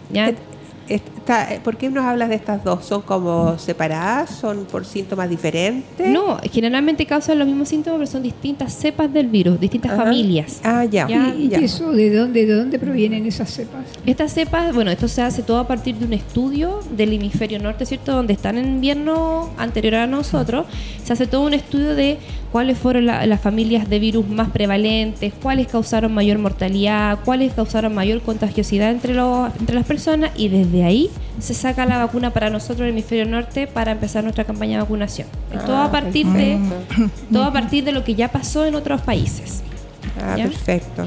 ¿Por 1.63 1.77
qué 1.77 1.89
nos 1.91 2.05
hablas 2.05 2.29
de 2.29 2.35
estas 2.35 2.65
dos? 2.65 2.85
¿Son 2.85 3.03
como 3.03 3.57
separadas? 3.59 4.31
¿Son 4.31 4.65
por 4.65 4.85
síntomas 4.85 5.31
diferentes? 5.31 6.09
No, 6.09 6.39
generalmente 6.53 7.07
causan 7.07 7.39
los 7.39 7.47
mismos 7.47 7.69
síntomas, 7.69 7.99
pero 7.99 8.11
son 8.11 8.23
distintas 8.23 8.73
cepas 8.73 9.13
del 9.13 9.29
virus, 9.29 9.61
distintas 9.61 9.93
Ajá. 9.93 10.05
familias. 10.05 10.61
Ah, 10.65 10.85
ya. 10.85 11.07
Ya, 11.07 11.35
¿Y 11.37 11.49
ya. 11.49 11.59
eso 11.59 11.93
de 11.93 12.11
dónde, 12.15 12.47
de 12.47 12.55
dónde 12.55 12.79
provienen 12.79 13.27
esas 13.27 13.51
cepas? 13.51 13.85
Estas 14.07 14.33
cepas, 14.33 14.75
bueno, 14.75 14.91
esto 14.91 15.07
se 15.07 15.23
hace 15.23 15.43
todo 15.43 15.59
a 15.61 15.67
partir 15.69 15.95
de 15.97 16.07
un 16.07 16.13
estudio 16.15 16.81
del 16.97 17.13
hemisferio 17.13 17.59
norte, 17.61 17.87
¿cierto? 17.87 18.13
Donde 18.13 18.33
están 18.33 18.59
en 18.59 18.67
invierno 18.67 19.51
anterior 19.57 19.95
a 19.95 20.07
nosotros. 20.09 20.67
Se 21.05 21.13
hace 21.13 21.27
todo 21.27 21.43
un 21.43 21.55
estudio 21.55 21.95
de 21.95 22.19
cuáles 22.51 22.77
fueron 22.79 23.07
la- 23.07 23.25
las 23.27 23.41
familias 23.41 23.89
de 23.89 23.99
virus 24.01 24.29
más 24.29 24.51
prevalentes, 24.51 25.33
cuáles 25.41 25.69
causaron 25.69 26.13
mayor 26.13 26.39
mortalidad, 26.39 27.21
cuáles 27.25 27.53
causaron 27.53 27.95
mayor 27.95 28.21
contagiosidad 28.23 28.91
entre, 28.91 29.15
los, 29.15 29.49
entre 29.61 29.77
las 29.77 29.87
personas 29.87 30.33
y 30.37 30.49
desde 30.49 30.80
ahí 30.83 31.11
se 31.41 31.55
saca 31.55 31.87
la 31.87 31.99
vacuna 31.99 32.33
para 32.33 32.51
nosotros, 32.51 32.81
el 32.83 32.89
hemisferio 32.91 33.25
norte, 33.27 33.67
para 33.67 33.93
empezar 33.93 34.23
nuestra 34.23 34.45
campaña 34.45 34.77
de 34.77 34.83
vacunación. 34.83 35.29
Todo 35.67 35.77
Ah, 35.77 35.85
a 35.87 35.91
partir 35.91 36.27
de 36.27 36.59
todo 37.33 37.45
a 37.45 37.53
partir 37.53 37.85
de 37.85 37.93
lo 37.93 38.05
que 38.05 38.15
ya 38.15 38.29
pasó 38.29 38.65
en 38.67 38.75
otros 38.75 39.01
países. 39.03 39.63
Ah, 40.21 40.37
¿Ya? 40.37 40.45
perfecto. 40.45 41.07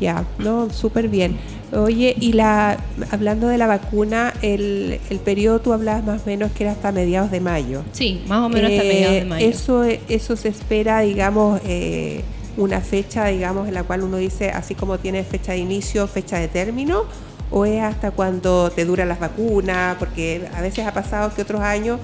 Ya, 0.00 0.24
no, 0.38 0.68
súper 0.70 1.08
bien. 1.08 1.36
Oye, 1.72 2.14
y 2.20 2.32
la 2.34 2.76
hablando 3.10 3.48
de 3.48 3.58
la 3.58 3.66
vacuna, 3.66 4.32
el, 4.42 5.00
el 5.10 5.18
periodo 5.18 5.60
tú 5.60 5.72
hablabas 5.72 6.04
más 6.04 6.22
o 6.22 6.26
menos 6.26 6.52
que 6.52 6.64
era 6.64 6.72
hasta 6.72 6.92
mediados 6.92 7.30
de 7.30 7.40
mayo. 7.40 7.82
Sí, 7.92 8.22
más 8.28 8.40
o 8.40 8.48
menos 8.48 8.70
hasta 8.70 8.84
Eh, 8.84 8.88
mediados 8.88 9.14
de 9.16 9.24
mayo. 9.24 9.48
Eso, 9.48 9.82
eso 9.84 10.36
se 10.36 10.48
espera, 10.48 11.00
digamos, 11.00 11.60
eh, 11.64 12.22
una 12.58 12.80
fecha, 12.80 13.24
digamos, 13.26 13.68
en 13.68 13.74
la 13.74 13.82
cual 13.84 14.02
uno 14.02 14.18
dice, 14.18 14.50
así 14.50 14.74
como 14.74 14.98
tiene 14.98 15.24
fecha 15.24 15.52
de 15.52 15.58
inicio, 15.58 16.06
fecha 16.06 16.38
de 16.38 16.48
término, 16.48 17.04
o 17.50 17.64
es 17.64 17.82
hasta 17.82 18.10
cuando 18.10 18.70
te 18.70 18.84
duran 18.84 19.08
las 19.08 19.20
vacunas, 19.20 19.96
porque 19.98 20.48
a 20.54 20.60
veces 20.60 20.86
ha 20.86 20.92
pasado 20.92 21.34
que 21.34 21.42
otros 21.42 21.60
años 21.60 22.00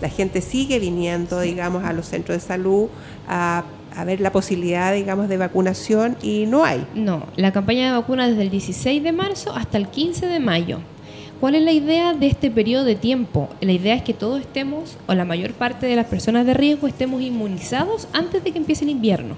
la 0.00 0.08
gente 0.08 0.40
sigue 0.40 0.78
viniendo, 0.78 1.40
digamos, 1.40 1.84
a 1.84 1.92
los 1.92 2.06
centros 2.06 2.36
de 2.36 2.46
salud 2.46 2.88
a, 3.28 3.64
a 3.96 4.04
ver 4.04 4.20
la 4.20 4.30
posibilidad, 4.30 4.92
digamos, 4.92 5.28
de 5.28 5.38
vacunación 5.38 6.16
y 6.22 6.46
no 6.46 6.64
hay. 6.64 6.86
No, 6.94 7.26
la 7.36 7.52
campaña 7.52 7.86
de 7.86 7.98
vacuna 7.98 8.28
desde 8.28 8.42
el 8.42 8.50
16 8.50 9.02
de 9.02 9.12
marzo 9.12 9.54
hasta 9.54 9.78
el 9.78 9.88
15 9.88 10.26
de 10.26 10.40
mayo. 10.40 10.80
¿Cuál 11.40 11.54
es 11.54 11.62
la 11.62 11.72
idea 11.72 12.14
de 12.14 12.28
este 12.28 12.50
periodo 12.50 12.84
de 12.84 12.94
tiempo? 12.94 13.50
La 13.60 13.72
idea 13.72 13.94
es 13.94 14.02
que 14.02 14.14
todos 14.14 14.40
estemos, 14.40 14.96
o 15.06 15.12
la 15.12 15.26
mayor 15.26 15.52
parte 15.52 15.86
de 15.86 15.94
las 15.94 16.06
personas 16.06 16.46
de 16.46 16.54
riesgo, 16.54 16.86
estemos 16.86 17.20
inmunizados 17.20 18.08
antes 18.14 18.42
de 18.42 18.52
que 18.52 18.58
empiece 18.58 18.84
el 18.84 18.90
invierno. 18.90 19.36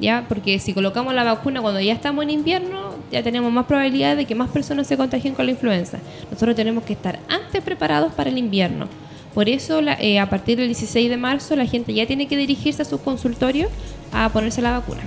¿Ya? 0.00 0.26
Porque 0.28 0.58
si 0.58 0.74
colocamos 0.74 1.14
la 1.14 1.22
vacuna 1.24 1.62
cuando 1.62 1.80
ya 1.80 1.92
estamos 1.92 2.24
en 2.24 2.30
invierno, 2.30 2.85
ya 3.12 3.22
tenemos 3.22 3.52
más 3.52 3.66
probabilidad 3.66 4.16
de 4.16 4.24
que 4.24 4.34
más 4.34 4.50
personas 4.50 4.86
se 4.86 4.96
contagien 4.96 5.34
con 5.34 5.46
la 5.46 5.52
influenza. 5.52 5.98
Nosotros 6.30 6.56
tenemos 6.56 6.84
que 6.84 6.92
estar 6.94 7.18
antes 7.28 7.62
preparados 7.62 8.12
para 8.12 8.30
el 8.30 8.38
invierno. 8.38 8.88
Por 9.34 9.48
eso, 9.48 9.80
la- 9.82 9.94
eh, 10.00 10.18
a 10.18 10.28
partir 10.30 10.56
del 10.58 10.68
16 10.68 11.10
de 11.10 11.16
marzo, 11.16 11.56
la 11.56 11.66
gente 11.66 11.92
ya 11.92 12.06
tiene 12.06 12.26
que 12.26 12.36
dirigirse 12.36 12.82
a 12.82 12.84
sus 12.84 13.00
consultorios 13.00 13.70
a 14.12 14.28
ponerse 14.30 14.62
la 14.62 14.72
vacuna. 14.72 15.02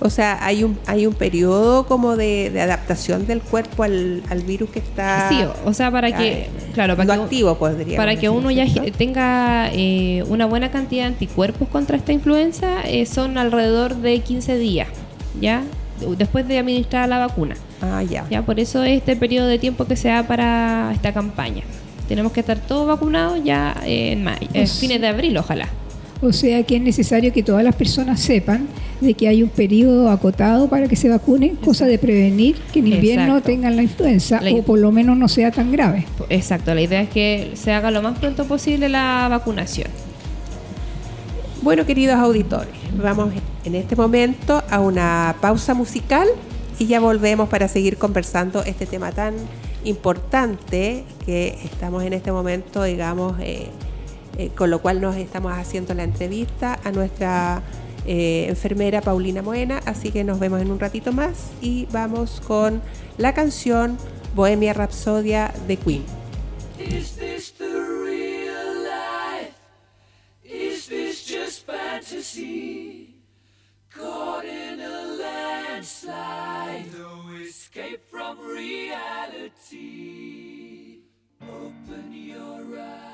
O 0.00 0.10
sea, 0.10 0.44
hay 0.44 0.64
un, 0.64 0.78
hay 0.86 1.06
un 1.06 1.14
periodo 1.14 1.86
como 1.86 2.16
de, 2.16 2.50
de 2.50 2.60
adaptación 2.60 3.26
del 3.26 3.40
cuerpo 3.40 3.84
al, 3.84 4.22
al 4.28 4.42
virus 4.42 4.70
que 4.70 4.78
está 4.80 5.28
Sí, 5.28 5.38
o- 5.64 5.72
sea, 5.72 5.90
para 5.90 6.16
que, 6.16 6.48
ah, 6.50 6.70
claro, 6.74 6.94
para 6.96 7.06
que, 7.16 7.22
activo, 7.22 7.58
para 7.96 8.16
que 8.16 8.28
uno 8.28 8.50
ya 8.50 8.66
tenga 8.98 9.70
eh, 9.72 10.22
una 10.28 10.46
buena 10.46 10.70
cantidad 10.70 11.04
de 11.04 11.08
anticuerpos 11.08 11.68
contra 11.68 11.96
esta 11.96 12.12
influenza, 12.12 12.82
eh, 12.82 13.06
son 13.06 13.38
alrededor 13.38 13.96
de 13.96 14.20
15 14.20 14.58
días, 14.58 14.88
¿ya? 15.40 15.62
Después 16.18 16.46
de 16.48 16.58
administrar 16.58 17.08
la 17.08 17.18
vacuna. 17.18 17.54
Ah, 17.80 18.02
ya. 18.02 18.26
¿ya? 18.30 18.42
Por 18.42 18.58
eso 18.60 18.82
este 18.82 19.16
periodo 19.16 19.46
de 19.46 19.58
tiempo 19.58 19.84
que 19.86 19.96
se 19.96 20.08
da 20.08 20.22
para 20.26 20.90
esta 20.94 21.12
campaña. 21.12 21.62
Tenemos 22.08 22.32
que 22.32 22.40
estar 22.40 22.58
todos 22.58 22.86
vacunados 22.86 23.42
ya 23.44 23.76
eh, 23.86 24.12
en 24.12 24.24
mayo, 24.24 24.38
eh, 24.42 24.48
Pues- 24.52 24.78
fines 24.78 25.00
de 25.00 25.06
abril, 25.08 25.36
ojalá. 25.38 25.68
O 26.22 26.32
sea 26.32 26.62
que 26.62 26.76
es 26.76 26.82
necesario 26.82 27.32
que 27.32 27.42
todas 27.42 27.62
las 27.62 27.74
personas 27.74 28.18
sepan 28.20 28.66
de 29.00 29.12
que 29.14 29.28
hay 29.28 29.42
un 29.42 29.50
periodo 29.50 30.08
acotado 30.10 30.68
para 30.70 30.88
que 30.88 30.96
se 30.96 31.08
vacunen, 31.10 31.56
cosa 31.56 31.86
de 31.86 31.98
prevenir 31.98 32.56
que 32.72 32.78
en 32.78 32.86
invierno 32.88 33.24
Exacto. 33.36 33.46
tengan 33.50 33.76
la 33.76 33.82
influenza 33.82 34.40
La- 34.40 34.50
o 34.52 34.62
por 34.62 34.78
lo 34.78 34.90
menos 34.90 35.18
no 35.18 35.28
sea 35.28 35.50
tan 35.50 35.70
grave. 35.70 36.06
Exacto, 36.30 36.74
la 36.74 36.80
idea 36.80 37.02
es 37.02 37.10
que 37.10 37.50
se 37.54 37.72
haga 37.72 37.90
lo 37.90 38.00
más 38.00 38.18
pronto 38.18 38.44
posible 38.46 38.88
la 38.88 39.26
vacunación. 39.28 39.88
Bueno, 41.64 41.86
queridos 41.86 42.16
auditores, 42.16 42.74
vamos 43.02 43.32
en 43.64 43.74
este 43.74 43.96
momento 43.96 44.62
a 44.68 44.80
una 44.80 45.34
pausa 45.40 45.72
musical 45.72 46.28
y 46.78 46.86
ya 46.86 47.00
volvemos 47.00 47.48
para 47.48 47.68
seguir 47.68 47.96
conversando 47.96 48.62
este 48.64 48.84
tema 48.84 49.12
tan 49.12 49.34
importante 49.82 51.06
que 51.24 51.58
estamos 51.64 52.04
en 52.04 52.12
este 52.12 52.32
momento, 52.32 52.82
digamos, 52.82 53.40
eh, 53.40 53.68
eh, 54.36 54.50
con 54.54 54.68
lo 54.68 54.82
cual 54.82 55.00
nos 55.00 55.16
estamos 55.16 55.52
haciendo 55.54 55.94
la 55.94 56.04
entrevista 56.04 56.78
a 56.84 56.92
nuestra 56.92 57.62
eh, 58.06 58.44
enfermera 58.50 59.00
Paulina 59.00 59.40
Moena. 59.40 59.80
Así 59.86 60.10
que 60.10 60.22
nos 60.22 60.38
vemos 60.38 60.60
en 60.60 60.70
un 60.70 60.78
ratito 60.78 61.12
más 61.12 61.52
y 61.62 61.88
vamos 61.90 62.42
con 62.46 62.82
la 63.16 63.32
canción 63.32 63.96
Bohemia 64.34 64.74
Rhapsodia 64.74 65.54
de 65.66 65.78
Queen. 65.78 66.04
Fantasy? 72.14 73.14
Caught 73.90 74.44
in 74.44 74.80
a 74.80 75.16
landslide, 75.20 76.86
no 76.96 77.28
escape 77.42 78.02
from 78.08 78.38
reality. 78.40 79.74
Open 81.42 82.12
your 82.12 82.78
eyes, 82.80 83.13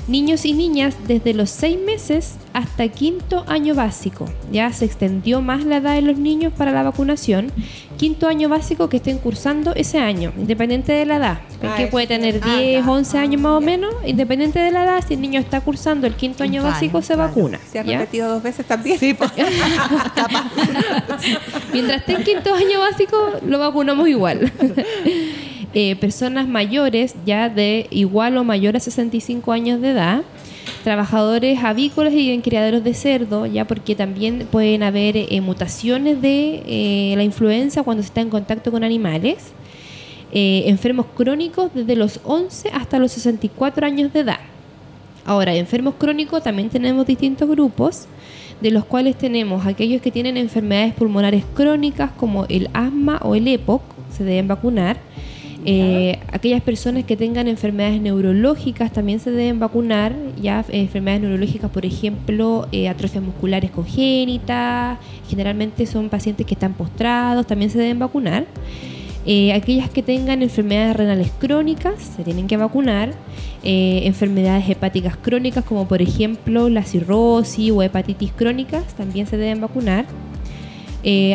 Niños 0.08 0.44
y 0.44 0.52
niñas 0.52 0.96
desde 1.06 1.32
los 1.32 1.48
6 1.50 1.78
meses 1.86 2.34
hasta 2.52 2.88
quinto 2.88 3.44
año 3.46 3.74
básico. 3.74 4.24
Ya 4.50 4.72
se 4.72 4.84
extendió 4.84 5.40
más 5.42 5.64
la 5.64 5.76
edad 5.76 5.94
de 5.94 6.02
los 6.02 6.18
niños 6.18 6.52
para 6.56 6.72
la 6.72 6.82
vacunación. 6.82 7.52
Quinto 7.98 8.26
año 8.26 8.48
básico 8.48 8.88
que 8.88 8.96
estén 8.96 9.18
cursando 9.18 9.72
ese 9.76 9.98
año, 10.00 10.32
independiente 10.36 10.90
de 10.90 11.06
la 11.06 11.16
edad. 11.16 11.38
Ah, 11.62 11.74
que 11.76 11.86
puede 11.86 12.08
tener 12.08 12.40
Ah, 12.42 12.56
10, 12.58 12.84
ya. 12.84 12.90
11 12.90 13.18
años 13.18 13.40
más 13.40 13.52
o 13.52 13.60
menos, 13.60 13.94
independiente 14.04 14.58
de 14.58 14.72
la 14.72 14.82
edad, 14.84 15.04
si 15.06 15.14
el 15.14 15.20
niño 15.20 15.38
está 15.38 15.60
cursando 15.60 16.08
el 16.08 16.14
quinto 16.16 16.42
año 16.42 16.62
Vale, 16.64 16.74
básico, 16.74 17.00
se 17.00 17.14
vale. 17.14 17.28
vacuna. 17.28 17.60
Se 17.70 17.78
ha 17.78 17.84
¿ya? 17.84 17.98
repetido 17.98 18.28
dos 18.28 18.42
veces 18.42 18.66
también. 18.66 18.98
Sí. 18.98 19.16
Mientras 21.72 22.00
esté 22.00 22.14
en 22.14 22.24
quinto 22.24 22.52
año 22.54 22.80
básico, 22.80 23.16
lo 23.46 23.58
vacunamos 23.60 24.08
igual. 24.08 24.50
Eh, 25.74 25.96
personas 25.96 26.46
mayores, 26.46 27.14
ya 27.24 27.48
de 27.48 27.87
igual 27.90 28.37
o 28.37 28.44
mayor 28.44 28.76
a 28.76 28.80
65 28.80 29.52
años 29.52 29.80
de 29.80 29.92
edad, 29.92 30.22
trabajadores 30.85 31.64
avícolas 31.64 32.12
y 32.12 32.30
en 32.30 32.42
criaderos 32.42 32.85
de 32.85 32.92
cerdo, 32.92 33.46
ya 33.46 33.64
porque 33.64 33.94
también 33.94 34.46
pueden 34.50 34.82
haber 34.82 35.16
eh, 35.16 35.40
mutaciones 35.40 36.20
de 36.20 36.62
eh, 36.66 37.14
la 37.16 37.24
influenza 37.24 37.82
cuando 37.82 38.02
se 38.02 38.08
está 38.08 38.20
en 38.20 38.28
contacto 38.28 38.70
con 38.70 38.85
animales. 38.85 39.52
Enfermos 40.35 41.04
crónicos 41.14 41.70
desde 41.74 41.94
los 41.94 42.20
11 42.24 42.70
hasta 42.70 42.98
los 42.98 43.12
64 43.12 43.87
años 43.87 44.14
de 44.14 44.20
edad. 44.20 44.38
Ahora, 45.26 45.54
enfermos 45.54 45.94
crónicos 45.98 46.42
también 46.42 46.70
tenemos 46.70 47.06
distintos 47.06 47.46
grupos, 47.50 48.06
de 48.62 48.70
los 48.70 48.87
cuales 48.87 49.16
tenemos 49.16 49.66
aquellos 49.66 50.00
que 50.00 50.11
tienen 50.11 50.38
enfermedades 50.38 50.94
pulmonares 50.94 51.44
crónicas 51.54 52.12
como 52.12 52.46
el 52.46 52.70
asma 52.72 53.18
o 53.22 53.35
el 53.35 53.46
EPOC, 53.46 53.82
se 54.16 54.24
deben 54.24 54.48
vacunar. 54.48 54.96
Eh, 55.64 56.18
aquellas 56.33 56.61
personas 56.61 57.05
que 57.05 57.16
tengan 57.16 57.46
enfermedades 57.46 58.01
neurológicas 58.01 58.92
también 58.92 59.20
se 59.20 59.31
deben 59.31 59.61
vacunar, 59.61 60.12
ya 60.40 60.64
eh, 60.68 60.81
enfermedades 60.81 61.22
neurológicas, 61.22 61.70
por 61.70 61.87
ejemplo, 61.87 62.66
eh, 62.72 62.88
atrofias 62.88 63.22
musculares 63.22 63.70
congénitas, 63.70 64.98
generalmente 65.29 65.87
son 65.87 66.09
pacientes 66.09 66.46
que 66.46 66.55
están 66.55 66.75
postrados, 66.75 67.46
también 67.46 67.70
se 67.70 67.79
deben 67.79 67.98
vacunar. 67.98 68.46
Eh, 69.25 69.53
aquellas 69.53 69.88
que 69.88 70.03
tengan 70.03 70.42
enfermedades 70.42 70.96
renales 70.96 71.31
crónicas 71.38 72.03
se 72.16 72.25
tienen 72.25 72.48
que 72.48 72.57
vacunar. 72.57 73.12
Enfermedades 73.64 74.68
hepáticas 74.68 75.16
crónicas 75.16 75.64
como 75.64 75.87
por 75.87 76.03
ejemplo 76.03 76.68
la 76.68 76.83
cirrosis 76.83 77.70
o 77.70 77.81
hepatitis 77.81 78.33
crónicas 78.33 78.83
también 78.94 79.29
se 79.29 79.37
deben 79.37 79.61
vacunar. 79.61 80.07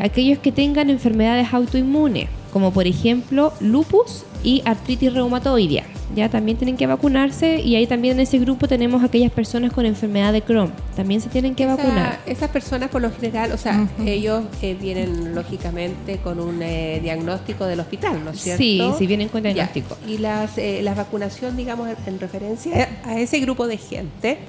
Aquellos 0.02 0.38
que 0.40 0.52
tengan 0.52 0.90
enfermedades 0.90 1.54
autoinmunes 1.54 2.28
como 2.58 2.72
por 2.72 2.88
ejemplo 2.88 3.54
lupus 3.60 4.24
y 4.43 4.63
artritis 4.65 5.13
reumatoidea 5.13 5.84
ya 6.15 6.28
también 6.28 6.58
tienen 6.58 6.76
que 6.76 6.88
vacunarse 6.88 7.60
y 7.62 7.76
ahí 7.76 7.86
también 7.86 8.15
en 8.15 8.22
ese 8.22 8.39
grupo 8.39 8.67
tenemos 8.67 9.04
aquellas 9.04 9.32
personas 9.32 9.72
con 9.74 9.86
enfermedad 9.86 10.34
de 10.34 10.41
Crohn 10.41 10.72
también 10.96 11.22
se 11.22 11.30
tienen 11.30 11.54
que 11.54 11.65
Esa- 11.65 11.76
vacunar. 11.76 12.20
esas 12.26 12.50
personas 12.50 12.89
por 12.89 13.04
lo 13.04 13.12
general, 13.12 13.52
o 13.52 13.58
sea, 13.60 13.88
ellos 14.04 14.43
eh, 14.63 14.76
vienen 14.82 15.36
lógicamente 15.36 16.17
con 16.17 16.39
un 16.39 16.63
eh, 16.63 17.00
diagnóstico 17.04 17.65
del 17.65 17.80
hospital, 17.80 18.26
¿no 18.26 18.32
es 18.32 18.41
cierto? 18.41 18.58
Sí, 18.63 18.82
sí 18.98 19.06
vienen 19.06 19.28
con 19.30 19.43
Ya. 19.43 19.54
diagnóstico. 19.54 19.96
Y 20.08 20.17
las, 20.17 20.58
eh, 20.58 20.80
la 20.82 20.96
vacunación, 20.96 21.56
digamos, 21.56 21.88
en, 21.89 21.96
en 22.08 22.20
referencia 22.20 22.89
a 23.06 23.20
ese 23.20 23.39
grupo 23.39 23.67
de 23.67 23.78
gente, 23.78 24.39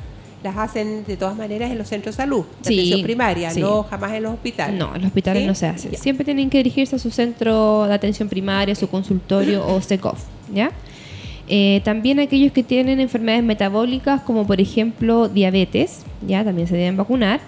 las 0.42 0.56
hacen 0.56 1.04
de 1.04 1.16
todas 1.16 1.36
maneras 1.36 1.70
en 1.70 1.78
los 1.78 1.88
centros 1.88 2.16
de 2.16 2.22
salud, 2.22 2.44
de 2.62 2.68
Sí, 2.68 2.74
atención 2.78 3.02
primaria, 3.02 3.50
sí. 3.50 3.60
no 3.60 3.82
jamás 3.82 4.12
en 4.12 4.22
los 4.22 4.34
hospitales. 4.34 4.78
No, 4.78 4.94
en 4.94 5.02
los 5.02 5.08
hospitales 5.08 5.42
¿Sí? 5.42 5.46
no 5.48 5.54
se 5.54 5.66
hace. 5.66 5.96
Siempre 5.96 6.24
tienen 6.24 6.48
que 6.50 6.58
dirigirse 6.58 6.96
a 6.96 6.98
su 6.98 7.10
centro 7.10 7.86
de 7.86 7.94
atención 7.94 8.28
primaria, 8.28 8.74
su 8.74 8.88
consultorio 8.88 9.66
o 9.66 9.80
SECOF, 9.80 10.22
¿ya? 10.54 10.70
Eh, 11.48 11.80
también 11.84 12.20
aquellos 12.20 12.52
que 12.52 12.62
tienen 12.62 13.00
enfermedades 13.00 13.42
metabólicas, 13.44 14.20
como 14.20 14.46
por 14.46 14.60
ejemplo 14.60 15.28
diabetes, 15.28 16.02
ya 16.26 16.44
también 16.44 16.68
se 16.68 16.76
deben 16.76 16.96
vacunar. 16.96 17.40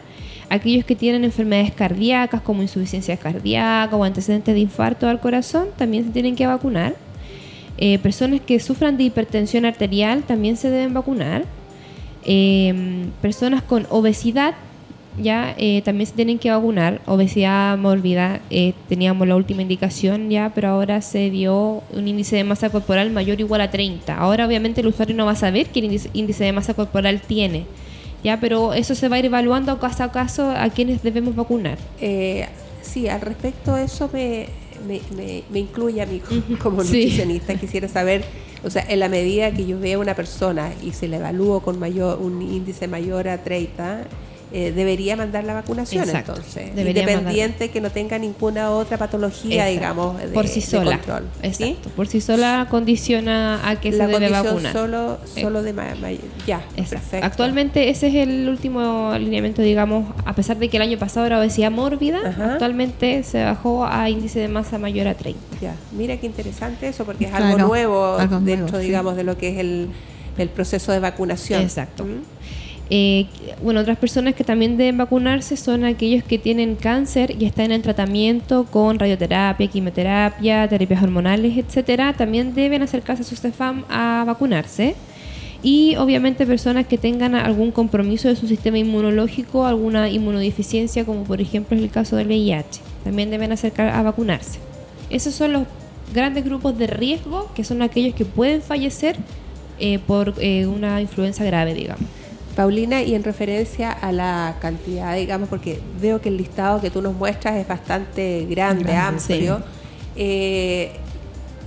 Aquellos 0.49 0.85
que 0.85 0.97
tienen 0.97 1.23
enfermedades 1.23 1.73
cardíacas, 1.73 2.41
como 2.41 2.63
insuficiencia 2.63 3.17
cardíaca 3.17 3.95
o 3.95 4.03
antecedentes 4.03 4.53
de 4.55 4.61
infarto 4.61 5.09
al 5.09 5.21
corazón, 5.21 5.69
también 5.77 6.05
se 6.07 6.11
tienen 6.11 6.35
que 6.35 6.47
vacunar. 6.47 6.97
Eh, 7.79 7.99
personas 8.01 8.41
que 8.41 8.59
sufran 8.59 8.97
de 8.97 9.05
hipertensión 9.05 9.65
arterial 9.65 10.23
también 10.25 10.57
se 10.57 10.69
deben 10.71 10.93
vacunar. 10.93 11.45
Eh, 12.25 13.07
personas 13.21 13.63
con 13.63 13.87
obesidad 13.91 14.55
ya 15.19 15.55
eh, 15.59 15.83
también 15.83 16.07
se 16.07 16.15
tienen 16.15 16.39
que 16.39 16.51
vacunar. 16.51 17.01
Obesidad 17.07 17.77
mórbida, 17.79 18.41
eh, 18.51 18.75
teníamos 18.89 19.27
la 19.27 19.37
última 19.37 19.63
indicación 19.63 20.31
ya, 20.31 20.53
pero 20.55 20.69
ahora 20.69 21.03
se 21.03 21.31
dio 21.31 21.83
un 21.93 22.09
índice 22.09 22.37
de 22.37 22.45
masa 22.45 22.71
corporal 22.71 23.11
mayor 23.11 23.39
o 23.39 23.41
igual 23.41 23.61
a 23.61 23.71
30. 23.71 24.17
Ahora 24.17 24.47
obviamente 24.47 24.81
el 24.81 24.87
usuario 24.87 25.17
no 25.17 25.27
va 25.27 25.33
a 25.33 25.37
saber 25.37 25.69
qué 25.69 25.81
índice, 26.13 26.45
de 26.45 26.53
masa 26.53 26.75
corporal 26.75 27.21
tiene. 27.21 27.67
Ya, 28.23 28.39
pero 28.39 28.75
eso 28.75 28.95
se 28.95 29.09
va 29.09 29.17
a 29.17 29.19
ir 29.19 29.27
evaluando 29.27 29.79
caso 29.79 30.05
a 30.05 30.13
caso 30.13 30.51
a 30.51 30.69
quienes 30.69 31.03
debemos 31.03 31.35
vacunar. 31.35 31.79
Eh, 32.01 32.47
sí, 32.83 33.09
al 33.09 33.23
respecto 33.23 33.77
eso 33.77 34.11
me, 34.13 34.47
me, 34.87 35.01
me- 35.17 35.45
me 35.51 35.59
incluye 35.61 36.03
a 36.03 36.07
mí 36.07 36.21
como 36.63 36.83
Sí. 36.83 36.89
nutricionista. 37.05 37.55
Quisiera 37.55 37.89
saber, 37.89 38.23
o 38.65 38.71
sea, 38.71 38.85
en 38.89 39.01
la 39.01 39.09
medida 39.09 39.53
que 39.53 39.67
yo 39.67 39.79
vea 39.79 39.97
a 39.97 39.99
una 39.99 40.15
persona 40.15 40.73
y 40.83 40.93
se 40.93 41.09
le 41.09 41.17
evalúo 41.17 41.61
con 41.61 41.79
mayor 41.79 42.21
un 42.21 42.43
índice 42.43 42.89
mayor 42.89 43.29
a 43.29 43.43
30, 43.43 44.05
eh, 44.53 44.73
debería 44.73 45.15
mandar 45.17 45.45
la 45.45 45.55
vacunación 45.55 46.03
Exacto. 46.05 46.33
entonces, 46.33 46.75
Debería 46.75 47.03
independiente 47.03 47.71
que 47.71 47.81
no 47.81 47.91
tenga 47.91 48.19
ninguna 48.19 48.71
otra 48.73 48.99
patología, 48.99 49.69
Exacto. 49.69 49.71
digamos, 49.73 50.19
de, 50.19 50.29
por 50.29 50.49
sí 50.49 50.61
sola. 50.61 50.97
control. 50.99 51.25
¿sí? 51.53 51.77
Por 51.95 52.09
sí 52.09 52.21
sola 52.21 52.67
condiciona 52.69 53.69
a 53.69 53.79
que 53.81 53.93
la 53.93 54.07
se 54.07 54.13
debe 54.13 54.29
vacunar. 54.29 54.73
solo, 54.73 55.19
Eh, 55.37 55.43
solo 55.43 55.63
de 55.63 55.73
ma- 55.73 55.95
ma- 56.01 56.09
ya, 56.47 56.65
Exacto. 56.77 56.91
perfecto. 56.91 57.27
Actualmente 57.27 57.89
ese 57.91 58.09
es 58.09 58.15
el 58.17 58.49
último 58.49 59.11
alineamiento, 59.13 59.63
digamos, 59.63 60.13
a 60.25 60.35
pesar 60.35 60.59
de 60.59 60.69
que 60.69 60.79
el 60.79 60.83
año 60.83 60.99
pasado 60.99 61.27
era 61.27 61.39
obesidad 61.39 61.71
mórbida, 61.71 62.19
Ajá. 62.27 62.53
actualmente 62.55 63.23
se 63.23 63.45
bajó 63.45 63.87
a 63.87 64.11
índice 64.11 64.41
de 64.41 64.49
masa 64.49 64.79
mayor 64.79 65.07
a 65.07 65.15
30. 65.15 65.41
Ya, 65.61 65.75
mira 65.93 66.17
qué 66.17 66.27
interesante 66.27 66.89
eso, 66.89 67.05
porque 67.05 67.25
es 67.27 67.31
Claro, 67.31 67.45
algo 67.47 67.59
nuevo 67.69 68.17
algo 68.19 68.41
dentro, 68.41 68.67
nuevo, 68.67 68.79
sí. 68.81 68.87
digamos, 68.87 69.15
de 69.17 69.25
lo 69.25 69.39
que 69.39 69.51
es 69.51 69.59
el, 69.59 69.89
el 70.39 70.49
proceso 70.49 70.91
de 70.91 70.99
vacunación. 70.99 71.63
Exacto. 71.63 72.05
¿Mm? 72.05 72.23
Eh, 72.93 73.27
bueno, 73.63 73.81
otras 73.81 73.99
personas 73.99 74.35
que 74.35 74.43
también 74.43 74.77
deben 74.77 74.99
vacunarse 74.99 75.57
son 75.57 75.85
aquellos 75.85 76.25
que 76.25 76.39
tienen 76.39 76.75
cáncer 76.75 77.41
y 77.41 77.45
están 77.45 77.71
en 77.71 77.83
tratamiento 77.83 78.65
con 78.65 78.99
radioterapia, 78.99 79.69
quimioterapia, 79.69 80.69
terapias 80.69 81.03
hormonales, 81.03 81.57
etcétera. 81.57 82.15
También 82.15 82.53
deben 82.53 82.83
acercarse 82.83 83.23
a 83.23 83.27
su 83.27 83.37
CEFAM 83.37 83.85
a 83.89 84.25
vacunarse. 84.27 84.97
Y 85.63 85.95
obviamente 85.97 86.47
personas 86.47 86.87
que 86.87 86.99
tengan 86.99 87.35
algún 87.35 87.71
compromiso 87.71 88.29
de 88.29 88.35
su 88.35 88.49
sistema 88.49 88.79
inmunológico, 88.79 89.67
alguna 89.67 90.09
inmunodeficiencia, 90.09 91.05
como 91.05 91.25
por 91.25 91.41
ejemplo 91.41 91.77
es 91.77 91.83
el 91.83 91.91
caso 91.91 92.17
del 92.17 92.29
VIH, 92.29 92.81
también 93.05 93.31
deben 93.31 93.53
acercar 93.53 93.89
a 93.91 94.03
vacunarse. 94.03 94.59
Esos 95.11 95.35
son 95.35 95.53
los 95.53 95.65
grandes 96.15 96.45
grupos 96.45 96.77
de 96.79 96.87
riesgo, 96.87 97.51
que 97.55 97.63
son 97.63 97.83
aquellos 97.83 98.15
que 98.15 98.25
pueden 98.25 98.63
fallecer 98.63 99.17
eh, 99.79 99.99
por 99.99 100.35
eh, 100.39 100.67
una 100.67 101.01
influenza 101.03 101.45
grave, 101.45 101.75
digamos. 101.75 102.20
Paulina, 102.57 103.03
y 103.03 103.15
en 103.15 103.23
referencia 103.25 103.91
a 103.93 104.13
la 104.13 104.57
cantidad, 104.61 105.15
digamos, 105.17 105.49
porque 105.49 105.81
veo 106.01 106.21
que 106.21 106.29
el 106.29 106.37
listado 106.37 106.81
que 106.81 106.91
tú 106.91 107.01
nos 107.03 107.15
muestras 107.15 107.57
es 107.57 107.67
bastante 107.69 108.47
grande, 108.49 108.85
Grande, 108.85 108.97
amplio. 108.97 109.63
Eh, 110.17 110.93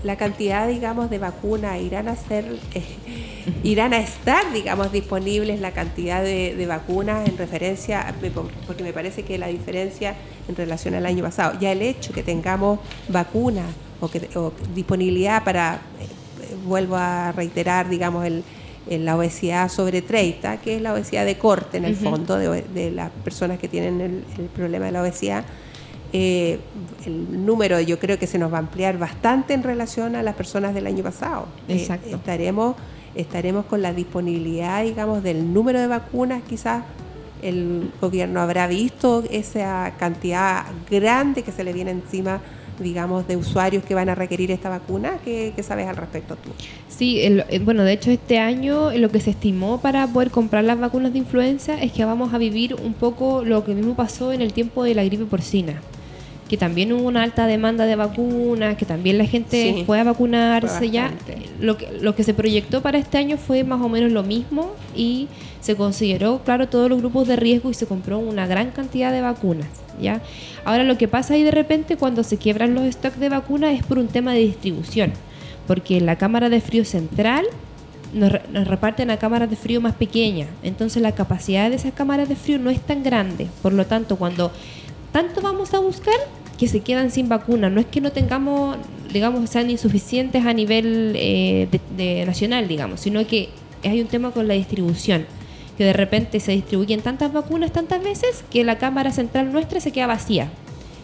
la 0.03 0.17
cantidad, 0.17 0.67
digamos, 0.67 1.09
de 1.09 1.17
vacunas 1.17 1.79
irán 1.81 2.09
a 2.09 2.15
ser, 2.17 2.45
eh, 2.73 2.83
irán 3.63 3.93
a 3.93 3.99
estar, 3.99 4.51
digamos, 4.51 4.91
disponibles 4.91 5.61
la 5.61 5.71
cantidad 5.71 6.21
de, 6.21 6.55
de 6.55 6.65
vacunas 6.65 7.27
en 7.29 7.37
referencia, 7.37 8.13
porque 8.67 8.83
me 8.83 8.91
parece 8.91 9.23
que 9.23 9.37
la 9.37 9.47
diferencia 9.47 10.15
en 10.49 10.55
relación 10.57 10.93
al 10.95 11.05
año 11.05 11.23
pasado, 11.23 11.57
ya 11.59 11.71
el 11.71 11.81
hecho 11.81 12.11
que 12.11 12.21
tengamos 12.21 12.79
vacunas 13.07 13.67
o, 14.01 14.09
que, 14.09 14.27
o 14.37 14.51
disponibilidad 14.75 15.45
para, 15.45 15.75
eh, 16.01 16.55
vuelvo 16.65 16.97
a 16.97 17.31
reiterar, 17.31 17.87
digamos, 17.89 18.25
el- 18.25 18.43
la 18.89 19.17
obesidad 19.17 19.69
sobre 19.69 20.01
30, 20.01 20.57
que 20.57 20.75
es 20.75 20.81
la 20.81 20.93
obesidad 20.93 21.25
de 21.25 21.37
corte 21.37 21.77
en 21.77 21.85
el 21.85 21.95
fondo 21.95 22.37
de, 22.37 22.63
de 22.73 22.91
las 22.91 23.11
personas 23.11 23.59
que 23.59 23.67
tienen 23.67 24.01
el, 24.01 24.23
el 24.37 24.45
problema 24.45 24.85
de 24.85 24.91
la 24.91 25.01
obesidad. 25.01 25.45
Eh, 26.15 26.59
el 27.07 27.43
número 27.43 27.79
yo 27.81 27.97
creo 27.97 28.19
que 28.19 28.27
se 28.27 28.37
nos 28.37 28.53
va 28.53 28.57
a 28.57 28.59
ampliar 28.59 28.99
bastante 28.99 29.55
en 29.55 29.63
relación 29.63 30.15
a 30.15 30.21
las 30.21 30.35
personas 30.35 30.75
del 30.75 30.85
año 30.85 31.03
pasado. 31.03 31.47
Eh, 31.67 31.77
Exacto. 31.77 32.15
estaremos, 32.15 32.75
estaremos 33.15 33.65
con 33.65 33.81
la 33.81 33.93
disponibilidad, 33.93 34.83
digamos, 34.83 35.23
del 35.23 35.51
número 35.51 35.79
de 35.79 35.87
vacunas, 35.87 36.43
quizás 36.47 36.83
el 37.41 37.91
gobierno 37.99 38.41
habrá 38.41 38.67
visto 38.67 39.23
esa 39.29 39.93
cantidad 39.97 40.65
grande 40.89 41.41
que 41.41 41.51
se 41.51 41.63
le 41.63 41.73
viene 41.73 41.91
encima, 41.91 42.39
digamos, 42.79 43.27
de 43.27 43.37
usuarios 43.37 43.83
que 43.83 43.95
van 43.95 44.09
a 44.09 44.15
requerir 44.15 44.51
esta 44.51 44.69
vacuna. 44.69 45.13
¿Qué, 45.23 45.53
qué 45.55 45.63
sabes 45.63 45.87
al 45.87 45.95
respecto 45.95 46.35
tú? 46.35 46.49
Sí, 46.89 47.21
el- 47.21 47.43
el- 47.49 47.63
bueno, 47.63 47.83
de 47.83 47.93
hecho 47.93 48.11
este 48.11 48.39
año 48.39 48.91
lo 48.91 49.09
que 49.09 49.19
se 49.19 49.29
estimó 49.31 49.79
para 49.81 50.05
poder 50.07 50.31
comprar 50.31 50.63
las 50.63 50.79
vacunas 50.79 51.13
de 51.13 51.19
influenza 51.19 51.81
es 51.81 51.91
que 51.91 52.05
vamos 52.05 52.33
a 52.33 52.37
vivir 52.37 52.75
un 52.75 52.93
poco 52.93 53.43
lo 53.43 53.63
que 53.65 53.73
mismo 53.75 53.95
pasó 53.95 54.31
en 54.33 54.41
el 54.41 54.53
tiempo 54.53 54.83
de 54.83 54.95
la 54.95 55.03
gripe 55.03 55.25
porcina, 55.25 55.81
que 56.49 56.57
también 56.57 56.91
hubo 56.93 57.03
una 57.07 57.23
alta 57.23 57.47
demanda 57.47 57.85
de 57.85 57.95
vacunas, 57.95 58.77
que 58.77 58.85
también 58.85 59.17
la 59.17 59.25
gente 59.25 59.73
Sí, 59.77 59.83
fue 59.85 59.99
a 59.99 60.03
vacunarse 60.03 60.77
fue 60.77 60.89
ya. 60.89 61.11
Lo 61.59 61.77
que, 61.77 61.87
lo 62.01 62.15
que 62.15 62.23
se 62.23 62.33
proyectó 62.33 62.81
para 62.81 62.97
este 62.97 63.17
año 63.17 63.37
fue 63.37 63.63
más 63.63 63.81
o 63.81 63.89
menos 63.89 64.11
lo 64.11 64.23
mismo 64.23 64.71
y 64.95 65.27
se 65.61 65.75
consideró, 65.75 66.41
claro, 66.43 66.67
todos 66.67 66.89
los 66.89 66.99
grupos 66.99 67.27
de 67.27 67.37
riesgo 67.37 67.71
y 67.71 67.73
se 67.73 67.85
compró 67.87 68.19
una 68.19 68.45
gran 68.47 68.71
cantidad 68.71 69.11
de 69.11 69.21
vacunas, 69.21 69.67
¿ya? 69.99 70.21
Ahora 70.65 70.83
lo 70.83 70.97
que 70.97 71.07
pasa 71.07 71.33
ahí 71.33 71.43
de 71.43 71.51
repente 71.51 71.97
cuando 71.97 72.23
se 72.23 72.37
quiebran 72.37 72.73
los 72.75 72.85
stocks 72.93 73.19
de 73.19 73.29
vacunas 73.29 73.73
es 73.73 73.83
por 73.83 73.97
un 73.99 74.07
tema 74.07 74.33
de 74.33 74.39
distribución, 74.39 75.13
porque 75.67 76.01
la 76.01 76.17
cámara 76.17 76.49
de 76.49 76.61
frío 76.61 76.85
central 76.85 77.45
nos, 78.13 78.31
nos 78.51 78.67
reparten 78.67 79.09
a 79.11 79.17
cámaras 79.17 79.49
de 79.49 79.55
frío 79.55 79.81
más 79.81 79.95
pequeñas, 79.95 80.49
entonces 80.61 81.01
la 81.01 81.13
capacidad 81.13 81.69
de 81.69 81.75
esas 81.75 81.93
cámaras 81.93 82.29
de 82.29 82.35
frío 82.35 82.59
no 82.59 82.69
es 82.69 82.79
tan 82.81 83.03
grande, 83.03 83.47
por 83.61 83.73
lo 83.73 83.85
tanto 83.85 84.17
cuando 84.17 84.51
tanto 85.11 85.41
vamos 85.41 85.73
a 85.73 85.79
buscar 85.79 86.15
que 86.57 86.67
se 86.67 86.81
quedan 86.81 87.11
sin 87.11 87.29
vacuna, 87.29 87.69
no 87.69 87.79
es 87.79 87.85
que 87.87 88.01
no 88.01 88.11
tengamos, 88.11 88.77
digamos, 89.11 89.49
sean 89.49 89.69
insuficientes 89.69 90.45
a 90.45 90.53
nivel 90.53 91.13
eh, 91.15 91.67
de, 91.71 91.81
de 91.97 92.25
nacional, 92.25 92.67
digamos, 92.67 93.01
sino 93.01 93.25
que 93.25 93.49
hay 93.83 94.01
un 94.01 94.07
tema 94.07 94.31
con 94.31 94.47
la 94.47 94.53
distribución, 94.53 95.25
que 95.77 95.83
de 95.85 95.93
repente 95.93 96.39
se 96.39 96.51
distribuyen 96.51 97.01
tantas 97.01 97.33
vacunas 97.33 97.71
tantas 97.71 98.03
veces 98.03 98.43
que 98.51 98.63
la 98.63 98.77
cámara 98.77 99.11
central 99.11 99.51
nuestra 99.51 99.79
se 99.79 99.91
queda 99.91 100.07
vacía. 100.07 100.49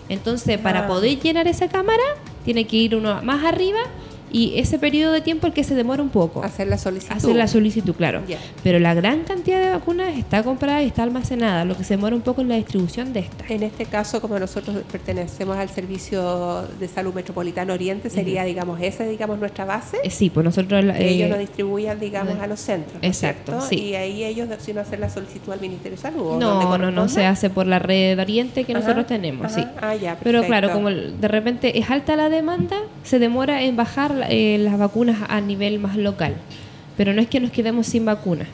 Entonces, 0.10 0.58
para 0.58 0.82
Ah. 0.82 0.88
poder 0.88 1.20
llenar 1.20 1.48
esa 1.48 1.68
cámara, 1.68 2.04
tiene 2.46 2.66
que 2.66 2.78
ir 2.78 2.96
uno 2.96 3.22
más 3.24 3.44
arriba 3.46 3.80
y 4.32 4.60
ese 4.60 4.80
periodo 4.80 5.14
de 5.14 5.22
tiempo 5.22 5.48
el 5.48 5.54
que 5.54 5.64
se 5.64 5.76
demora 5.76 6.02
un 6.02 6.10
poco. 6.10 6.44
Hacer 6.44 6.68
la 6.68 6.78
solicitud. 6.78 7.16
Hacer 7.16 7.36
la 7.36 7.48
solicitud, 7.48 7.96
claro. 7.96 8.22
Pero 8.64 8.80
la 8.80 8.94
gran 8.94 9.24
cantidad 9.24 9.62
de 9.62 9.72
vacunas 9.72 10.18
está 10.18 10.44
comprada 10.44 10.82
y 10.84 10.88
está 10.88 11.04
almacenada. 11.04 11.66
Lo 11.66 11.76
que 11.76 11.84
se 11.84 11.96
demora 11.96 12.16
un 12.16 12.22
poco 12.22 12.42
en 12.42 12.50
la 12.50 12.56
distribución 12.56 13.14
de 13.14 13.22
estas. 13.22 13.50
En 13.50 13.64
este 13.64 13.86
caso, 13.86 14.22
como 14.22 14.40
nosotros 14.40 14.78
pertenecemos 14.92 15.58
al 15.58 15.70
Servicio 15.70 16.64
de 16.80 16.88
Salud 16.88 17.14
Metropolitano 17.14 17.74
Oriente, 17.74 18.10
sería, 18.10 18.44
digamos, 18.44 18.80
esa, 18.82 19.04
digamos, 19.06 19.40
nuestra 19.40 19.66
base. 19.66 19.98
Eh, 20.04 20.10
sí, 20.10 20.30
pues 20.30 20.44
nosotros... 20.44 20.84
eh, 20.86 21.10
ellos 21.10 21.30
lo 21.30 21.38
distribuyan, 21.38 22.00
digamos, 22.00 22.36
eh, 22.36 22.42
a 22.42 22.48
los 22.48 22.60
centros. 22.60 23.02
¿no 23.02 23.08
es 23.08 23.24
exacto, 23.24 23.62
sí. 23.62 23.76
Y 23.76 23.96
ahí 23.96 24.24
ellos 24.24 24.50
deciden 24.50 24.80
hacer 24.80 25.00
la 25.00 25.10
solicitud 25.10 25.54
al 25.54 25.62
Ministerio 25.62 25.96
de 25.96 26.02
Salud. 26.02 26.28
¿o 26.34 26.40
no, 26.40 26.78
no, 26.78 26.92
no, 26.92 27.10
se 27.10 27.26
hace 27.26 27.50
por 27.50 27.66
la 27.66 27.80
red 27.80 28.16
de 28.16 28.22
Oriente 28.22 28.64
que 28.64 28.74
Ajá, 28.74 28.82
nosotros 28.82 29.08
tenemos, 29.08 29.46
ajá. 29.46 29.56
sí. 29.56 29.68
Ah, 29.82 29.96
ya, 29.96 30.18
Pero 30.22 30.44
claro, 30.44 30.72
como 30.72 30.90
de 30.90 31.28
repente 31.28 31.80
es 31.80 31.90
alta 31.90 32.16
la 32.16 32.30
demanda, 32.30 32.78
se 33.04 33.20
demora 33.20 33.64
en 33.64 33.76
bajar 33.76 34.14
eh, 34.30 34.58
las 34.60 34.78
vacunas 34.78 35.18
a 35.28 35.42
nivel 35.42 35.80
más 35.80 35.98
local. 35.98 36.36
Pero 36.98 37.14
no 37.14 37.22
es 37.22 37.28
que 37.28 37.40
nos 37.40 37.52
quedemos 37.52 37.88
sin 37.88 38.06
vacunas, 38.06 38.48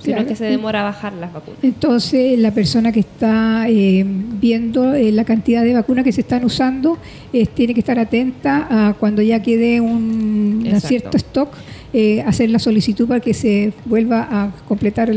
sino 0.00 0.16
Claro. 0.16 0.28
que 0.28 0.36
se 0.36 0.44
demora 0.44 0.80
a 0.80 0.84
bajar 0.84 1.12
las 1.14 1.32
vacunas. 1.32 1.58
Entonces, 1.62 2.38
la 2.38 2.52
persona 2.52 2.92
que 2.92 3.00
está 3.00 3.66
eh, 3.68 4.04
viendo 4.06 4.94
eh, 4.94 5.10
la 5.10 5.24
cantidad 5.24 5.64
de 5.64 5.74
vacunas 5.74 6.04
que 6.04 6.12
se 6.12 6.20
están 6.20 6.44
usando 6.44 6.98
tiene 7.54 7.74
que 7.74 7.80
estar 7.80 7.98
atenta 7.98 8.88
a 8.90 8.94
cuando 8.94 9.20
ya 9.22 9.42
quede 9.42 9.80
un 9.80 10.68
cierto 10.80 11.16
stock, 11.16 11.50
eh, 11.92 12.22
hacer 12.22 12.50
la 12.50 12.58
solicitud 12.58 13.08
para 13.08 13.20
que 13.20 13.32
se 13.32 13.72
vuelva 13.86 14.28
a 14.30 14.52
completar 14.66 15.10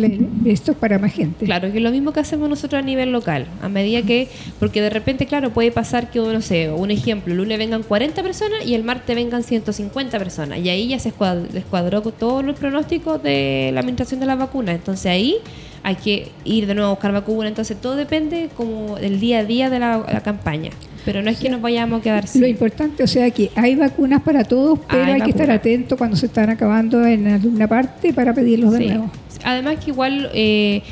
stock 0.45 0.77
para 0.77 0.99
más 0.99 1.11
gente. 1.13 1.45
Claro, 1.45 1.69
que 1.71 1.77
es 1.77 1.83
lo 1.83 1.91
mismo 1.91 2.13
que 2.13 2.21
hacemos 2.21 2.47
nosotros 2.49 2.81
a 2.81 2.85
nivel 2.85 3.11
local. 3.11 3.45
A 3.61 3.67
medida 3.69 4.01
que, 4.03 4.27
porque 4.59 4.81
de 4.81 4.89
repente, 4.89 5.25
claro, 5.25 5.51
puede 5.51 5.71
pasar 5.71 6.09
que, 6.11 6.19
no 6.19 6.41
sé, 6.41 6.69
un 6.71 6.89
ejemplo, 6.91 7.33
el 7.33 7.37
lunes 7.39 7.57
vengan 7.57 7.83
40 7.83 8.23
personas 8.23 8.65
y 8.65 8.73
el 8.75 8.83
martes 8.83 9.15
vengan 9.15 9.43
150 9.43 10.17
personas. 10.17 10.59
Y 10.59 10.69
ahí 10.69 10.87
ya 10.87 10.99
se 10.99 11.09
escuad- 11.09 11.47
descuadró 11.49 12.01
todos 12.01 12.43
los 12.45 12.57
pronósticos 12.57 13.21
de 13.21 13.71
la 13.73 13.81
administración 13.81 14.19
de 14.21 14.25
las 14.27 14.37
vacunas. 14.39 14.75
Entonces 14.75 15.07
ahí 15.07 15.35
hay 15.83 15.95
que 15.95 16.29
ir 16.45 16.67
de 16.67 16.75
nuevo 16.75 16.89
a 16.89 16.93
buscar 16.93 17.11
vacunas. 17.11 17.49
Entonces 17.49 17.79
todo 17.81 17.95
depende 17.95 18.49
como 18.55 18.95
del 18.97 19.19
día 19.19 19.39
a 19.39 19.43
día 19.45 19.69
de 19.69 19.79
la 19.79 20.21
campaña. 20.23 20.69
Pero 21.05 21.21
no 21.21 21.29
es 21.29 21.39
que 21.39 21.49
nos 21.49 21.61
vayamos 21.61 21.99
a 21.99 22.03
quedar 22.03 22.27
sin. 22.27 22.41
Lo 22.41 22.47
importante, 22.47 23.03
o 23.03 23.07
sea, 23.07 23.29
que 23.31 23.49
hay 23.55 23.75
vacunas 23.75 24.21
para 24.21 24.43
todos, 24.43 24.79
pero 24.89 25.03
Hay 25.03 25.13
hay, 25.13 25.21
que 25.21 25.31
estar 25.31 25.49
atento 25.49 25.97
cuando 25.97 26.15
se 26.15 26.27
están 26.27 26.49
acabando 26.49 27.05
en 27.05 27.27
alguna 27.27 27.67
parte 27.67 28.13
para 28.13 28.33
pedirlos 28.33 28.71
de 28.73 28.77
Sí. 28.79 28.85
nuevo. 28.87 29.11
Además 29.43 29.77
que 29.83 29.89
igual 29.91 30.29
eh, 30.33 30.83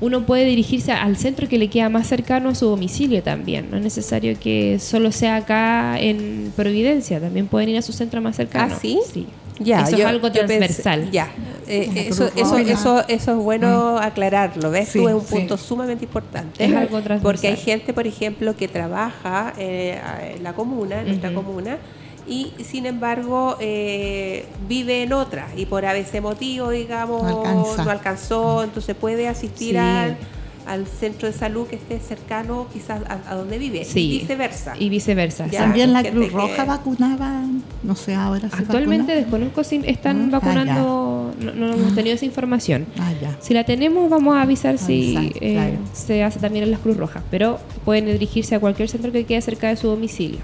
uno 0.00 0.26
puede 0.26 0.44
dirigirse 0.44 0.92
al 0.92 1.16
centro 1.16 1.48
que 1.48 1.56
le 1.56 1.68
queda 1.68 1.88
más 1.88 2.06
cercano 2.06 2.50
a 2.50 2.54
su 2.54 2.66
domicilio 2.66 3.22
también. 3.22 3.68
No 3.70 3.78
es 3.78 3.82
necesario 3.82 4.38
que 4.38 4.78
solo 4.78 5.10
sea 5.12 5.36
acá 5.36 5.98
en 5.98 6.52
Providencia, 6.54 7.20
también 7.20 7.46
pueden 7.46 7.70
ir 7.70 7.78
a 7.78 7.82
su 7.82 7.92
centro 7.92 8.20
más 8.20 8.36
cercano. 8.36 8.74
¿Ah, 8.74 8.78
sí? 8.80 8.98
Sí. 9.12 9.26
Ya, 9.60 9.82
Eso 9.82 9.96
es 9.96 10.04
algo 10.04 10.32
transversal. 10.32 11.10
ya, 11.12 11.28
Eh, 11.66 11.86
Como 11.86 11.98
eso, 12.00 12.26
eso, 12.36 12.58
eso, 12.58 13.04
eso 13.08 13.30
es 13.32 13.38
bueno 13.38 13.98
aclararlo, 13.98 14.70
¿ves? 14.70 14.88
Sí, 14.88 14.98
Tú 14.98 15.08
es 15.08 15.14
un 15.14 15.20
sí. 15.24 15.34
punto 15.34 15.56
sumamente 15.56 16.04
importante. 16.04 16.62
Es 16.64 16.70
algo 16.74 17.00
transversal. 17.00 17.20
Porque 17.22 17.48
hay 17.48 17.56
gente, 17.56 17.94
por 17.94 18.06
ejemplo, 18.06 18.56
que 18.56 18.66
trabaja 18.68 19.54
eh, 19.56 19.98
en 20.36 20.42
la 20.42 20.52
comuna, 20.54 21.00
en 21.00 21.06
nuestra 21.06 21.32
comuna, 21.32 21.78
y 22.26 22.52
sin 22.64 22.84
embargo 22.86 23.56
eh, 23.60 24.46
vive 24.68 25.04
en 25.04 25.12
otra, 25.12 25.46
y 25.56 25.66
por 25.66 25.86
a 25.86 25.92
veces 25.92 26.20
motivo, 26.20 26.70
digamos, 26.70 27.22
No 27.22 27.38
alcanza. 27.44 27.84
no 27.84 27.90
alcanzó, 27.90 28.64
entonces 28.64 28.94
puede 28.96 29.28
asistir 29.28 29.70
Sí. 29.72 29.76
al 29.76 30.16
al 30.66 30.86
centro 30.86 31.26
de 31.28 31.34
salud 31.34 31.66
que 31.66 31.76
esté 31.76 31.98
cercano 32.00 32.66
quizás 32.72 33.02
a, 33.08 33.30
a 33.30 33.34
donde 33.34 33.58
vive 33.58 33.84
Sí. 33.84 34.00
y 34.00 34.18
viceversa. 34.20 34.74
Y 34.78 34.88
viceversa. 34.88 35.46
Ya. 35.48 35.60
También 35.60 35.92
la 35.92 36.02
Cruz 36.02 36.26
que- 36.26 36.30
Roja 36.30 36.64
vacunaba, 36.64 37.42
no 37.82 37.94
sé, 37.96 38.14
ahora 38.14 38.48
se 38.48 38.56
Actualmente 38.56 39.12
vacuna. 39.12 39.14
desconozco 39.14 39.64
si 39.64 39.76
están 39.84 40.28
Ah, 40.34 40.38
vacunando, 40.40 41.34
no, 41.40 41.52
no 41.52 41.72
hemos 41.74 41.94
tenido 41.94 42.14
esa 42.14 42.24
información. 42.24 42.86
Ah, 42.98 43.12
ya. 43.20 43.36
Si 43.40 43.52
la 43.54 43.64
tenemos, 43.64 44.08
vamos 44.10 44.36
a 44.36 44.42
avisar 44.42 44.78
si 44.78 45.16
Avisar, 45.16 45.42
eh, 45.42 45.52
claro. 45.54 45.76
se 45.92 46.22
hace 46.22 46.38
también 46.40 46.64
en 46.64 46.70
las 46.70 46.80
Cruz 46.80 46.96
Rojas, 46.96 47.22
pero 47.30 47.58
pueden 47.84 48.06
dirigirse 48.06 48.54
a 48.54 48.60
cualquier 48.60 48.88
centro 48.88 49.12
que 49.12 49.24
quede 49.24 49.40
cerca 49.42 49.68
de 49.68 49.76
su 49.76 49.88
domicilio. 49.88 50.38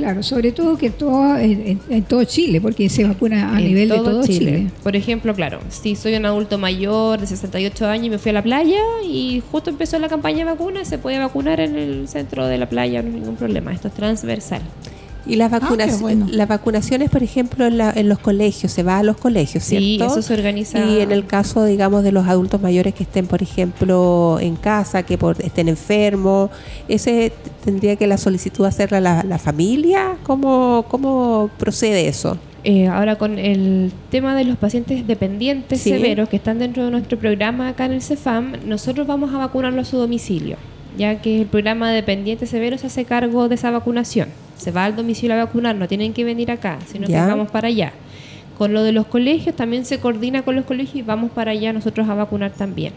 Claro, 0.00 0.22
sobre 0.22 0.52
todo 0.52 0.76
que 0.76 0.90
todo, 0.90 1.36
en, 1.38 1.80
en- 1.88 2.02
todo 2.04 2.24
Chile, 2.24 2.60
porque 2.60 2.88
se 2.88 3.04
vacuna 3.04 3.54
a 3.54 3.58
En 3.60 3.66
nivel 3.66 3.88
de 3.88 3.96
todo 3.96 4.22
Chile. 4.26 4.66
Por 4.82 4.96
ejemplo, 4.96 5.34
claro, 5.34 5.60
si 5.68 5.94
soy 5.96 6.14
un 6.16 6.26
adulto 6.26 6.58
mayor 6.58 7.20
de 7.20 7.26
68 7.26 7.86
años 7.86 8.06
y 8.06 8.10
me 8.10 8.18
fui 8.18 8.30
a 8.30 8.34
la 8.34 8.42
playa 8.42 8.80
y 9.06 9.42
justo 9.50 9.70
empezó 9.70 9.98
la 9.98 10.08
campaña 10.08 10.38
de 10.38 10.44
vacunas, 10.44 10.88
se 10.88 10.98
puede 10.98 11.18
vacunar 11.18 11.60
en 11.60 11.76
el 11.76 12.08
centro 12.08 12.46
de 12.46 12.58
la 12.58 12.68
playa, 12.68 13.02
no 13.02 13.08
hay 13.08 13.14
ningún 13.20 13.36
problema. 13.36 13.72
Esto 13.72 13.88
es 13.88 13.94
transversal. 13.94 14.62
Y 15.30 15.36
las, 15.36 15.52
Ah, 15.52 15.60
vacunas, 15.60 16.00
bueno. 16.00 16.26
las 16.30 16.48
vacunaciones, 16.48 17.08
por 17.10 17.22
ejemplo, 17.22 17.66
en, 17.66 17.78
la- 17.78 17.92
en 17.94 18.08
los 18.08 18.18
colegios, 18.18 18.72
se 18.72 18.82
va 18.82 18.98
a 18.98 19.02
los 19.02 19.16
colegios, 19.16 19.62
Sí, 19.64 19.96
¿cierto? 19.96 20.12
eso 20.12 20.22
se 20.22 20.34
organiza. 20.34 20.84
Y 20.84 21.00
en 21.00 21.12
el 21.12 21.26
caso, 21.26 21.64
digamos, 21.64 22.02
de 22.02 22.12
los 22.12 22.26
adultos 22.26 22.60
mayores 22.60 22.94
que 22.94 23.04
estén, 23.04 23.26
por 23.26 23.42
ejemplo, 23.42 24.38
en 24.40 24.56
casa, 24.56 25.02
que 25.04 25.16
por, 25.18 25.40
estén 25.40 25.68
enfermos, 25.68 26.50
ese 26.88 27.32
tendría 27.64 27.96
que 27.96 28.06
la 28.06 28.16
solicitud 28.18 28.64
hacerla 28.64 29.00
la, 29.00 29.22
la 29.22 29.38
familia. 29.38 30.16
¿Cómo, 30.24 30.84
¿Cómo 30.88 31.50
procede 31.58 32.08
eso? 32.08 32.36
Eh, 32.64 32.88
ahora 32.88 33.16
con 33.16 33.38
el 33.38 33.90
tema 34.10 34.34
de 34.36 34.44
los 34.44 34.58
pacientes 34.58 35.06
dependientes 35.06 35.80
Sí. 35.80 35.90
severos 35.90 36.28
que 36.28 36.36
están 36.36 36.58
dentro 36.58 36.84
de 36.84 36.90
nuestro 36.90 37.18
programa 37.18 37.68
acá 37.68 37.86
en 37.86 37.92
el 37.92 38.02
CEFAM, 38.02 38.52
nosotros 38.66 39.06
vamos 39.06 39.32
a 39.32 39.38
vacunarlo 39.38 39.80
a 39.80 39.84
su 39.84 39.96
domicilio, 39.96 40.56
ya 40.98 41.22
que 41.22 41.40
el 41.40 41.46
programa 41.46 41.88
de 41.88 41.94
dependientes 41.96 42.50
severos 42.50 42.82
se 42.82 42.88
hace 42.88 43.04
cargo 43.06 43.48
de 43.48 43.54
esa 43.54 43.70
vacunación. 43.70 44.28
Se 44.60 44.70
va 44.70 44.84
al 44.84 44.94
domicilio 44.96 45.34
a 45.34 45.44
vacunar, 45.44 45.74
no 45.76 45.88
tienen 45.88 46.12
que 46.12 46.24
venir 46.24 46.50
acá, 46.50 46.78
sino 46.86 47.06
Ya. 47.08 47.24
que 47.24 47.30
vamos 47.30 47.50
para 47.50 47.68
allá. 47.68 47.92
Con 48.58 48.74
lo 48.74 48.82
de 48.82 48.92
los 48.92 49.06
colegios, 49.06 49.56
también 49.56 49.84
se 49.86 49.98
coordina 50.00 50.42
con 50.42 50.54
los 50.54 50.64
colegios 50.66 50.96
y 50.96 51.02
vamos 51.02 51.30
para 51.30 51.52
allá 51.52 51.72
nosotros 51.72 52.08
a 52.08 52.14
vacunar 52.14 52.50
también. 52.52 52.92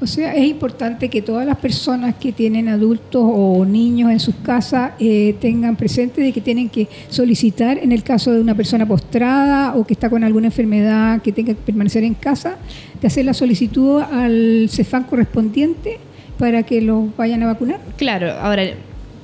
O 0.00 0.06
sea, 0.06 0.34
es 0.34 0.46
importante 0.46 1.08
que 1.08 1.22
todas 1.22 1.46
las 1.46 1.56
personas 1.58 2.16
que 2.16 2.32
tienen 2.32 2.68
adultos 2.68 3.22
o 3.24 3.64
niños 3.64 4.10
en 4.10 4.20
sus 4.20 4.34
casas 4.36 4.92
eh, 4.98 5.34
tengan 5.40 5.76
presente 5.76 6.20
de 6.20 6.32
que 6.32 6.40
tienen 6.40 6.68
que 6.68 6.88
solicitar, 7.08 7.78
en 7.78 7.92
el 7.92 8.02
caso 8.02 8.32
de 8.32 8.40
una 8.40 8.54
persona 8.54 8.86
postrada 8.86 9.74
o 9.74 9.86
que 9.86 9.94
está 9.94 10.10
con 10.10 10.22
alguna 10.24 10.48
enfermedad 10.48 11.22
que 11.22 11.32
tenga 11.32 11.54
que 11.54 11.60
permanecer 11.60 12.04
en 12.04 12.14
casa, 12.14 12.56
de 13.00 13.06
hacer 13.06 13.24
la 13.24 13.32
solicitud 13.32 14.02
al 14.02 14.66
CEFAN 14.70 15.04
correspondiente 15.04 15.98
para 16.38 16.62
que 16.64 16.82
los 16.82 17.16
vayan 17.16 17.42
a 17.44 17.46
vacunar. 17.46 17.80
Claro, 17.96 18.32
ahora, 18.32 18.64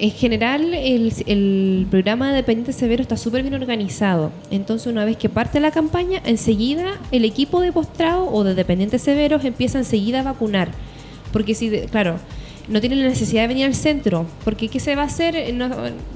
en 0.03 0.11
general 0.11 0.75
el, 0.75 1.13
el 1.27 1.87
programa 1.89 2.31
de 2.31 2.35
dependiente 2.35 2.73
severo 2.73 3.03
está 3.03 3.17
súper 3.17 3.43
bien 3.43 3.55
organizado. 3.55 4.33
Entonces, 4.51 4.89
una 4.89 5.05
vez 5.05 5.17
que 5.17 5.29
parte 5.29 5.61
la 5.61 5.71
campaña, 5.71 6.21
enseguida 6.25 7.01
el 7.13 7.25
equipo 7.25 7.61
de 7.61 7.71
postrado 7.73 8.27
o 8.27 8.43
de 8.43 8.57
dependientes 8.57 9.01
severos 9.01 9.45
empieza 9.45 9.79
enseguida 9.79 10.19
a 10.21 10.25
vacunar. 10.25 10.71
Porque 11.33 11.55
si, 11.55 11.71
claro, 11.83 12.17
no 12.69 12.81
tienen 12.81 13.01
la 13.01 13.09
necesidad 13.11 13.43
de 13.43 13.49
venir 13.49 13.65
al 13.65 13.77
centro, 13.77 14.27
porque 14.45 14.67
¿qué 14.67 14.81
se 14.81 14.97
va 14.97 15.03
a 15.03 15.07
hacer? 15.07 15.55
No- 15.55 15.71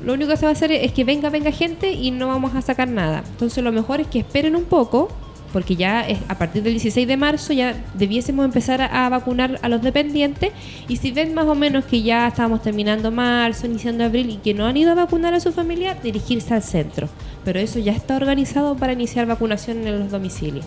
lo 0.05 0.15
único 0.15 0.33
que 0.33 0.37
se 0.37 0.47
va 0.47 0.51
a 0.51 0.53
hacer 0.53 0.73
es 0.73 0.91
que 0.91 1.05
venga, 1.05 1.31
venga 1.31 1.53
gente 1.53 1.93
y 1.93 2.11
no 2.11 2.27
vamos 2.27 2.57
a 2.57 2.63
sacar 2.63 2.89
nada. 2.89 3.23
Entonces, 3.31 3.63
lo 3.63 3.71
mejor 3.71 4.01
es 4.01 4.09
que 4.09 4.19
esperen 4.19 4.57
un 4.57 4.65
poco, 4.65 5.09
porque 5.57 5.75
ya 5.75 6.03
es- 6.07 6.19
a 6.29 6.37
partir 6.37 6.63
del 6.63 6.75
16 6.75 7.09
de 7.09 7.17
marzo 7.17 7.55
ya 7.55 7.75
debiésemos 7.95 8.45
empezar 8.45 8.83
a, 8.83 9.07
a 9.07 9.09
vacunar 9.09 9.59
a 9.63 9.71
los 9.71 9.81
dependientes 9.81 10.51
y 10.87 10.97
si 10.99 11.13
ven 11.13 11.33
más 11.33 11.47
o 11.47 11.55
menos 11.55 11.87
que 11.87 12.03
ya 12.03 12.29
estamos 12.29 12.61
terminando 12.61 13.11
marzo, 13.11 13.65
iniciando 13.65 14.05
abril 14.05 14.29
y 14.29 14.37
que 14.37 14.53
no 14.53 14.67
han 14.67 14.77
ido 14.77 14.91
a 14.93 14.95
vacunar 14.95 15.33
a 15.33 15.41
su 15.41 15.53
familia, 15.53 15.97
dirigirse 16.03 16.53
al 16.53 16.63
centro. 16.63 17.09
Pero 17.43 17.59
eso 17.59 17.79
ya 17.79 17.93
está 17.93 18.17
organizado 18.17 18.77
para 18.77 18.93
iniciar 18.93 19.25
vacunación 19.25 19.87
en 19.87 19.99
los 20.01 20.11
domicilios. 20.11 20.67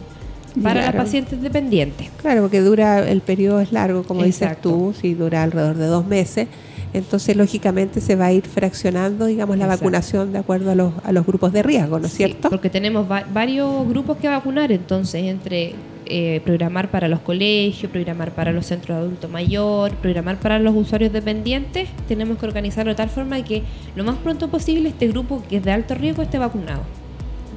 Para 0.64 0.82
Claro. 0.82 0.98
pacientes 0.98 1.40
dependientes. 1.40 2.10
Claro, 2.20 2.42
porque 2.42 2.60
dura, 2.62 3.08
el 3.08 3.22
periodo 3.22 3.60
es 3.60 3.72
largo, 3.72 4.02
como 4.02 4.26
Exacto. 4.26 4.70
dices 4.70 4.96
tú, 4.96 5.00
si 5.00 5.14
dura 5.14 5.44
alrededor 5.44 5.76
de 5.78 5.86
dos 5.86 6.08
meses. 6.08 6.48
Entonces, 6.94 7.36
lógicamente, 7.36 8.02
se 8.02 8.16
va 8.16 8.28
a 8.28 8.34
ir 8.34 8.48
fraccionando, 8.48 9.26
digamos, 9.28 9.58
la 9.58 9.66
Exacto. 9.66 9.84
vacunación 9.86 10.32
de 10.34 10.40
acuerdo 10.40 10.72
a 10.72 10.76
los, 10.76 10.94
a 11.04 11.12
los 11.12 11.26
grupos 11.26 11.52
de 11.54 11.62
riesgo, 11.64 12.00
¿no 12.00 12.08
es 12.08 12.12
Sí, 12.14 12.18
cierto? 12.18 12.50
porque 12.50 12.70
tenemos 12.70 13.10
va- 13.10 13.26
varios 13.32 13.88
grupos 13.88 14.18
que 14.18 14.28
vacunar, 14.28 14.72
entonces 14.72 15.24
entre 15.26 15.76
eh, 16.12 16.42
programar 16.44 16.90
para 16.90 17.08
los 17.08 17.20
colegios, 17.20 17.92
programar 17.92 18.32
para 18.34 18.52
los 18.52 18.66
centros 18.66 18.98
de 18.98 19.04
adulto 19.04 19.30
mayor, 19.30 19.92
programar 19.98 20.40
para 20.40 20.58
los 20.58 20.76
usuarios 20.76 21.14
dependientes, 21.14 21.88
tenemos 22.08 22.40
que 22.40 22.48
organizarlo 22.48 22.90
de 22.92 22.96
tal 22.96 23.10
forma 23.10 23.40
que 23.44 23.62
lo 23.96 24.04
más 24.04 24.16
pronto 24.18 24.48
posible 24.50 24.90
este 24.90 25.08
grupo 25.08 25.44
que 25.48 25.58
es 25.58 25.64
de 25.64 25.72
alto 25.72 25.94
riesgo 25.94 26.24
esté 26.24 26.40
vacunado. 26.40 26.82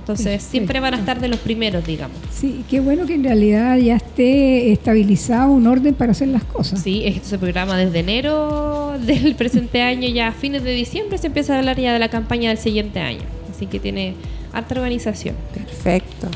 Entonces 0.02 0.26
Perfecto. 0.26 0.50
siempre 0.50 0.80
van 0.80 0.94
a 0.94 0.96
estar 0.96 1.20
de 1.20 1.28
los 1.28 1.38
primeros, 1.38 1.86
digamos. 1.86 2.16
Sí, 2.32 2.64
qué 2.68 2.80
bueno 2.80 3.06
que 3.06 3.14
en 3.14 3.22
realidad 3.22 3.76
ya 3.76 3.94
esté 3.94 4.72
estabilizado 4.72 5.52
un 5.52 5.64
orden 5.68 5.94
para 5.94 6.10
hacer 6.10 6.26
las 6.26 6.42
cosas. 6.42 6.82
Sí, 6.82 7.02
esto 7.04 7.28
se 7.28 7.38
programa 7.38 7.76
desde 7.76 8.00
enero 8.00 8.98
del 8.98 9.34
presente 9.36 9.80
año, 9.80 10.08
ya 10.08 10.26
a 10.26 10.32
fines 10.32 10.64
de 10.64 10.72
diciembre 10.72 11.18
se 11.18 11.28
empieza 11.28 11.54
a 11.54 11.60
hablar 11.60 11.78
ya 11.78 11.92
de 11.92 12.00
la 12.00 12.08
campaña 12.08 12.48
del 12.48 12.58
siguiente 12.58 12.98
año. 12.98 13.20
Así 13.48 13.66
que 13.66 13.78
tiene 13.78 14.14
harta 14.52 14.74
organización. 14.74 15.36
Perfecto. 15.54 16.26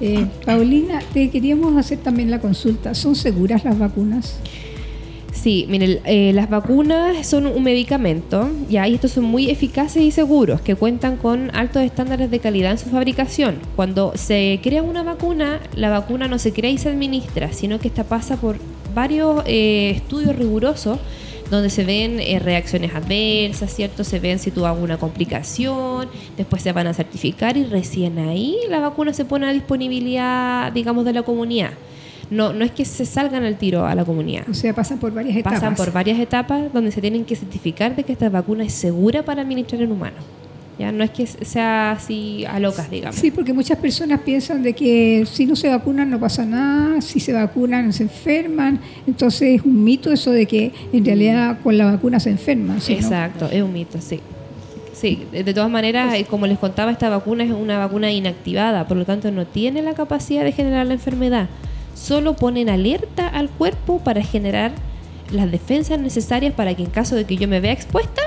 Eh, 0.00 0.26
Paulina, 0.46 1.00
te 1.12 1.28
queríamos 1.28 1.76
hacer 1.76 1.98
también 1.98 2.30
la 2.30 2.40
consulta. 2.40 2.94
¿Son 2.94 3.14
seguras 3.14 3.64
las 3.64 3.78
vacunas? 3.78 4.38
Sí, 5.32 5.66
miren, 5.68 6.00
eh, 6.04 6.32
las 6.34 6.50
vacunas 6.50 7.26
son 7.26 7.46
un 7.46 7.64
medicamento, 7.64 8.50
ya, 8.68 8.86
y 8.86 8.94
estos 8.94 9.12
son 9.12 9.24
muy 9.24 9.50
eficaces 9.50 10.02
y 10.02 10.10
seguros, 10.10 10.60
que 10.60 10.76
cuentan 10.76 11.16
con 11.16 11.50
altos 11.56 11.82
estándares 11.82 12.30
de 12.30 12.38
calidad 12.38 12.72
en 12.72 12.78
su 12.78 12.90
fabricación. 12.90 13.58
Cuando 13.74 14.12
se 14.14 14.60
crea 14.62 14.82
una 14.82 15.02
vacuna, 15.02 15.58
la 15.74 15.88
vacuna 15.88 16.28
no 16.28 16.38
se 16.38 16.52
crea 16.52 16.70
y 16.70 16.78
se 16.78 16.90
administra, 16.90 17.52
sino 17.52 17.80
que 17.80 17.88
esta 17.88 18.04
pasa 18.04 18.36
por 18.36 18.56
varios 18.94 19.42
eh, 19.46 19.92
estudios 19.96 20.36
rigurosos 20.36 20.98
donde 21.50 21.70
se 21.70 21.84
ven 21.84 22.18
eh, 22.20 22.38
reacciones 22.38 22.94
adversas, 22.94 23.74
¿cierto? 23.74 24.04
Se 24.04 24.18
ven 24.18 24.38
si 24.38 24.50
tuvo 24.50 24.66
alguna 24.66 24.96
complicación, 24.96 26.08
después 26.36 26.62
se 26.62 26.72
van 26.72 26.86
a 26.86 26.94
certificar 26.94 27.56
y 27.56 27.64
recién 27.64 28.18
ahí 28.18 28.56
la 28.70 28.80
vacuna 28.80 29.12
se 29.12 29.26
pone 29.26 29.46
a 29.46 29.52
disponibilidad, 29.52 30.72
digamos, 30.72 31.04
de 31.04 31.12
la 31.12 31.22
comunidad. 31.22 31.72
No, 32.32 32.52
no 32.52 32.64
es 32.64 32.70
que 32.70 32.84
se 32.84 33.04
salgan 33.04 33.44
al 33.44 33.58
tiro 33.58 33.84
a 33.84 33.94
la 33.94 34.04
comunidad 34.04 34.48
O 34.48 34.54
sea, 34.54 34.74
pasan 34.74 34.98
por 34.98 35.12
varias 35.12 35.36
etapas. 35.36 35.60
pasan 35.60 35.74
por 35.74 35.92
varias 35.92 36.18
etapas 36.18 36.72
donde 36.72 36.90
se 36.90 37.00
tienen 37.00 37.24
que 37.24 37.36
certificar 37.36 37.94
de 37.94 38.04
que 38.04 38.12
esta 38.12 38.30
vacuna 38.30 38.64
es 38.64 38.72
segura 38.72 39.22
para 39.22 39.42
administrar 39.42 39.82
en 39.82 39.92
humanos. 39.92 40.24
Ya 40.78 40.90
no 40.90 41.04
es 41.04 41.10
que 41.10 41.26
sea 41.26 41.92
así 41.92 42.44
a 42.46 42.58
locas, 42.58 42.90
digamos. 42.90 43.16
Sí, 43.16 43.30
porque 43.30 43.52
muchas 43.52 43.78
personas 43.78 44.20
piensan 44.20 44.62
de 44.62 44.72
que 44.72 45.24
si 45.30 45.44
no 45.44 45.54
se 45.54 45.68
vacunan 45.68 46.08
no 46.08 46.18
pasa 46.18 46.46
nada, 46.46 47.00
si 47.02 47.20
se 47.20 47.32
vacunan 47.34 47.92
se 47.92 48.04
enferman. 48.04 48.80
Entonces 49.06 49.60
es 49.60 49.62
un 49.62 49.84
mito 49.84 50.10
eso 50.10 50.30
de 50.30 50.46
que 50.46 50.72
en 50.92 51.04
realidad 51.04 51.58
con 51.62 51.76
la 51.76 51.84
vacuna 51.84 52.18
se 52.18 52.30
enferman. 52.30 52.80
¿sí, 52.80 52.94
no? 52.94 52.98
Exacto, 53.00 53.48
es 53.52 53.62
un 53.62 53.72
mito, 53.72 54.00
sí. 54.00 54.20
Sí, 54.94 55.24
de 55.32 55.44
de 55.44 55.54
todas 55.54 55.70
maneras, 55.70 56.14
eh, 56.14 56.24
como 56.24 56.46
les 56.46 56.58
contaba, 56.58 56.90
esta 56.90 57.10
vacuna 57.10 57.44
es 57.44 57.50
una 57.50 57.78
vacuna 57.78 58.10
inactivada, 58.10 58.86
por 58.86 58.96
lo 58.96 59.04
tanto 59.04 59.30
no 59.30 59.46
tiene 59.46 59.82
la 59.82 59.94
capacidad 59.94 60.44
de 60.44 60.52
generar 60.52 60.86
la 60.86 60.94
enfermedad. 60.94 61.48
Solo 61.94 62.34
ponen 62.34 62.68
alerta 62.68 63.28
al 63.28 63.48
cuerpo 63.48 64.00
para 64.00 64.22
generar 64.22 64.72
las 65.30 65.50
defensas 65.50 65.98
necesarias 65.98 66.54
para 66.54 66.74
que 66.74 66.82
en 66.82 66.90
caso 66.90 67.16
de 67.16 67.24
que 67.24 67.36
yo 67.36 67.48
me 67.48 67.60
vea 67.60 67.72
expuesta, 67.72 68.22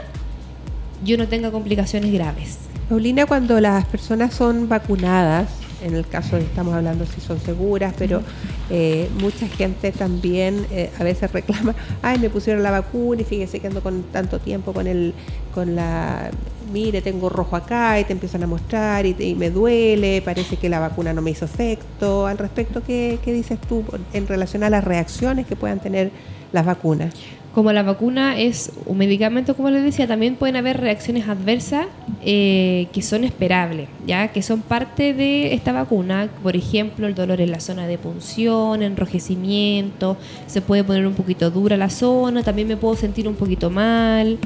yo 1.03 1.17
no 1.17 1.27
tenga 1.27 1.51
complicaciones 1.51 2.11
graves. 2.11 2.59
Paulina, 2.89 3.25
cuando 3.25 3.59
las 3.61 3.85
personas 3.85 4.33
son 4.33 4.69
vacunadas, 4.69 5.49
en 5.83 5.95
el 5.95 6.07
caso 6.07 6.37
estamos 6.37 6.73
hablando 6.73 7.05
si 7.05 7.21
son 7.21 7.39
seguras, 7.39 7.93
pero 7.97 8.21
eh, 8.69 9.09
mucha 9.19 9.47
gente 9.47 9.91
también 9.91 10.65
eh, 10.71 10.89
a 10.99 11.03
veces 11.03 11.31
reclama, 11.31 11.75
ay, 12.01 12.19
me 12.19 12.29
pusieron 12.29 12.63
la 12.63 12.71
vacuna 12.71 13.21
y 13.21 13.25
fíjese 13.25 13.59
que 13.59 13.67
ando 13.67 13.81
con 13.81 14.03
tanto 14.03 14.39
tiempo 14.39 14.73
con 14.73 14.87
el, 14.87 15.13
con 15.53 15.75
la, 15.75 16.29
mire, 16.71 17.01
tengo 17.01 17.29
rojo 17.29 17.55
acá 17.55 17.99
y 17.99 18.03
te 18.03 18.13
empiezan 18.13 18.43
a 18.43 18.47
mostrar 18.47 19.05
y, 19.05 19.15
y 19.19 19.35
me 19.35 19.49
duele, 19.49 20.21
parece 20.21 20.57
que 20.57 20.69
la 20.69 20.79
vacuna 20.79 21.13
no 21.13 21.21
me 21.21 21.31
hizo 21.31 21.45
efecto. 21.45 22.27
Al 22.27 22.37
respecto, 22.37 22.81
¿qué, 22.85 23.19
qué 23.23 23.33
dices 23.33 23.59
tú 23.61 23.83
en 24.13 24.27
relación 24.27 24.63
a 24.63 24.69
las 24.69 24.83
reacciones 24.83 25.45
que 25.45 25.55
puedan 25.55 25.79
tener 25.79 26.11
las 26.51 26.65
vacunas? 26.65 27.13
Como 27.55 27.71
la 27.71 27.83
vacuna 27.83 28.37
es 28.37 28.73
un 28.85 28.97
medicamento, 28.97 29.55
como 29.55 29.69
les 29.69 29.81
decía, 29.81 30.07
también 30.07 30.35
pueden 30.35 30.57
haber 30.57 30.75
reacciones 30.75 31.29
adversas 31.29 31.87
eh, 32.21 32.87
que 32.91 33.01
son 33.01 33.23
esperables, 33.23 33.87
ya 34.05 34.27
que 34.27 34.41
son 34.41 34.59
parte 34.59 35.13
de 35.13 35.53
esta 35.53 35.71
vacuna. 35.71 36.27
Por 36.43 36.57
ejemplo, 36.57 37.07
el 37.07 37.15
dolor 37.15 37.39
en 37.39 37.51
la 37.51 37.61
zona 37.61 37.87
de 37.87 37.97
punción, 37.97 38.83
enrojecimiento, 38.83 40.17
se 40.47 40.59
puede 40.59 40.83
poner 40.83 41.07
un 41.07 41.13
poquito 41.13 41.49
dura 41.49 41.77
la 41.77 41.89
zona, 41.89 42.43
también 42.43 42.67
me 42.67 42.75
puedo 42.75 42.97
sentir 42.97 43.25
un 43.25 43.35
poquito 43.35 43.69
mal. 43.69 44.37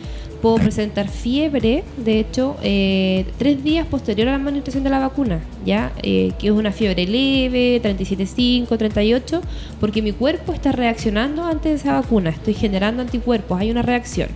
Puedo 0.42 0.56
presentar 0.56 1.10
fiebre, 1.10 1.84
de 1.98 2.20
hecho, 2.20 2.56
eh, 2.64 3.26
tres 3.38 3.62
días 3.62 3.86
posterior 3.86 4.30
a 4.30 4.32
la 4.32 4.38
administración 4.38 4.86
de 4.86 4.90
la 4.90 5.00
vacuna, 5.00 5.42
¿ya? 5.66 5.92
Eh, 6.02 6.32
que 6.40 6.48
es 6.48 6.54
una 6.54 6.72
fiebre 6.72 7.06
leve, 7.06 7.82
37,5, 7.82 8.78
38, 8.78 9.42
porque 9.82 10.02
mi 10.02 10.14
cuerpo 10.14 10.54
está 10.54 10.72
reaccionando 10.72 11.44
ante 11.44 11.74
esa 11.74 12.00
vacuna, 12.00 12.30
estoy 12.30 12.54
generando 12.54 13.02
anticuerpos, 13.02 13.60
hay 13.60 13.70
una 13.70 13.82
reacción. 13.82 14.30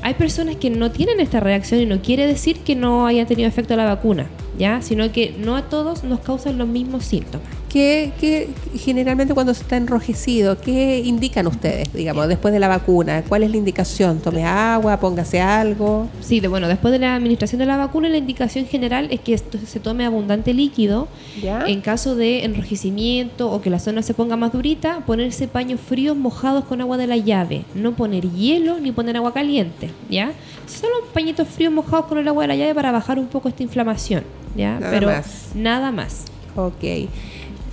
Hay 0.00 0.14
personas 0.14 0.56
que 0.56 0.70
no 0.70 0.90
tienen 0.90 1.20
esta 1.20 1.40
reacción 1.40 1.80
y 1.80 1.86
no 1.86 2.00
quiere 2.00 2.26
decir 2.26 2.60
que 2.60 2.74
no 2.74 3.06
haya 3.06 3.26
tenido 3.26 3.48
efecto 3.48 3.76
la 3.76 3.84
vacuna, 3.84 4.26
¿ya? 4.58 4.80
Sino 4.80 5.12
que 5.12 5.34
no 5.38 5.56
a 5.56 5.68
todos 5.68 6.04
nos 6.04 6.20
causan 6.20 6.56
los 6.56 6.68
mismos 6.68 7.04
síntomas. 7.04 7.63
¿Qué, 7.74 8.12
qué- 8.20 8.50
generalmente 8.78 9.34
cuando 9.34 9.52
se 9.52 9.62
está 9.62 9.76
enrojecido, 9.76 10.60
qué 10.60 11.00
indican 11.04 11.48
ustedes, 11.48 11.92
digamos, 11.92 12.28
después 12.28 12.54
de 12.54 12.60
la 12.60 12.68
vacuna? 12.68 13.24
¿Cuál 13.28 13.42
es 13.42 13.50
la 13.50 13.56
indicación? 13.56 14.20
¿Tome 14.20 14.44
agua? 14.44 15.00
¿Póngase 15.00 15.40
algo? 15.40 16.06
Sí, 16.20 16.38
de, 16.38 16.46
bueno, 16.46 16.68
después 16.68 16.92
de 16.92 17.00
la 17.00 17.16
administración 17.16 17.58
de 17.58 17.66
la 17.66 17.76
vacuna, 17.76 18.08
la 18.08 18.18
indicación 18.18 18.66
general 18.66 19.08
es 19.10 19.18
que 19.18 19.36
se 19.36 19.80
tome 19.80 20.06
abundante 20.06 20.54
líquido. 20.54 21.08
¿Ya? 21.42 21.64
En 21.66 21.80
caso 21.80 22.14
de 22.14 22.44
enrojecimiento 22.44 23.50
o 23.50 23.60
que 23.60 23.70
la 23.70 23.80
zona 23.80 24.02
se 24.02 24.14
ponga 24.14 24.36
más 24.36 24.52
durita, 24.52 25.00
ponerse 25.04 25.48
paños 25.48 25.80
fríos 25.80 26.16
mojados 26.16 26.66
con 26.66 26.80
agua 26.80 26.96
de 26.96 27.08
la 27.08 27.16
llave. 27.16 27.64
No 27.74 27.96
poner 27.96 28.30
hielo 28.30 28.78
ni 28.78 28.92
poner 28.92 29.16
agua 29.16 29.32
caliente, 29.34 29.90
¿ya? 30.08 30.30
Solo 30.68 30.92
pañitos 31.12 31.48
fríos 31.48 31.72
mojados 31.72 32.06
con 32.06 32.18
el 32.18 32.28
agua 32.28 32.44
de 32.44 32.48
la 32.48 32.54
llave 32.56 32.72
para 32.76 32.92
bajar 32.92 33.18
un 33.18 33.26
poco 33.26 33.48
esta 33.48 33.64
inflamación, 33.64 34.22
¿ya? 34.56 34.78
Nada 34.78 34.90
Pero 34.92 35.08
más. 35.08 35.48
nada 35.56 35.90
más. 35.90 36.24
Ok. 36.56 36.84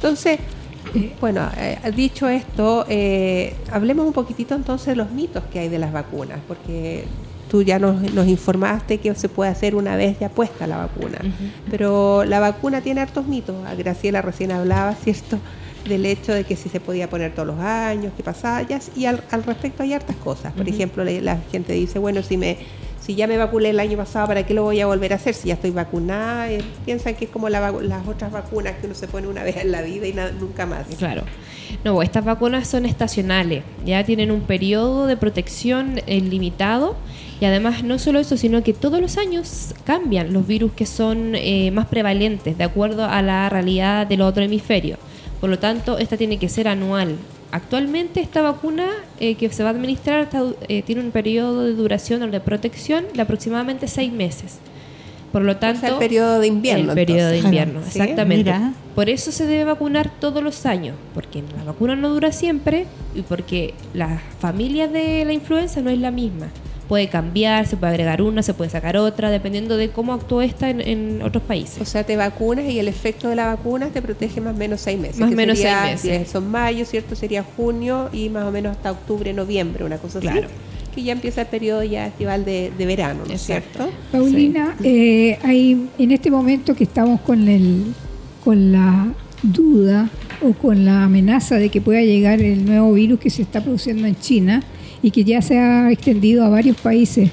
Entonces, 0.02 0.40
bueno, 1.20 1.48
eh, 1.58 1.78
dicho 1.96 2.28
esto, 2.28 2.86
eh, 2.90 3.54
hablemos 3.72 4.08
un 4.08 4.14
poquitito 4.14 4.56
entonces 4.56 4.88
de 4.88 4.96
los 4.96 5.12
mitos 5.12 5.44
que 5.54 5.60
hay 5.60 5.70
de 5.70 5.78
las 5.78 5.94
vacunas, 5.94 6.40
porque 6.48 7.06
tú 7.52 7.62
ya 7.62 7.78
nos, 7.78 8.02
nos 8.14 8.28
informaste 8.28 8.98
que 8.98 9.14
se 9.14 9.30
puede 9.30 9.52
hacer 9.52 9.76
una 9.76 9.96
vez 9.96 10.18
ya 10.20 10.30
puesta 10.30 10.66
la 10.66 10.78
vacuna, 10.78 11.20
pero 11.70 12.26
la 12.26 12.40
vacuna 12.40 12.82
tiene 12.82 13.02
hartos 13.02 13.28
mitos. 13.28 13.56
Graciela 13.78 14.24
recién 14.24 14.52
hablaba, 14.52 14.96
¿cierto? 15.04 15.38
Del 15.88 16.06
hecho 16.06 16.34
de 16.34 16.44
que 16.44 16.56
si 16.56 16.70
se 16.70 16.80
podía 16.80 17.10
poner 17.10 17.34
todos 17.34 17.48
los 17.48 17.60
años, 17.60 18.14
que 18.16 18.24
pasaba, 18.24 18.62
y 18.96 19.06
al, 19.06 19.24
al 19.32 19.44
respecto 19.44 19.84
hay 19.84 19.94
hartas 19.94 20.16
cosas. 20.18 20.54
Por 20.54 20.68
ejemplo, 20.70 21.04
la, 21.04 21.12
la 21.22 21.38
gente 21.52 21.74
dice, 21.74 21.98
bueno, 22.00 22.22
si 22.24 22.38
me 22.38 22.58
si 23.02 23.16
ya 23.16 23.26
me 23.26 23.36
vacuné 23.36 23.72
el 23.72 23.80
año 23.80 23.98
pasado, 23.98 24.28
¿para 24.28 24.46
qué 24.46 24.54
lo 24.54 24.62
voy 24.62 24.80
a 24.80 24.86
volver 24.86 25.12
a 25.12 25.16
hacer? 25.16 25.34
Si 25.34 25.48
ya 25.48 25.56
estoy 25.56 25.72
vacunada, 25.72 26.52
Eh, 26.52 26.62
piensan 26.86 27.16
que 27.16 27.26
es 27.26 27.32
como 27.32 27.50
la 27.50 27.72
las 27.82 28.08
otras 28.08 28.32
vacunas 28.32 28.76
que 28.80 28.86
uno 28.86 28.94
se 28.94 29.08
pone 29.08 29.28
una 29.28 29.42
vez 29.44 29.58
en 29.58 29.72
la 29.72 29.82
vida 29.82 30.06
y 30.06 30.14
na- 30.14 30.30
nunca 30.32 30.68
más. 30.68 30.86
Claro. 31.00 31.24
No, 31.84 32.04
estas 32.04 32.24
vacunas 32.24 32.68
son 32.68 32.86
estacionales, 32.86 33.64
ya 33.84 34.04
tienen 34.04 34.30
un 34.30 34.42
periodo 34.42 35.08
de 35.08 35.18
protección 35.18 36.00
eh, 36.06 36.22
limitado 36.22 36.96
y 37.40 37.46
además 37.46 37.84
no 37.84 37.98
solo 37.98 38.20
eso, 38.20 38.38
sino 38.38 38.62
que 38.62 38.74
todos 38.74 39.02
los 39.02 39.18
años 39.18 39.74
cambian 39.84 40.32
los 40.32 40.46
virus 40.46 40.72
que 40.74 40.86
son 40.86 41.34
eh, 41.34 41.72
más 41.72 41.88
prevalentes 41.88 42.56
de 42.56 42.64
acuerdo 42.64 43.06
a 43.06 43.24
la 43.24 43.50
realidad 43.50 44.06
del 44.06 44.22
otro 44.22 44.44
hemisferio. 44.44 44.98
Por 45.42 45.50
lo 45.50 45.60
tanto, 45.60 45.98
esta 45.98 46.16
tiene 46.18 46.38
que 46.38 46.48
ser 46.48 46.68
anual. 46.68 47.18
Actualmente 47.52 48.22
esta 48.22 48.42
vacuna 48.42 48.88
eh, 49.20 49.36
que 49.36 49.50
se 49.50 49.64
va 49.64 49.70
a 49.70 49.72
administrar 49.74 50.22
está 50.22 50.44
eh, 50.70 50.84
tiene 50.84 51.02
un 51.02 51.12
periodo 51.12 51.66
de 51.66 51.74
duración 51.74 52.22
o 52.24 52.28
de 52.28 52.40
protección 52.40 53.06
de 53.14 53.22
aproximadamente 53.22 53.88
seis 53.88 54.14
meses. 54.14 54.60
Por 55.32 55.42
lo 55.42 55.54
O 55.54 55.56
sea, 55.56 55.74
tanto, 55.74 55.88
el 55.88 55.98
periodo 55.98 56.40
de 56.40 56.48
invierno. 56.48 56.92
el 56.92 56.96
periodo 56.96 57.30
de 57.30 57.40
invierno, 57.40 57.82
¿Sí? 57.82 58.00
exactamente. 58.00 58.52
Mira. 58.52 58.74
Por 58.96 59.10
eso 59.10 59.32
se 59.32 59.48
debe 59.48 59.64
vacunar 59.64 60.12
todos 60.20 60.44
los 60.44 60.66
años, 60.66 60.96
porque 61.14 61.44
la 61.58 61.64
vacuna 61.64 61.96
no 61.96 62.10
dura 62.10 62.32
siempre 62.32 62.86
y 63.16 63.22
porque 63.22 63.74
la 63.94 64.22
familia 64.40 64.88
de 64.88 65.24
la 65.26 65.34
influenza 65.34 65.82
no 65.82 65.90
es 65.90 66.00
la 66.00 66.12
misma. 66.12 66.48
Puede 66.92 67.08
cambiar, 67.08 67.68
se 67.68 67.78
puede 67.78 67.92
agregar 67.94 68.22
una, 68.22 68.44
se 68.44 68.54
puede 68.54 68.70
sacar 68.70 68.98
otra, 68.98 69.32
dependiendo 69.32 69.78
de 69.78 69.92
cómo 69.92 70.12
actuó 70.12 70.42
esta 70.42 70.70
en, 70.70 70.82
en 70.82 71.22
otros 71.22 71.42
O 71.46 71.48
países. 71.48 71.88
sea, 71.88 72.04
te 72.04 72.18
vacunas 72.18 72.66
y 72.66 72.80
el 72.80 72.90
efecto 72.90 73.30
de 73.30 73.36
la 73.38 73.46
vacuna 73.46 73.88
te 73.88 74.02
protege 74.02 74.42
más 74.42 74.54
o 74.56 74.58
menos 74.58 74.82
seis 74.82 75.00
meses. 75.00 75.18
Más 75.22 75.32
o 75.32 75.36
menos 75.36 75.58
sería- 75.58 75.84
seis 75.98 76.04
meses. 76.04 76.28
si 76.28 76.34
Son 76.34 76.52
mayo, 76.52 76.84
¿cierto? 76.84 77.16
Sería 77.16 77.44
junio 77.56 78.10
y 78.12 78.28
más 78.28 78.44
o 78.44 78.52
menos 78.52 78.76
hasta 78.76 78.92
octubre, 78.92 79.32
noviembre, 79.32 79.86
una 79.86 80.00
cosa 80.00 80.20
así. 80.20 80.28
Claro. 80.28 80.50
Que 80.94 81.02
ya 81.04 81.14
empieza 81.14 81.44
el 81.44 81.48
periodo 81.48 81.82
ya 81.84 82.08
estival 82.08 82.44
de, 82.44 82.74
de 82.78 82.86
verano, 82.86 83.24
¿no 83.26 83.34
es 83.36 83.42
cierto? 83.42 83.90
Paulina, 84.12 84.76
eh, 84.84 85.40
hay 85.44 85.88
en 85.98 86.12
este 86.12 86.30
momento 86.30 86.76
que 86.76 86.84
estamos 86.84 87.22
con 87.22 87.48
el 87.48 87.86
con 88.44 88.74
la 88.74 89.08
duda 89.44 90.10
o 90.42 90.52
con 90.52 90.84
la 90.84 91.06
amenaza 91.06 91.56
de 91.56 91.70
que 91.70 91.80
pueda 91.80 92.02
llegar 92.02 92.42
el 92.42 92.66
nuevo 92.66 92.92
virus 92.92 93.18
que 93.22 93.30
se 93.30 93.44
está 93.44 93.64
produciendo 93.64 94.06
en 94.08 94.18
China 94.20 94.62
y 95.02 95.12
que 95.12 95.24
ya 95.24 95.42
se 95.42 95.58
ha 95.58 95.92
extendido 95.92 96.44
a 96.44 96.50
varios 96.50 96.78
países. 96.78 97.30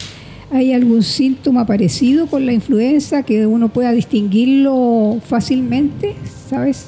¿Hay 0.50 0.72
algún 0.72 1.02
síntoma 1.02 1.66
parecido 1.66 2.26
con 2.26 2.46
la 2.46 2.52
influenza 2.52 3.22
que 3.22 3.46
uno 3.46 3.68
pueda 3.68 3.92
distinguirlo 3.92 5.18
fácilmente? 5.26 6.14
¿Sabes? 6.48 6.86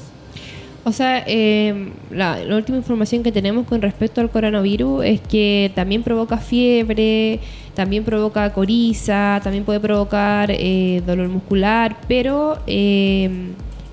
O 0.83 0.91
sea, 0.91 1.23
eh, 1.27 1.91
la, 2.09 2.39
última 2.55 2.77
información 2.77 3.21
que 3.21 3.31
tenemos 3.31 3.67
con 3.67 3.83
respecto 3.83 4.19
al 4.19 4.31
coronavirus 4.31 5.05
es 5.05 5.21
que 5.21 5.71
también 5.75 6.01
provoca 6.01 6.37
fiebre, 6.37 7.39
también 7.75 8.03
provoca 8.03 8.51
coriza, 8.51 9.39
también 9.43 9.63
puede 9.63 9.79
provocar 9.79 10.49
eh, 10.49 11.03
dolor 11.05 11.29
muscular, 11.29 11.97
pero 12.07 12.57
eh, 12.65 13.29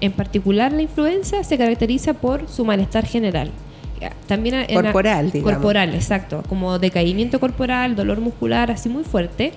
en 0.01 0.13
particular 0.13 0.73
la 0.73 0.81
influenza 0.81 1.45
se 1.45 1.59
caracteriza 1.59 2.15
por 2.15 2.49
su 2.49 2.65
malestar 2.65 3.05
general. 3.05 3.51
También 4.27 4.55
en- 4.69 4.75
Corporal, 4.75 5.31
digamos. 5.31 5.55
Corporal, 5.55 5.95
exacto. 5.95 6.43
Como 6.49 6.79
decaimiento 6.79 7.41
corporal, 7.41 7.97
dolor 7.97 8.21
muscular, 8.21 8.71
así 8.71 8.89
muy 8.89 9.05
fuerte. 9.05 9.53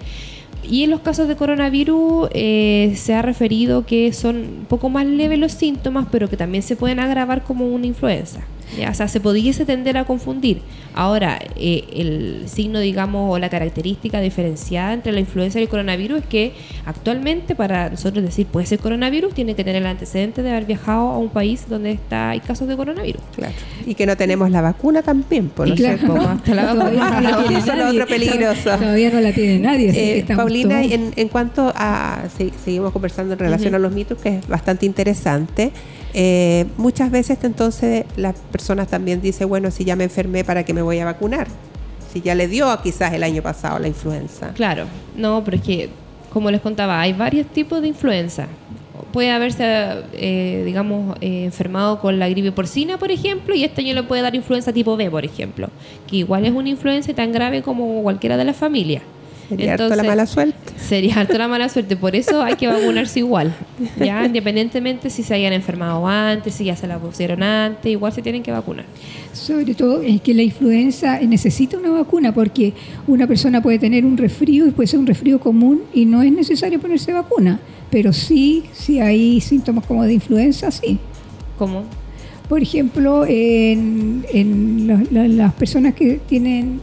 Y 0.63 0.83
en 0.83 0.91
los 0.91 0.99
casos 1.01 1.27
de 1.27 1.35
coronavirus 1.35 2.29
eh, 2.33 2.93
se 2.95 3.15
ha 3.15 3.21
referido 3.21 3.85
que 3.85 4.13
son 4.13 4.35
un 4.37 4.65
poco 4.67 4.89
más 4.89 5.05
leves 5.05 5.39
los 5.39 5.51
síntomas, 5.53 6.07
pero 6.11 6.29
que 6.29 6.37
también 6.37 6.61
se 6.63 6.75
pueden 6.75 6.99
agravar 6.99 7.43
como 7.43 7.65
una 7.67 7.87
influenza. 7.87 8.41
¿Ya? 8.77 8.89
O 8.89 8.93
sea, 8.93 9.07
se 9.07 9.19
pudiese 9.19 9.65
tender 9.65 9.97
a 9.97 10.05
confundir. 10.05 10.61
Ahora, 10.93 11.39
eh, 11.55 11.85
el 11.95 12.43
signo, 12.47 12.79
digamos, 12.79 13.33
o 13.33 13.39
la 13.39 13.49
característica 13.49 14.19
diferenciada 14.19 14.93
entre 14.93 15.11
la 15.11 15.19
influenza 15.21 15.59
y 15.59 15.63
el 15.63 15.69
coronavirus 15.69 16.19
es 16.19 16.25
que 16.25 16.53
actualmente 16.85 17.55
para 17.55 17.89
nosotros 17.89 18.23
decir 18.23 18.45
puede 18.47 18.65
ser 18.65 18.79
coronavirus, 18.79 19.33
tiene 19.33 19.55
que 19.55 19.63
tener 19.63 19.81
el 19.81 19.87
antecedente 19.87 20.43
de 20.43 20.49
haber 20.51 20.65
viajado 20.65 21.09
a 21.11 21.17
un 21.17 21.29
país 21.29 21.65
donde 21.69 21.91
está, 21.91 22.31
hay 22.31 22.39
casos 22.41 22.67
de 22.67 22.75
coronavirus. 22.75 23.21
Claro. 23.35 23.53
Y 23.85 23.95
que 23.95 24.05
no 24.05 24.17
tenemos 24.17 24.51
la 24.51 24.61
vacuna 24.61 25.01
también, 25.01 25.49
por 25.49 25.67
Y 25.67 25.71
¿no 25.71 25.75
claro, 25.77 26.07
como 26.07 26.21
hasta 26.27 26.53
la 26.55 26.73
vacuna. 26.73 26.83
Todavía 26.91 27.09
no 27.21 27.21
la 27.21 27.37
tiene 27.43 27.59
Eso 27.59 27.73
es 27.73 27.85
otro 27.93 28.07
peligroso. 28.07 28.77
Todavía 28.77 29.09
no 29.11 29.21
la 29.21 29.31
tiene 29.31 29.59
nadie. 29.59 29.89
así 29.89 29.99
Eh, 29.99 30.25
Paulina, 30.35 30.83
en, 30.83 31.13
en 31.15 31.27
cuanto 31.29 31.71
a, 31.75 32.23
se- 32.37 32.51
seguimos 32.63 32.91
conversando 32.91 33.33
en 33.33 33.39
relación 33.39 33.75
a 33.75 33.79
los 33.79 33.91
mitos, 33.93 34.17
que 34.21 34.37
es 34.37 34.47
bastante 34.47 34.85
interesante, 34.85 35.71
eh, 36.13 36.65
muchas 36.77 37.11
veces 37.11 37.37
entonces 37.43 38.05
las 38.17 38.35
personas 38.51 38.87
también 38.87 39.21
dicen, 39.21 39.47
bueno, 39.47 39.71
si 39.71 39.85
ya 39.85 39.95
me 39.95 40.03
enfermé, 40.03 40.43
¿para 40.43 40.63
qué 40.63 40.73
me 40.73 40.81
voy 40.81 40.99
a 40.99 41.05
vacunar? 41.05 41.47
Si 42.11 42.21
ya 42.21 42.35
le 42.35 42.47
dio 42.47 42.67
quizás 42.81 43.13
el 43.13 43.23
año 43.23 43.41
pasado 43.41 43.79
la 43.79 43.87
influenza. 43.87 44.49
Claro, 44.53 44.85
no, 45.15 45.43
pero 45.43 45.57
es 45.57 45.63
que, 45.63 45.89
como 46.33 46.51
les 46.51 46.61
contaba, 46.61 46.99
hay 46.99 47.13
varios 47.13 47.47
tipos 47.47 47.81
de 47.81 47.87
influenza. 47.87 48.47
Puede 49.13 49.31
haberse, 49.31 49.63
eh, 50.13 50.63
digamos, 50.65 51.17
eh, 51.21 51.45
enfermado 51.45 51.99
con 51.99 52.19
la 52.19 52.29
gripe 52.29 52.51
porcina, 52.51 52.97
por 52.97 53.11
ejemplo, 53.11 53.55
y 53.55 53.63
este 53.63 53.81
año 53.81 53.93
le 53.93 54.03
puede 54.03 54.21
dar 54.21 54.35
influenza 54.35 54.71
tipo 54.71 54.95
B, 54.95 55.09
por 55.09 55.25
ejemplo, 55.25 55.69
que 56.07 56.17
igual 56.17 56.45
es 56.45 56.51
una 56.51 56.69
influenza 56.69 57.13
tan 57.13 57.31
grave 57.31 57.61
como 57.61 58.03
cualquiera 58.03 58.37
de 58.37 58.45
las 58.45 58.55
familias. 58.55 59.03
Sería 59.57 59.73
harto 59.73 59.95
la 59.95 60.03
mala 60.03 60.25
suerte. 60.25 60.55
Sería 60.77 61.15
harto 61.19 61.37
la 61.37 61.47
mala 61.47 61.69
suerte, 61.69 61.95
por 61.95 62.15
eso 62.15 62.41
hay 62.41 62.55
que 62.55 62.67
vacunarse 62.67 63.19
igual, 63.19 63.53
ya 63.99 64.25
independientemente 64.25 65.09
si 65.09 65.23
se 65.23 65.33
hayan 65.33 65.53
enfermado 65.53 66.05
antes, 66.07 66.55
si 66.55 66.65
ya 66.65 66.75
se 66.75 66.87
la 66.87 66.97
pusieron 66.99 67.43
antes, 67.43 67.91
igual 67.91 68.11
se 68.13 68.21
tienen 68.21 68.43
que 68.43 68.51
vacunar. 68.51 68.85
Sobre 69.33 69.73
todo 69.75 70.01
es 70.01 70.19
que 70.21 70.33
la 70.33 70.41
influenza 70.43 71.19
necesita 71.19 71.77
una 71.77 71.91
vacuna 71.91 72.33
porque 72.33 72.73
una 73.07 73.27
persona 73.27 73.61
puede 73.61 73.79
tener 73.79 74.05
un 74.05 74.17
resfrío 74.17 74.67
y 74.67 74.71
puede 74.71 74.87
ser 74.87 74.99
un 74.99 75.07
resfrío 75.07 75.39
común 75.39 75.81
y 75.93 76.05
no 76.05 76.21
es 76.21 76.31
necesario 76.31 76.79
ponerse 76.79 77.13
vacuna. 77.13 77.59
Pero 77.89 78.13
sí, 78.13 78.63
si 78.73 78.99
hay 78.99 79.39
síntomas 79.41 79.85
como 79.85 80.03
de 80.03 80.13
influenza, 80.13 80.71
sí. 80.71 80.97
¿Cómo? 81.57 81.83
Por 82.49 82.61
ejemplo, 82.61 83.25
en, 83.27 84.25
en 84.33 84.87
lo- 84.87 84.99
la- 85.11 85.27
las 85.27 85.53
personas 85.53 85.93
que 85.93 86.19
tienen 86.27 86.81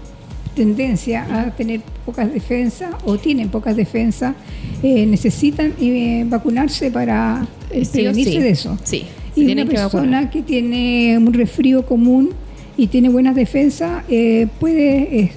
tendencia 0.59 1.25
a 1.31 1.51
tener 1.55 1.81
pocas 2.05 2.33
defensas 2.33 2.91
o 3.05 3.17
tienen 3.17 3.49
pocas 3.49 3.77
defensas, 3.77 4.35
eh, 4.83 5.07
necesitan 5.07 5.73
eh, 5.81 6.25
vacunarse 6.27 6.91
para 6.91 7.47
eh, 7.71 7.85
Sí 7.85 8.01
prevenirse 8.01 8.33
sí. 8.33 8.39
de 8.41 8.51
eso. 8.51 8.79
Sí, 8.83 9.05
Y 9.37 9.53
una 9.53 9.65
que 9.65 9.71
persona 9.71 10.31
que 10.31 10.43
tiene 10.43 11.17
un 11.17 11.33
resfrío 11.33 11.87
común 11.87 12.31
y 12.77 12.89
tiene 12.89 13.09
buenas 13.09 13.37
defensas 13.37 14.03
eh, 14.09 14.49
puede 14.59 15.31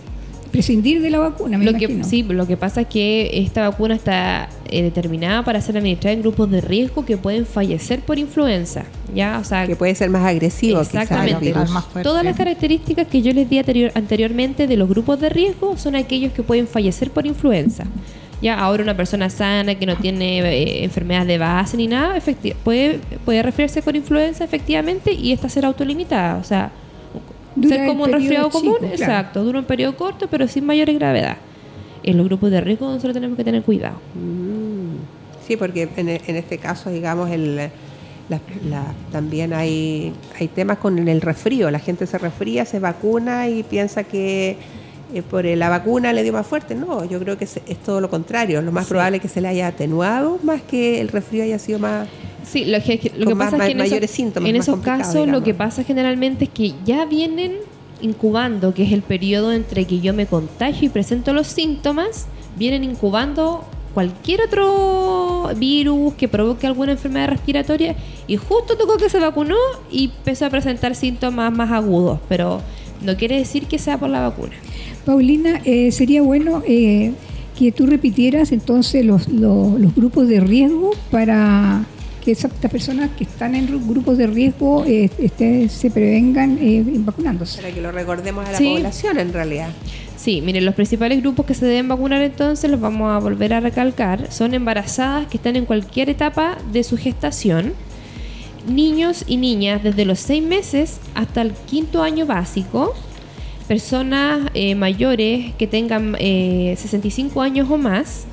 prescindir 0.51 1.01
de 1.01 1.11
la 1.11 1.19
vacuna, 1.19 1.57
me 1.57 1.65
Lo 1.65 1.78
que, 1.78 2.03
sí, 2.03 2.24
lo 2.24 2.47
que 2.47 2.57
pasa 2.57 2.82
es 2.82 2.88
que 2.88 3.30
esta 3.34 3.69
vacuna 3.69 3.93
está 3.95 4.49
eh, 4.72 4.82
determinada 4.82 5.43
para 5.43 5.61
ser 5.61 5.78
administrada 5.78 6.13
en 6.13 6.22
grupos 6.22 6.49
de 6.49 6.61
riesgo 6.61 7.05
que 7.05 7.17
pueden 7.17 7.45
fallecer 7.45 7.99
por 7.99 8.17
influenza. 8.17 8.86
¿ya? 9.13 9.38
O 9.39 9.43
sea, 9.43 9.67
Que 9.67 9.76
puede 9.76 9.93
ser 9.95 10.09
más 10.09 10.26
agresivo 10.26 10.82
Exactamente. 10.82 11.53
Más. 11.53 11.86
Todas 12.03 12.24
las 12.24 12.36
características 12.38 13.07
que 13.07 13.22
yo 13.22 13.34
les 13.34 13.49
di 13.49 13.57
anterior- 13.59 13.91
anteriormente 13.95 14.67
de 14.67 14.78
los 14.78 14.88
grupos 14.89 15.19
de 15.19 15.30
riesgo 15.30 15.78
son 15.78 15.95
aquellos 15.95 16.32
que 16.34 16.41
pueden 16.43 16.67
fallecer 16.67 17.11
por 17.11 17.26
influenza. 17.28 17.84
Ya 18.41 18.57
ahora 18.59 18.82
una 18.82 18.97
persona 18.97 19.30
sana 19.30 19.76
que 19.76 19.86
no 19.86 19.95
tiene 19.97 20.39
eh, 20.39 20.84
enfermedades 20.84 21.28
de 21.28 21.38
base 21.38 21.78
ni 21.78 21.86
nada, 21.88 22.17
puede, 22.63 22.99
puede 23.24 23.43
resfriarse 23.43 23.84
con 23.84 23.95
influenza 23.95 24.43
efectivamente 24.43 25.13
y 25.13 25.32
esta 25.32 25.47
ser 25.47 25.63
autolimitada. 25.65 26.38
O 26.38 26.43
sea, 26.43 26.72
Dura 27.55 27.76
ser 27.76 27.88
como 27.88 28.05
un 28.05 28.11
resfriado 28.11 28.49
común, 28.49 28.76
chico, 28.76 28.88
claro. 28.88 28.95
exacto, 28.95 29.43
dura 29.43 29.59
un 29.59 29.65
periodo 29.65 29.95
corto 29.97 30.28
pero 30.32 30.47
sin 30.47 30.65
mayores 30.65 30.95
gravedad. 30.95 31.38
En 32.03 32.17
los 32.17 32.25
grupos 32.27 32.49
de 32.51 32.61
riesgo 32.61 32.87
nosotros 32.87 33.13
tenemos 33.13 33.37
que 33.37 33.43
tener 33.43 33.61
cuidado. 33.63 33.95
Mm. 34.15 35.45
Sí, 35.47 35.57
porque 35.57 35.87
en, 35.97 36.09
e- 36.09 36.21
en 36.27 36.35
este 36.35 36.57
caso, 36.57 36.89
digamos, 36.89 37.29
el, 37.29 37.55
la- 37.57 37.69
la- 38.69 38.93
también 39.11 39.53
hay, 39.53 40.13
hay 40.39 40.47
temas 40.47 40.77
con 40.77 41.07
el 41.07 41.21
resfrío. 41.21 41.69
La 41.71 41.79
gente 41.79 42.05
se 42.07 42.17
resfría, 42.17 42.65
se 42.65 42.79
vacuna 42.79 43.49
y 43.49 43.63
piensa 43.63 44.03
que 44.03 44.57
eh, 45.13 45.21
por 45.23 45.43
la 45.45 45.69
vacuna 45.69 46.13
le 46.13 46.23
dio 46.23 46.31
más 46.33 46.47
fuerte. 46.47 46.73
No, 46.75 47.03
yo 47.05 47.19
creo 47.19 47.37
que 47.37 47.43
es, 47.45 47.59
es 47.67 47.77
todo 47.79 47.99
lo 48.01 48.09
contrario. 48.09 48.61
Lo 48.61 48.71
más 48.71 48.87
probable 48.87 49.17
es 49.17 49.21
que 49.21 49.27
se 49.27 49.41
le 49.41 49.47
haya 49.49 49.67
atenuado 49.67 50.39
más 50.43 50.61
que 50.61 51.01
el 51.01 51.09
resfrío 51.09 51.43
haya 51.43 51.59
sido 51.59 51.79
más... 51.79 52.07
Sí, 52.43 52.65
lo 52.65 52.81
que, 52.81 53.11
lo 53.17 53.35
más- 53.35 53.51
pasa 53.51 53.57
es 53.57 53.65
que 53.67 53.71
en, 53.73 53.77
mayores 53.77 54.03
esos, 54.05 54.15
síntomas, 54.15 54.49
en 54.49 54.55
esos 54.55 54.79
casos 54.79 55.27
lo 55.27 55.43
que 55.43 55.53
pasa 55.53 55.83
generalmente 55.83 56.45
es 56.45 56.49
que 56.49 56.73
ya 56.85 57.05
vienen 57.05 57.57
incubando, 58.01 58.73
que 58.73 58.83
es 58.83 58.91
el 58.91 59.01
periodo 59.01 59.51
entre 59.51 59.85
que 59.85 59.99
yo 59.99 60.13
me 60.13 60.25
contagio 60.25 60.85
y 60.87 60.89
presento 60.89 61.33
los 61.33 61.47
síntomas, 61.47 62.27
vienen 62.57 62.83
incubando 62.83 63.65
cualquier 63.93 64.41
otro 64.41 65.49
virus 65.57 66.13
que 66.13 66.27
provoque 66.27 66.65
alguna 66.67 66.93
enfermedad 66.93 67.27
respiratoria 67.29 67.95
y 68.27 68.37
justo 68.37 68.77
tocó 68.77 68.97
que 68.97 69.09
se 69.09 69.19
vacunó 69.19 69.55
y 69.91 70.05
empezó 70.17 70.45
a 70.45 70.49
presentar 70.49 70.95
síntomas 70.95 71.51
más 71.51 71.71
agudos, 71.71 72.19
pero 72.29 72.61
no 73.03 73.15
quiere 73.17 73.37
decir 73.37 73.65
que 73.65 73.77
sea 73.79 73.97
por 73.97 74.09
la 74.09 74.21
vacuna. 74.21 74.53
Paulina, 75.05 75.59
eh, 75.65 75.91
sería 75.91 76.21
bueno 76.21 76.61
eh, 76.65 77.11
que 77.57 77.71
tú 77.71 77.85
repitieras 77.85 78.51
entonces 78.51 79.03
los, 79.03 79.27
los- 79.27 79.79
los 79.79 79.93
grupos 79.95 80.27
de 80.27 80.39
riesgo 80.39 80.91
para 81.09 81.85
que 82.24 82.32
esas 82.32 82.51
estas 82.53 82.72
personas 82.72 83.09
que 83.17 83.24
están 83.24 83.55
en 83.55 83.67
ru- 83.67 83.86
grupos 83.88 84.17
de 84.17 84.28
riesgo 84.28 84.86
eh, 84.86 85.09
este, 85.17 85.67
se 85.69 85.89
prevengan 85.91 86.57
eh, 86.61 86.84
vacunándose. 86.99 87.61
Para 87.61 87.74
que 87.74 87.82
lo 87.82 87.91
recordemos 87.91 88.47
a 88.47 88.51
la 88.51 88.57
Sí. 88.57 88.74
población 88.76 89.19
en 89.19 89.34
realidad. 89.34 89.69
Sí, 90.15 90.41
miren, 90.41 90.65
los 90.65 90.76
principales 90.76 91.19
grupos 91.22 91.47
que 91.47 91.55
se 91.55 91.65
deben 91.65 91.88
vacunar 91.88 92.22
entonces, 92.22 92.69
los 92.69 92.80
vamos 92.80 93.11
a 93.11 93.17
volver 93.17 93.53
a 93.53 93.59
recalcar, 93.59 94.32
son 94.32 94.53
embarazadas 94.53 95.26
que 95.28 95.38
están 95.38 95.55
en 95.55 95.65
cualquier 95.65 96.09
etapa 96.11 96.57
de 96.72 96.84
su 96.84 96.95
gestación, 96.95 97.74
niños 98.67 99.24
y 99.28 99.38
niñas 99.38 99.82
desde 99.84 100.05
los 100.05 100.19
6 100.19 100.43
meses 100.43 100.99
hasta 101.15 101.41
el 101.41 101.53
quinto 101.53 102.03
año 102.03 102.28
básico, 102.28 102.93
personas 103.67 104.41
eh, 104.53 104.76
mayores 104.76 105.53
que 105.55 105.65
tengan 105.65 106.15
eh, 106.19 106.76
65 106.78 107.41
años 107.41 107.67
o 107.72 107.78
más, 107.78 108.26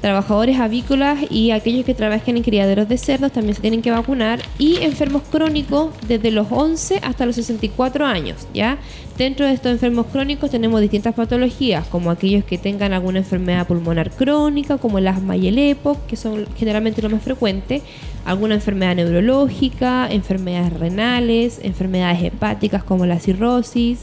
trabajadores 0.00 0.58
avícolas 0.60 1.18
y 1.30 1.50
aquellos 1.50 1.84
que 1.84 1.94
trabajen 1.94 2.36
en 2.36 2.42
criaderos 2.42 2.88
de 2.88 2.98
cerdos 2.98 3.32
también 3.32 3.54
se 3.54 3.60
tienen 3.60 3.82
que 3.82 3.90
vacunar 3.90 4.40
y 4.58 4.76
enfermos 4.82 5.22
crónicos 5.30 5.90
desde 6.06 6.30
los 6.30 6.46
11 6.50 7.00
hasta 7.02 7.26
los 7.26 7.34
64 7.36 8.06
años, 8.06 8.46
¿ya? 8.54 8.78
Dentro 9.16 9.46
de 9.46 9.52
estos 9.52 9.72
enfermos 9.72 10.06
crónicos 10.06 10.50
tenemos 10.50 10.80
distintas 10.80 11.14
patologías, 11.14 11.84
como 11.88 12.12
aquellos 12.12 12.44
que 12.44 12.56
tengan 12.56 12.92
alguna 12.92 13.18
enfermedad 13.18 13.66
pulmonar 13.66 14.12
crónica, 14.12 14.78
como 14.78 14.98
el 14.98 15.08
asma 15.08 15.36
y 15.36 15.48
el 15.48 15.58
EPOC, 15.58 16.06
que 16.06 16.14
son 16.14 16.46
generalmente 16.56 17.02
lo 17.02 17.10
más 17.10 17.22
frecuente, 17.22 17.82
alguna 18.24 18.54
enfermedad 18.54 18.94
neurológica, 18.94 20.06
enfermedades 20.08 20.72
renales, 20.74 21.58
enfermedades 21.64 22.22
hepáticas 22.22 22.84
como 22.84 23.06
la 23.06 23.18
cirrosis, 23.18 24.02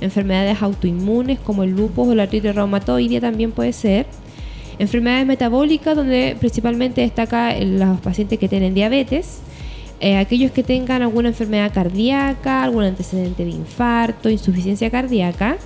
enfermedades 0.00 0.60
autoinmunes 0.62 1.38
como 1.38 1.62
el 1.62 1.70
lupus 1.70 2.08
o 2.08 2.14
la 2.16 2.24
artritis 2.24 3.20
también 3.20 3.52
puede 3.52 3.72
ser. 3.72 4.06
Enfermedades 4.78 5.26
metabólicas, 5.26 5.96
donde 5.96 6.36
principalmente 6.38 7.00
destaca 7.00 7.56
los 7.58 8.00
pacientes 8.00 8.38
que 8.38 8.48
tienen 8.48 8.74
diabetes, 8.74 9.40
eh, 10.00 10.16
aquellos 10.16 10.52
que 10.52 10.62
tengan 10.62 11.02
alguna 11.02 11.28
enfermedad 11.28 11.72
cardíaca, 11.74 12.62
algún 12.62 12.84
antecedente 12.84 13.44
de 13.44 13.50
infarto, 13.50 14.30
insuficiencia 14.30 14.90
cardíaca, 14.90 15.58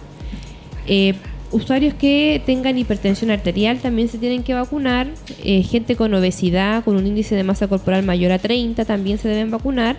eh, 0.87 1.15
usuarios 1.51 1.93
que 1.93 2.43
tengan 2.47 2.79
hipertensión 2.79 3.31
arterial 3.31 3.79
también 3.79 4.09
se 4.09 4.17
tienen 4.17 4.43
que 4.43 4.55
vacunar, 4.55 5.07
eh, 5.45 5.63
gente 5.63 5.97
con 5.97 6.15
obesidad, 6.15 6.83
con 6.83 6.97
un 6.97 7.07
índice 7.07 7.35
de 7.35 7.45
masa 7.45 7.69
corporal 7.69 8.03
mayor 8.05 8.33
a 8.33 8.39
30 8.39 8.87
también 8.87 9.19
se 9.19 9.29
deben 9.29 9.51
vacunar, 9.51 9.97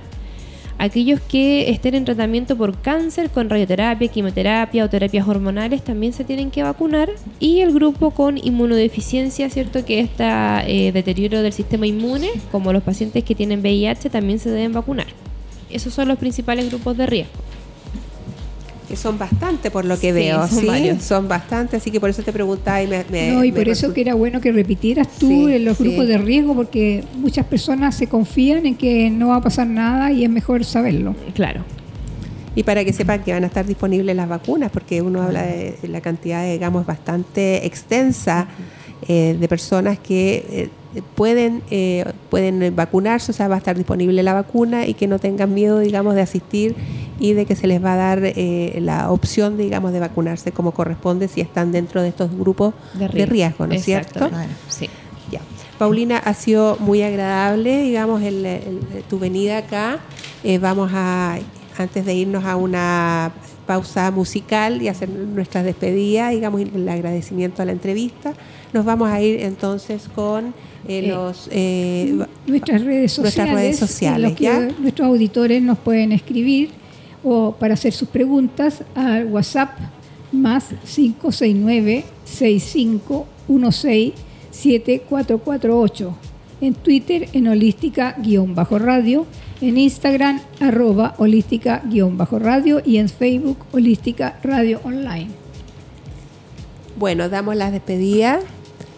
aquellos 0.83 1.21
que 1.21 1.69
estén 1.69 1.95
en 1.95 2.03
tratamiento 2.03 2.57
por 2.57 2.77
cáncer 2.77 3.29
con 3.29 3.49
radioterapia, 3.49 4.09
quimioterapia 4.09 4.83
o 4.83 4.89
terapias 4.89 5.25
hormonales 5.25 5.81
también 5.81 6.11
se 6.11 6.25
tienen 6.25 6.51
que 6.51 6.61
vacunar 6.61 7.09
y 7.39 7.61
el 7.61 7.73
grupo 7.73 8.11
con 8.11 8.37
inmunodeficiencia, 8.37 9.49
cierto 9.49 9.85
que 9.85 10.01
está 10.01 10.61
eh, 10.67 10.91
deterioro 10.91 11.41
del 11.41 11.53
sistema 11.53 11.87
inmune, 11.87 12.29
como 12.51 12.73
los 12.73 12.83
pacientes 12.83 13.23
que 13.23 13.33
tienen 13.33 13.61
VIH 13.61 14.09
también 14.09 14.39
se 14.39 14.49
deben 14.49 14.73
vacunar. 14.73 15.07
Esos 15.69 15.93
son 15.93 16.09
los 16.09 16.17
principales 16.17 16.69
grupos 16.69 16.97
de 16.97 17.05
riesgo. 17.05 17.31
Que 18.93 18.97
son 18.97 19.17
bastante 19.17 19.71
por 19.71 19.85
lo 19.85 19.95
que 19.99 20.09
Sí, 20.09 20.11
veo, 20.11 20.47
son 20.47 20.59
¿sí? 20.59 20.67
varios. 20.67 21.01
Son 21.01 21.27
bastante, 21.27 21.77
así 21.77 21.89
que 21.89 21.99
por 21.99 22.11
eso 22.11 22.21
te 22.21 22.31
preguntaba 22.31 22.83
y 22.83 22.85
me... 22.85 23.03
me- 23.09 23.31
No, 23.31 23.43
y 23.43 23.51
me 23.51 23.57
por 23.57 23.67
eso 23.67 23.91
que 23.91 24.01
era 24.01 24.13
bueno 24.13 24.39
que 24.39 24.51
repitieras 24.51 25.07
tú 25.17 25.47
Sí, 25.47 25.53
en 25.55 25.65
los 25.65 25.77
sí. 25.77 25.83
grupos 25.83 26.07
de 26.07 26.19
riesgo, 26.19 26.53
porque 26.53 27.03
muchas 27.15 27.43
personas 27.47 27.95
se 27.95 28.05
confían 28.05 28.67
en 28.67 28.75
que 28.75 29.09
no 29.09 29.29
va 29.29 29.37
a 29.37 29.41
pasar 29.41 29.65
nada 29.65 30.11
y 30.11 30.23
es 30.23 30.29
mejor 30.29 30.63
saberlo. 30.63 31.15
Claro. 31.33 31.61
Y 32.55 32.61
para 32.61 32.85
que 32.85 32.93
sepan 32.93 33.23
que 33.23 33.33
van 33.33 33.43
a 33.43 33.47
estar 33.47 33.65
disponibles 33.65 34.15
las 34.15 34.29
vacunas, 34.29 34.69
porque 34.69 35.01
uno 35.01 35.23
habla 35.23 35.41
de 35.41 35.75
la 35.87 35.99
cantidad, 36.01 36.45
digamos, 36.45 36.85
bastante 36.85 37.65
extensa 37.65 38.47
eh, 39.07 39.35
de 39.39 39.47
personas 39.47 39.97
que 39.97 40.45
eh, 40.51 40.69
pueden, 41.15 41.61
eh, 41.71 42.05
pueden 42.29 42.75
vacunarse, 42.75 43.31
o 43.31 43.33
sea, 43.33 43.47
va 43.47 43.55
a 43.55 43.57
estar 43.57 43.75
disponible 43.75 44.21
la 44.23 44.33
vacuna 44.33 44.85
y 44.85 44.93
que 44.93 45.07
no 45.07 45.19
tengan 45.19 45.53
miedo, 45.53 45.79
digamos, 45.79 46.15
de 46.15 46.21
asistir 46.21 46.75
y 47.19 47.33
de 47.33 47.45
que 47.45 47.55
se 47.55 47.67
les 47.67 47.83
va 47.83 47.93
a 47.93 47.95
dar 47.97 48.19
eh, 48.23 48.77
la 48.81 49.11
opción, 49.11 49.57
digamos, 49.57 49.93
de 49.93 49.99
vacunarse 49.99 50.51
como 50.51 50.71
corresponde 50.71 51.27
si 51.27 51.41
están 51.41 51.71
dentro 51.71 52.01
de 52.01 52.09
estos 52.09 52.35
grupos 52.37 52.73
de 52.93 53.25
riesgo, 53.25 53.65
¿no 53.67 53.73
es 53.73 53.83
cierto? 53.85 54.19
Sí. 54.69 54.89
Ya. 55.31 55.39
Paulina, 55.79 56.17
ha 56.19 56.33
sido 56.33 56.77
muy 56.79 57.01
agradable, 57.01 57.81
digamos, 57.83 58.21
el- 58.21 58.45
el- 58.45 58.79
tu 59.09 59.19
venida 59.19 59.57
acá. 59.59 59.99
Eh, 60.43 60.57
vamos 60.59 60.91
a, 60.93 61.37
antes 61.77 62.05
de 62.05 62.13
irnos 62.13 62.45
a 62.45 62.55
una 62.55 63.31
pausa 63.65 64.11
musical 64.11 64.81
y 64.81 64.87
hacer 64.87 65.09
nuestra 65.09 65.63
despedida, 65.63 66.29
digamos, 66.29 66.61
el 66.61 66.87
agradecimiento 66.89 67.61
a 67.61 67.65
la 67.65 67.71
entrevista, 67.71 68.33
nos 68.73 68.85
vamos 68.85 69.09
a 69.09 69.21
ir 69.21 69.39
entonces 69.41 70.09
con 70.13 70.47
eh, 70.47 70.99
Eh, 70.99 71.07
los... 71.07 71.47
eh, 71.51 72.25
Nuestras 72.47 72.83
redes 72.83 73.11
sociales, 73.13 73.35
Nuestras 73.37 73.55
redes 73.55 73.79
los 73.81 73.89
sociales, 73.89 74.35
que 74.35 74.43
¿ya? 74.43 74.59
nuestros 74.79 75.07
auditores 75.07 75.61
nos 75.61 75.77
pueden 75.79 76.11
escribir 76.11 76.71
o 77.23 77.53
para 77.53 77.75
hacer 77.75 77.93
sus 77.93 78.09
preguntas 78.09 78.83
al 78.95 79.27
WhatsApp 79.27 79.69
más 80.31 80.65
569 80.93 82.03
6516 82.25 84.13
7448 84.51 86.15
en 86.61 86.73
Twitter 86.73 87.29
en 87.33 87.47
holística-radio, 87.47 89.25
en 89.61 89.77
Instagram 89.77 90.41
arroba 90.59 91.15
holística-radio 91.17 92.81
y 92.85 92.97
en 92.97 93.09
Facebook 93.09 93.57
holística 93.71 94.39
radio 94.43 94.79
online. 94.83 95.27
Bueno, 96.95 97.27
damos 97.27 97.55
las 97.55 97.71
despedidas, 97.71 98.43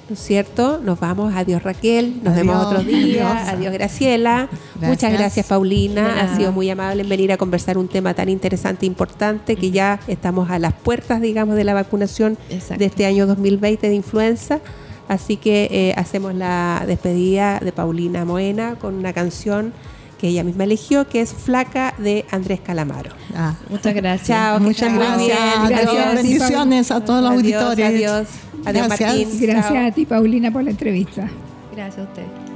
¿no 0.09 0.13
es 0.13 0.19
cierto? 0.19 0.79
Nos 0.83 0.99
vamos. 0.99 1.33
Adiós 1.33 1.63
Raquel, 1.63 2.21
nos 2.23 2.35
vemos 2.35 2.65
otro 2.65 2.83
día. 2.83 3.31
Adiós. 3.31 3.53
Adiós, 3.53 3.73
Graciela. 3.73 4.49
Gracias. 4.49 4.89
Muchas 4.89 5.13
gracias 5.13 5.45
Paulina. 5.47 6.21
Ha 6.21 6.35
sido 6.35 6.51
muy 6.51 6.69
amable 6.69 7.03
en 7.03 7.09
venir 7.09 7.31
a 7.31 7.37
conversar 7.37 7.77
un 7.77 7.87
tema 7.87 8.13
tan 8.13 8.29
interesante 8.29 8.85
e 8.85 8.87
importante 8.87 9.55
que 9.55 9.71
ya 9.71 9.99
estamos 10.07 10.49
a 10.49 10.59
las 10.59 10.73
puertas, 10.73 11.21
digamos, 11.21 11.55
de 11.55 11.63
la 11.63 11.73
vacunación 11.73 12.37
Exacto. 12.49 12.79
de 12.79 12.85
este 12.85 13.05
año 13.05 13.25
2020 13.27 13.87
de 13.87 13.95
influenza. 13.95 14.59
Así 15.07 15.37
que 15.37 15.67
eh, 15.71 15.93
hacemos 15.97 16.33
la 16.33 16.83
despedida 16.87 17.59
de 17.59 17.71
Paulina 17.71 18.25
Moena 18.25 18.75
con 18.75 18.95
una 18.95 19.13
canción 19.13 19.73
que 20.17 20.29
ella 20.29 20.43
misma 20.43 20.63
eligió, 20.63 21.07
que 21.07 21.21
es 21.21 21.33
Flaca 21.33 21.93
de 21.97 22.25
Andrés 22.31 22.59
Calamaro. 22.61 23.11
Ah. 23.35 23.53
Muchas 23.69 23.93
gracias. 23.93 24.27
Chao. 24.27 24.59
Muchas 24.59 24.93
gracias. 24.93 25.69
Gracias. 25.69 26.15
Bendiciones 26.15 26.91
a 26.91 27.03
todos 27.03 27.21
los 27.21 27.31
Adiós, 27.31 27.61
auditores. 27.61 27.85
Adiós, 27.85 28.27
adiós 28.65 28.87
Gracias. 28.87 29.09
Martín. 29.09 29.39
Gracias 29.41 29.73
Chao. 29.73 29.87
a 29.87 29.91
ti 29.91 30.05
Paulina 30.05 30.51
por 30.51 30.63
la 30.63 30.71
entrevista. 30.71 31.29
Gracias 31.75 31.99
a 31.99 32.03
usted. 32.03 32.54